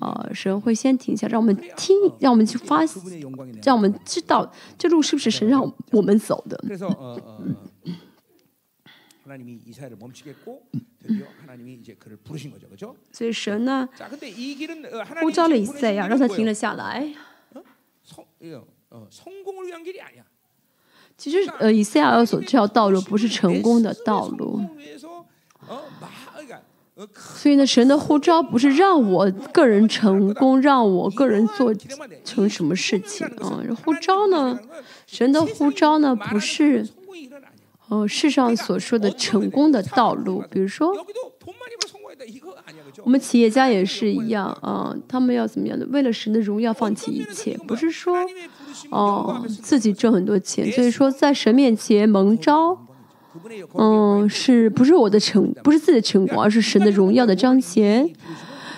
[0.00, 3.02] 啊，神会先停下，让我们听，让我们去发现，
[3.62, 6.58] 让我们知道这路是不是神让我们走的。
[13.12, 13.88] 所以神呢，
[15.20, 17.14] 呼召了以赛亚，让他停了下来。
[21.16, 24.60] 其实，呃，以赛亚所这条道路不是成功的道路。
[27.14, 31.74] 所以呢，神的呼召不是让我个人成功，让我个人做
[32.23, 33.59] 成什么事情啊？
[33.82, 34.59] 呼召呢，
[35.06, 36.86] 神的呼召呢，不是
[37.89, 40.44] 哦，世上所说的成功的道路。
[40.51, 40.94] 比如说，
[43.05, 45.86] 我们企业家也是一样啊，他们要怎么样的？
[45.86, 48.19] 为了神的荣耀放弃一切，不是说
[48.90, 52.86] 哦自己挣很多钱，所以说在神面前蒙召。
[53.74, 58.12] 嗯，是不是我的成，不是自己的成功，而是神的荣耀的彰显。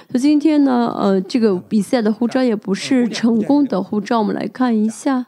[0.08, 5.26] 那今天呢，呃，这个比赛的护照也不是成功的护照，我们来看一下。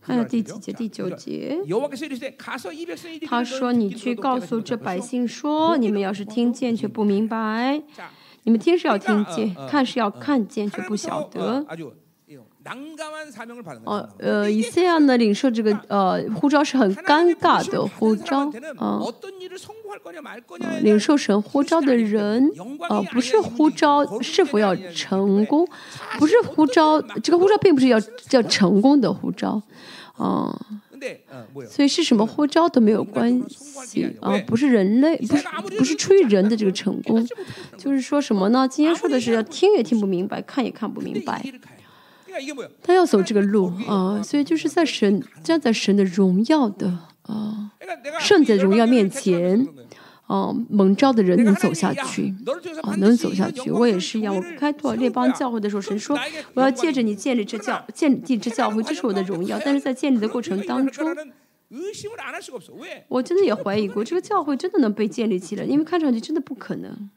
[0.00, 1.60] 看下第几节，第九节。
[3.26, 7.80] 他说：“你去告诉这百姓说，你们要是听见却不明白，
[8.42, 11.64] 你们听是要听见，看是要看见却不晓得。”
[13.84, 19.00] 哦，呃，以赛亚呢领受这个呃呼召是很尴尬的呼召啊。
[20.82, 22.50] 领受神呼召的人，
[22.88, 25.66] 呃，不是呼召是否要成功，
[26.18, 29.60] 不是呼召这个呼召并不是要叫成功的呼召，
[30.16, 30.54] 啊，
[31.68, 35.44] 所以是什么呼召都没有关系啊，不是人类，不是
[35.78, 37.26] 不是出于人的这个成功，
[37.78, 38.68] 就是说什么呢？
[38.68, 41.42] 今天说的是要听也听不明白，看也看不明白。
[42.82, 46.86] 他要走这个路啊，所以就是在神站在神的荣耀的
[47.22, 47.72] 啊，
[48.20, 49.66] 圣在荣耀面前，
[50.26, 52.34] 啊，蒙召的人能走下去
[52.82, 53.70] 啊，能走下去。
[53.70, 56.18] 我也是一样，我开拓列邦教会的时候，神说
[56.54, 59.60] 我要借着你建立这教建立这教会，这是我的荣耀。
[59.64, 61.14] 但是在建立的过程当中。
[63.06, 67.10] 我真的也怀疑过，这个教会真的能被建立起来，因为看上去真的不可能。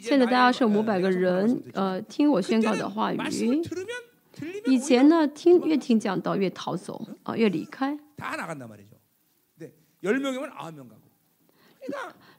[0.00, 3.18] 现在大家是五百个人，呃，听我宣告的话语。
[4.66, 7.98] 以前呢，听越听讲道越逃走，啊，越离开。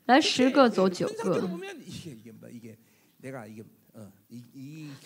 [0.05, 1.41] 来十个走九个。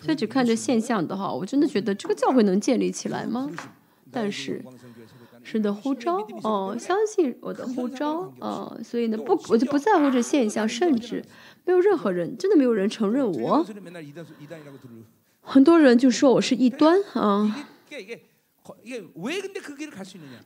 [0.02, 3.50] 所以只看这现象的话，我真的觉得这个教会能建立起来吗？
[4.12, 4.64] 但是。
[5.46, 11.24] 神的呼召哦，相信我的呼召哦，所以呢，不，我就不在乎这现象，甚至
[11.64, 13.64] 没有任何人，真的没有人承认我。
[15.42, 17.68] 很多人就说我是异端啊。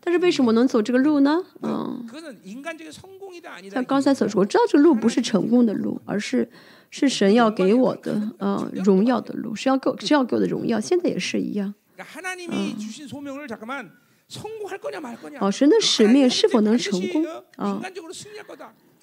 [0.02, 1.42] 但是为什么能走这个路呢？
[1.62, 2.06] 嗯，
[3.72, 6.50] 像刚才所说，我知道这个路不是成功的路，而是
[6.90, 11.74] 是神要给我的嗯荣耀的路，是要给是要给我的荣耀，现在也是一样。
[12.52, 12.76] 嗯。
[15.40, 17.26] 哦，神的使命是否能成功
[17.56, 17.82] 啊？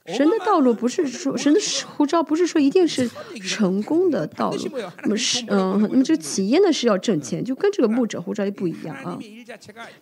[0.07, 1.59] 神的道路不是说神的
[1.97, 3.11] 护照不是说一定是
[3.43, 4.71] 成功的道路。
[5.03, 9.19] 那么是嗯，那么这个企业呢是要挣钱，就跟这个牧者护照也不一样啊。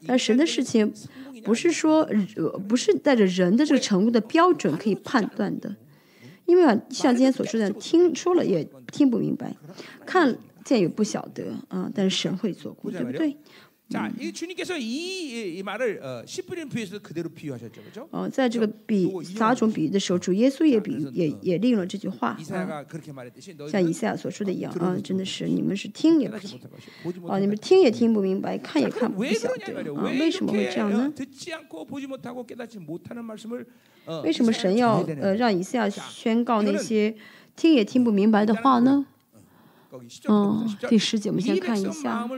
[0.06, 0.92] 但神的事情
[1.42, 2.02] 不是说
[2.36, 5.74] 呃不是带着人的这个成功的标准可以判断的，
[6.44, 9.56] 因为啊像今天所说的，听说了也听不明白，
[10.04, 10.36] 看
[10.66, 11.90] 见也不晓得啊。
[11.94, 13.38] 但是神会做过，对不对？
[13.93, 18.07] 자, 이 주님께서 이, 이 말을 어, 10분의 비유에서 그대로 비유하셨죠, 그렇죠?
[18.11, 22.37] 哦，在这个比撒种比喻的时候，主耶稣也比也也立了这句话，
[23.67, 26.59] 像以赛亚所说的一样啊，真的是你们是听也不听
[27.27, 27.39] 啊，
[30.19, 31.11] 为什么会这样呢？
[31.15, 33.65] 듣지 않고 보지 못하고 깨닫지 못하는 말씀을
[34.23, 37.15] 为什么神要呃让以赛亚宣告那些
[37.55, 39.07] 听也听不明白的话呢？
[40.28, 42.28] 嗯，第十节我们先看一下。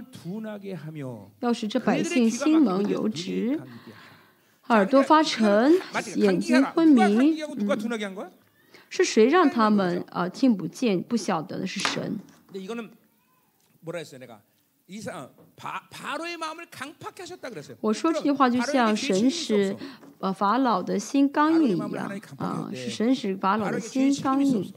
[1.41, 3.61] 要是这百姓心蒙油直，
[4.69, 5.73] 耳朵发沉，
[6.17, 7.41] 眼睛昏迷。
[8.89, 11.67] 是谁让他们啊听不见、不晓得的？
[11.67, 12.19] 是神。
[17.81, 19.77] 我说这句话就像神使
[20.21, 24.73] 呃法老的心刚硬一样啊，是神使法老的心刚硬。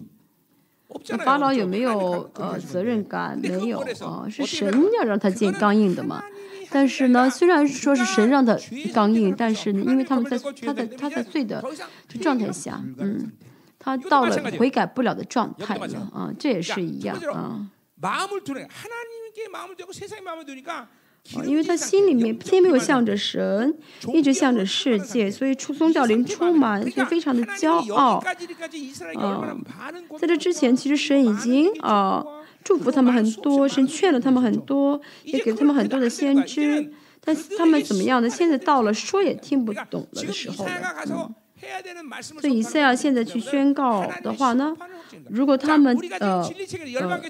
[1.10, 3.38] 那法老有没有呃责任感？
[3.40, 6.24] 没有啊，是神要让他见刚硬的嘛。
[6.72, 8.56] 但是呢，虽然说是神让他
[8.94, 11.64] 刚硬，但是因为他们在他在他在罪的
[12.08, 13.32] 这状态下，嗯，
[13.80, 17.66] 他到了悔改不了的状态了啊，这也是一样啊。
[21.36, 23.76] 啊，因为他心里面偏没有向着神，
[24.14, 28.18] 一直向着世界，所以出宗教灵充满，所以非常的骄傲。
[29.16, 29.56] 啊，
[30.20, 32.24] 在这之前，其实神已经啊
[32.64, 36.92] 祝福他们很多，神劝了他们很多，也给了他们很多的先知，
[37.24, 38.30] 但他们怎么样呢？
[38.30, 41.32] 现在到了说也听不懂了的时候了。
[42.40, 44.76] 所以以赛亚现在去宣告的话呢，
[45.30, 47.22] 如果他们呃呃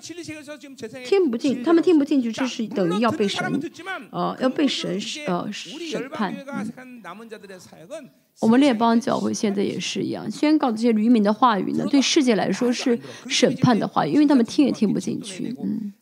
[1.06, 3.60] 听不进，他们听不进去，这是等于要被神
[4.12, 6.34] 呃要被神呃审判。
[8.40, 12.98] 我们列邦教会现在也是一样，宣告这些愚民的话语呢，对世界来说是
[13.28, 15.56] 审判的话语，因为他们听也听不进去。
[15.62, 15.94] 嗯。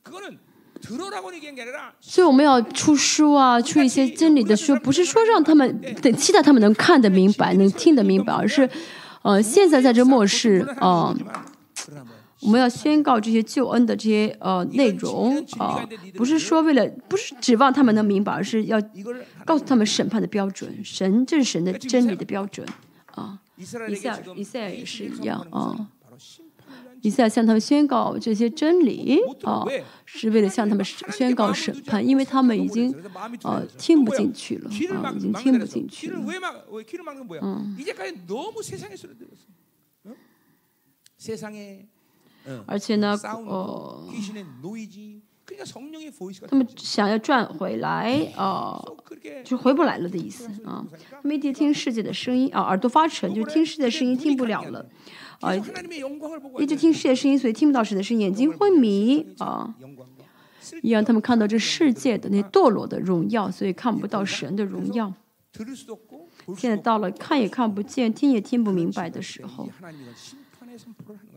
[1.99, 8.69] 所以我们要出书啊，出一些真理的书，不是说让他们等期待他们能看得明白、能听得明白，而是，
[9.23, 11.15] 呃，现在在这末世啊，
[12.41, 15.83] 我们要宣告这些救恩的这些呃内容啊，
[16.15, 18.79] 不是说为了，不是指望他们能明白，而是要
[19.43, 22.67] 告诉他们审判的标准，神这是神的真理的标准
[23.15, 23.39] 啊。
[23.57, 25.75] 以赛以赛也是一样啊。
[27.02, 29.64] 以赛向他们宣告这些真理啊，
[30.06, 32.94] 是为了向他们宣告审判，因为他们已经
[33.44, 36.19] 啊听不进去了啊，已经听不进去了。
[37.41, 37.76] 嗯。
[42.65, 44.07] 而且呢，哦，
[46.48, 48.82] 他们想要转回来啊，
[49.44, 50.86] 就回不来了的意思啊。
[51.11, 54.86] 他们一听世界的声音啊，耳朵发沉，就听世界的声音听不了了。
[55.41, 55.55] 啊，
[56.59, 59.76] 一直听世界声音，所以听不到神的声音，眼睛昏迷啊，
[60.81, 65.14] 也让他们看到这世界的那堕落的荣耀，所以看不到神的荣耀。
[66.55, 69.68] 现在到了看也看不见、听也听不明白的时候，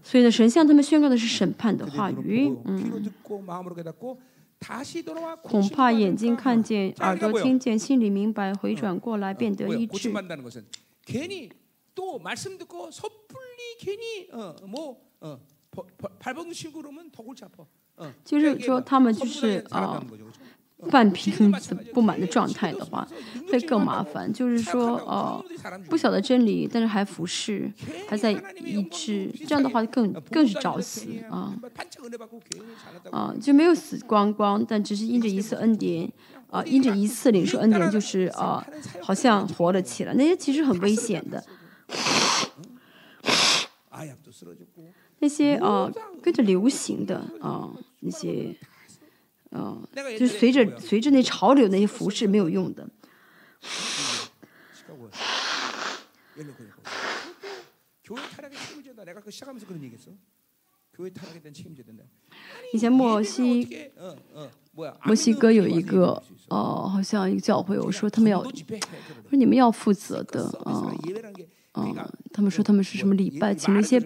[0.03, 2.55] 所以呢，神向他们宣告的是审判的话语。
[2.65, 3.11] 嗯，
[5.43, 10.13] 恐怕眼睛看见、耳朵听见、心里明白，回转过来变得医治。
[18.25, 20.03] 就是说，他们就是啊，
[20.91, 23.07] 半瓶子不满的状态的话，
[23.51, 24.33] 会更麻烦。
[24.33, 25.45] 就是说，哦，
[25.89, 27.71] 不晓得真理，但是还服侍，
[28.09, 28.33] 还在
[28.65, 31.55] 医治，这样的话更更是找死啊！
[33.13, 36.11] 啊，就没有死光光，但只是因着一次恩典，
[36.49, 38.67] 啊，因着一次领受恩典，就是啊，
[39.03, 40.15] 好像活了起来。
[40.15, 41.45] 那些其实很危险的。
[45.19, 45.91] 那些啊，
[46.23, 48.57] 跟着流行的啊，那些，
[49.51, 49.77] 啊，
[50.19, 52.89] 就是随着随着那潮流那些服饰没有用的。
[62.73, 63.91] 以前墨西
[65.05, 68.53] 墨西哥有一个哦，好像一个教会，我说他们要，说
[69.31, 70.91] 你们要负责的啊。
[71.75, 71.95] 嗯，
[72.33, 74.01] 他们说他们是什么礼拜，请了一些，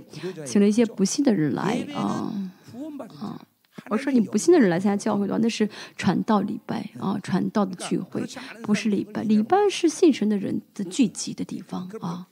[0.44, 2.30] 请了一些不信的人来啊
[3.20, 3.40] 啊！
[3.88, 5.66] 我说你不信的人来参加教会的话，那是
[5.96, 8.22] 传道礼拜啊，传道的聚会，
[8.62, 9.22] 不是礼拜。
[9.22, 12.26] 礼拜是信神的人的聚集的地方啊。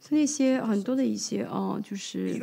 [0.00, 2.40] 所以那些很多的一些啊，就是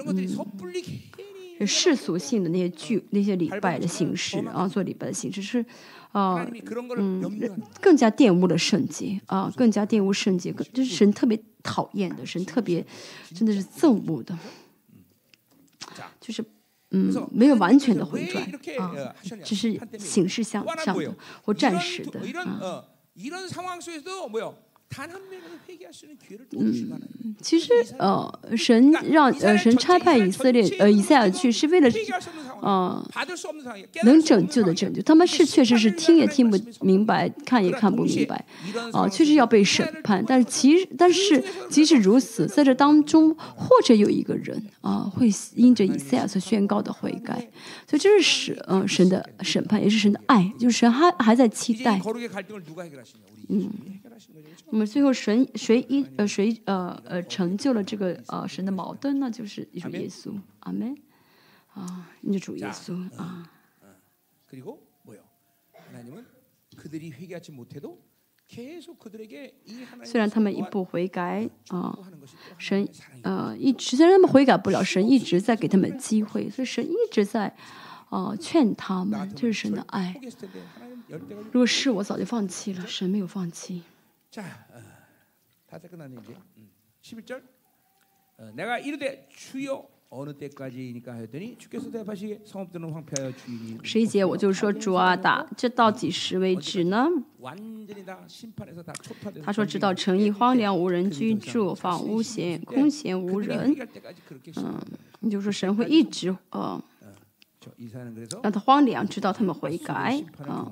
[1.60, 5.66] 嗯，世俗性的那些聚那些礼拜的形式啊，做礼拜的形式是。
[6.12, 6.46] 啊，
[6.98, 7.22] 嗯，
[7.80, 10.96] 更加玷污了圣洁啊，更加玷污圣洁，这是。
[10.96, 12.86] 神特别讨厌的，神特别
[13.34, 14.38] 真的是憎恶的，
[16.20, 16.44] 就是
[16.92, 18.44] 嗯，没有完全的回转
[18.80, 22.86] 啊，只是形式上上的或暂时的啊。
[26.52, 31.90] 嗯，其实呃，神让呃神差派以色列呃以赛亚去是为了
[32.62, 33.04] 呃
[34.04, 38.46] 能拯救的拯救，他们是确实是听也听不明白，看也看不明白，
[38.92, 40.24] 啊，确实要被审判。
[40.28, 47.50] 但是其实但是即使如此，在这当中或者有一个人啊会因着以赛亚所宣告的悔改，
[47.88, 52.00] 所以这是神嗯神的审判，也是神的爱，就是神还还在期待。
[53.48, 53.72] 嗯。
[54.70, 59.30] 那么最后神谁一呃谁呃呃成就了这个呃神的矛盾呢？
[59.30, 60.96] 就是主耶稣，阿门
[61.74, 63.50] 啊，你主耶稣啊。
[70.04, 71.98] 虽然他们一步悔改啊，
[72.58, 72.88] 神
[73.24, 77.56] 呃一直虽然他们悔改不了，神一直在给他们机会，所以神一直在
[78.10, 80.20] 啊劝他们，这是神的爱。
[81.52, 83.84] 如果是我早就放弃了，神没有放弃。
[84.31, 84.81] 자, 어,
[85.67, 86.35] 다 끝났네 이제.
[86.59, 86.71] 음.
[87.03, 87.43] 11절.
[88.39, 97.09] 어, 내가 이르되 주여 어느 때까지니까 했더니 주께서 대하시게 성읍들은 황폐하여 주인이 11节我就说主啊大，这到几时为止呢？
[99.43, 103.75] 他说直到城邑荒凉无人居住，房屋闲空闲无人，
[104.57, 104.81] 嗯，
[105.21, 106.81] 你就说神会一直呃，
[108.43, 110.71] 让他荒凉，直到他们悔改啊。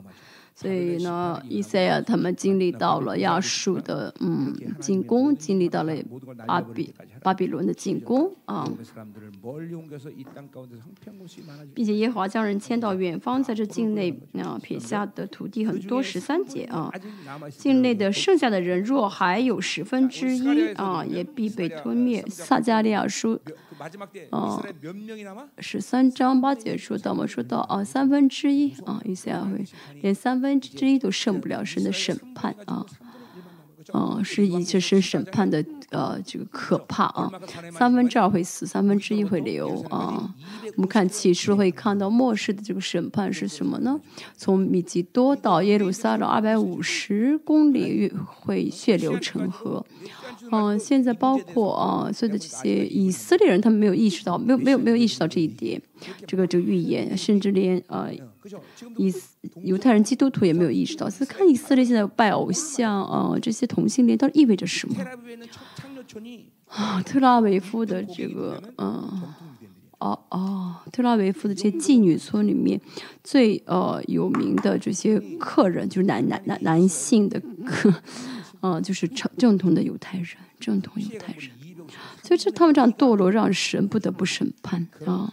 [0.59, 5.95] 所以呢，以赛亚他们经历到了亚述的嗯进攻，经历到了
[6.45, 8.69] 巴比巴比伦的进攻啊，
[11.73, 16.91] 并且耶和华将人迁到远方，在这境内啊撇下的土地很多，十三节啊，
[17.49, 22.21] 境内的剩下的人若还有十分之一啊，也必被吞灭。
[22.27, 23.39] 撒加利亚书。
[24.29, 24.61] 啊，
[25.59, 29.63] 十三章八节说到嘛，说到啊，三分之一啊，以赛亚会
[30.01, 30.48] 连三分。
[30.49, 32.85] 分之一都胜不了神的审判啊，
[33.93, 37.31] 嗯，是以这是审判的呃这个可怕啊，
[37.71, 40.33] 三分之二会死，三分之一会流啊。
[40.75, 43.99] 我们看启示会看到末世的这个审判是什么呢？
[44.37, 49.83] 从米吉多到耶路撒冷二百五十公里会血流成河，
[50.51, 55.81] 嗯，现在包括啊所有的这些以色列人，他们没有意识到，没有没有没有意识到这一点，
[56.27, 58.11] 这个这个预言，甚至连呃。
[58.97, 59.13] 以
[59.63, 64.95] 犹太人、基督徒也没有意识到，所以看以色列现在拜偶像，呃，这些同性恋到底意味着什么？
[66.67, 69.21] 啊，特拉维夫的这个，嗯，
[69.99, 72.79] 哦哦，特拉维夫的这些妓女村里面
[73.23, 77.93] 最呃有名的这些客人，就是男男男男性的客，
[78.61, 80.27] 嗯，就是正正统的犹太人，
[80.59, 81.49] 正统犹太人，
[82.23, 85.31] 所以就他们这样堕落，让神不得不审判啊，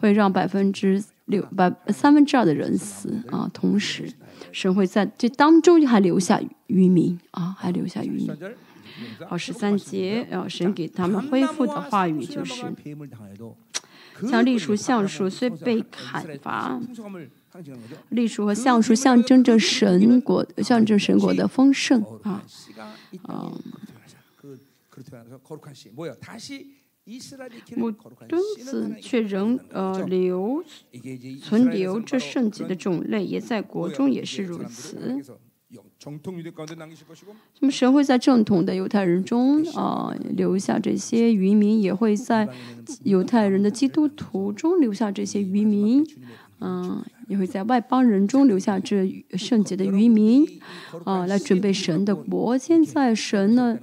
[0.00, 1.02] 会让百分之。
[1.26, 4.12] 六百三分之二的人死啊，同时
[4.52, 8.30] 神会在这当中还留下渔民啊，还留下渔民。
[9.26, 12.64] 好，十三节，然后神给他们恢复的话语就是：
[14.26, 16.80] 像栗树、橡树虽被砍伐，
[18.08, 22.42] 栗树和橡树象征着神国，象征神国的丰盛啊，
[23.28, 23.52] 嗯、啊。
[27.76, 30.62] 木墩子却仍呃留
[31.40, 35.22] 存留着圣洁的种类，也在国中也是如此。
[37.60, 42.48] 那么神会在正统的犹太人中啊留下这些渔民，也会在
[43.02, 46.04] 犹太人的基督徒中留下这些渔民，
[46.60, 50.44] 嗯，也会在外邦人中留下这圣洁的渔民
[51.04, 52.56] 啊，来准备神的国。
[52.58, 53.78] 现在神呢？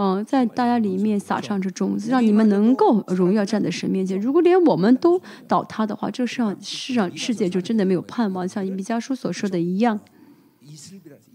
[0.00, 4.16] 嗯，在大家里面撒上这种子，让你们能够荣耀站在神面前。
[4.20, 8.46] 如果连我们都倒塌的话，这世上世上世界就真的没有盼望。
[8.46, 9.98] 像毕加书所说的一样，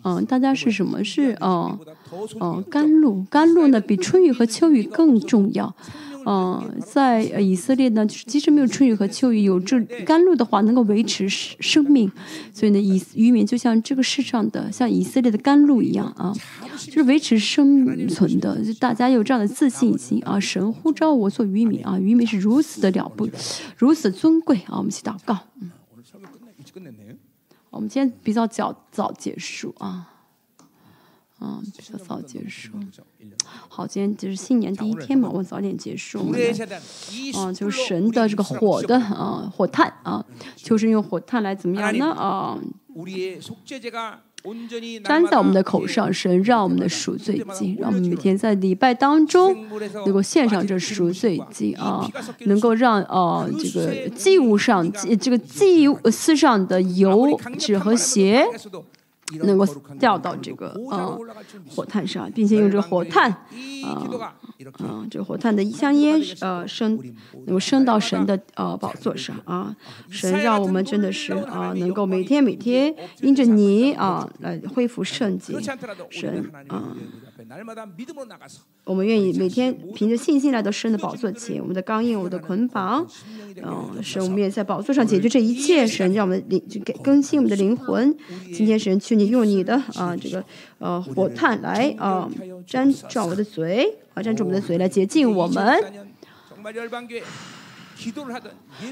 [0.06, 1.03] 嗯，大家是什么？
[1.03, 3.26] 是嗯，甘露。
[3.30, 5.76] 甘露呢，比春雨和秋雨更重要。
[6.26, 12.12] 嗯，在以色列呢，就是即使没有春雨和秋雨，有这甘露的话，能够维持生命。
[12.54, 16.34] 所以呢，以渔民就像这个世上的，像以色列的甘露一样啊，
[16.78, 18.64] 就是维持生存的。
[18.64, 23.30] 就大家有这样的自信心啊，神呼召我做渔民啊，渔民是如此的了不
[23.78, 24.78] 如此尊贵啊。
[24.78, 25.38] 我们去祷告，
[27.70, 30.10] 我们今天比较较早结束啊。
[31.44, 32.72] 嗯，比较早结束。
[33.68, 36.20] 好，今天就是新年第一天嘛，我们早点结束。
[36.20, 40.26] 啊，就嗯，就神的这个火的啊，火炭啊，
[40.56, 42.11] 就是用火炭来怎么样呢？
[42.14, 42.57] 啊，
[45.03, 49.68] 粘在我们的口上，神让我们的赎罪金，让我们每天在礼拜当中
[50.06, 52.10] 能够献上这赎罪金啊，
[52.45, 54.90] 能够让呃，这个祭物上，
[55.20, 58.45] 这个祭物丝上的油纸和鞋。
[59.41, 59.65] 能够
[59.99, 61.18] 掉到这个呃
[61.69, 63.45] 火炭上，并且用这个火炭
[63.84, 64.31] 呃
[64.80, 66.99] 呃这个火炭的香烟呃升，
[67.45, 69.76] 能够升到神的呃宝座上啊，
[70.10, 75.53] 神让我们真的是啊能够每天每天因着你啊来恢复圣洁，
[76.10, 76.95] 神啊。
[78.85, 83.05] 我们愿意每天凭着信心来到神的宝座前，我们的刚硬，我的捆绑，
[83.64, 88.14] 嗯，神，我们也在宝座上解决这一切，神让我们灵，就给更新我们的灵魂。
[88.53, 89.23] 今天神去。
[89.28, 90.44] 用你的啊，这个
[90.80, 92.30] 呃火炭来啊
[92.66, 95.84] 沾住我的嘴啊，沾住我们的嘴来接近我们。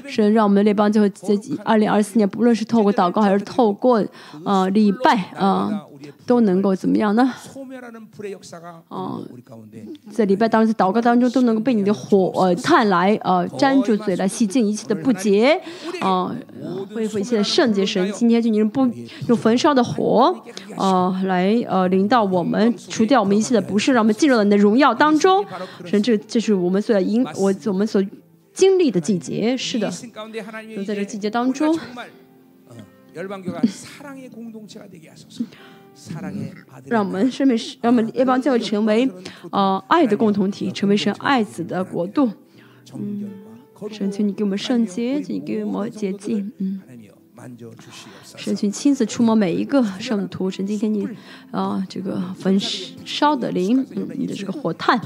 [0.06, 1.34] 神让我们列邦最后在
[1.64, 4.04] 二零二四年，不论是透过祷告还是透过
[4.44, 5.86] 啊礼拜啊。
[6.25, 7.33] 都能够怎么样呢？
[7.37, 15.59] 소멸하는 불의 역사가 오늘 우리 가운데 在礼拜当中，在祷告当中，都能够被你的火呃炭来呃粘住嘴，来洗净一切的不洁，
[16.01, 17.85] 啊、呃，恢复一切的圣洁。
[17.85, 18.87] 神今天就你不
[19.27, 20.35] 用焚烧的火，
[20.77, 25.45] 呃，来呃临到我们，除掉我们一切的不是，让我们进入到你的荣耀当中。
[25.85, 28.03] 神，这这是我们所要应我我们所
[28.53, 29.55] 经历的季节。
[29.55, 32.09] 是的 이 ， 신 가운데 하나님이 在这 이제 季节当 우리가 中， 정말
[32.69, 32.75] 어,
[33.15, 35.45] 열방교가 사랑의 공동체가 되게 하소서.
[36.86, 39.10] 让我们身为让我们列邦教会成为
[39.50, 42.30] 呃爱的共同体，成为神爱子的国度。
[42.94, 43.28] 嗯，
[43.90, 46.52] 神，请你给我们圣洁，请你给我们洁净。
[46.58, 46.80] 嗯。
[48.36, 51.08] 神君亲自触摸每一个圣徒，神今天你，
[51.50, 54.96] 啊，这个焚烧的灵，嗯，你的这个火炭，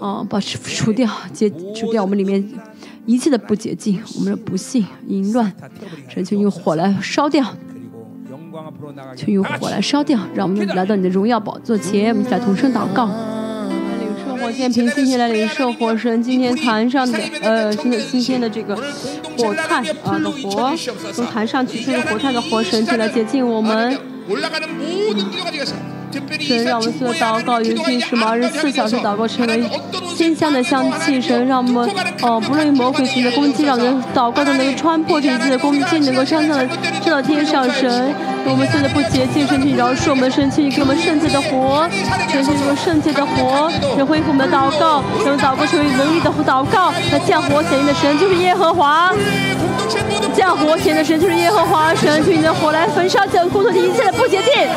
[0.00, 2.44] 啊，把除掉，解除掉我们里面
[3.06, 5.54] 一切的不洁净，我们的不幸、淫乱，
[6.08, 7.54] 神君用火来烧掉。
[9.16, 13.08] 就用火来烧掉，让我们来到你的荣耀宝座前，我们一起来同声祷告。
[14.40, 18.76] 火箭平今天来领受火神今天坛上的呃，新的今天的这个
[19.38, 20.70] 火炭啊的火，
[21.12, 23.98] 从坛上取出的火炭的火神就来接近我们。
[26.40, 29.62] 神让我们做祷告，尤其是二十四小时祷告成为
[30.14, 31.20] 馨香的香气。
[31.20, 31.88] 神让我们
[32.22, 36.68] 哦，不论魔鬼型的攻击，让我们祷告都能够穿破这一切的攻击，能够上到升
[37.06, 37.64] 到天上。
[37.70, 38.14] 神，
[38.44, 41.88] 我们现在不洁净，身体饶恕我们，神去给我们圣洁的活，
[42.28, 46.92] 神去给我们圣洁的活，神恢复我们的祷告，让我们祷告成为能力的祷告。
[47.10, 49.12] 那降火显应的神就是耶和华，
[50.34, 51.94] 降火显的神就是耶和华。
[51.94, 54.68] 神去你的火来焚烧，将共同体一切的不洁净。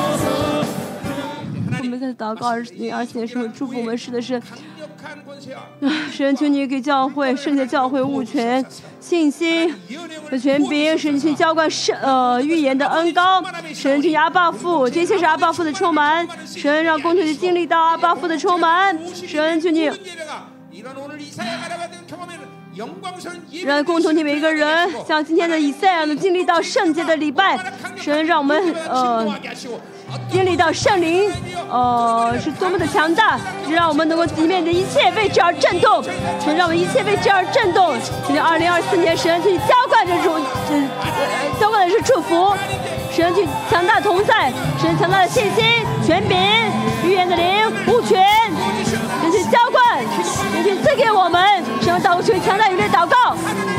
[1.97, 4.41] 在祷告二零二四年时候祝福我们，是的是，
[6.11, 8.63] 神求你给教会圣洁教会物权
[8.99, 9.73] 信心
[10.29, 13.43] 的权柄，神去浇灌圣呃预言的恩高，
[13.73, 19.89] 神去阿爸父，这些是阿爸父的充满，神让公主去经历到阿爸父的充满，神求你。
[23.65, 27.57] 让共同体每一个人像今天的以赛亚能经历到圣洁的礼拜，
[27.95, 29.27] 神让我们呃
[30.31, 31.31] 经历到圣灵，
[31.69, 33.39] 呃是多么的强大，
[33.69, 36.03] 让我们能够里面的一切为之而震动，
[36.43, 37.95] 神让我们一切为之而震动。
[38.25, 40.39] 今天二零二四年，神去浇灌这种，
[41.59, 42.53] 浇灌的是祝福，
[43.11, 45.63] 神去强大同在，神强大的信心、
[46.05, 46.37] 权柄、
[47.03, 47.47] 预言的灵。
[50.67, 51.63] 情赐给我们。
[51.79, 53.76] 希望祷告，求强大有力祷告。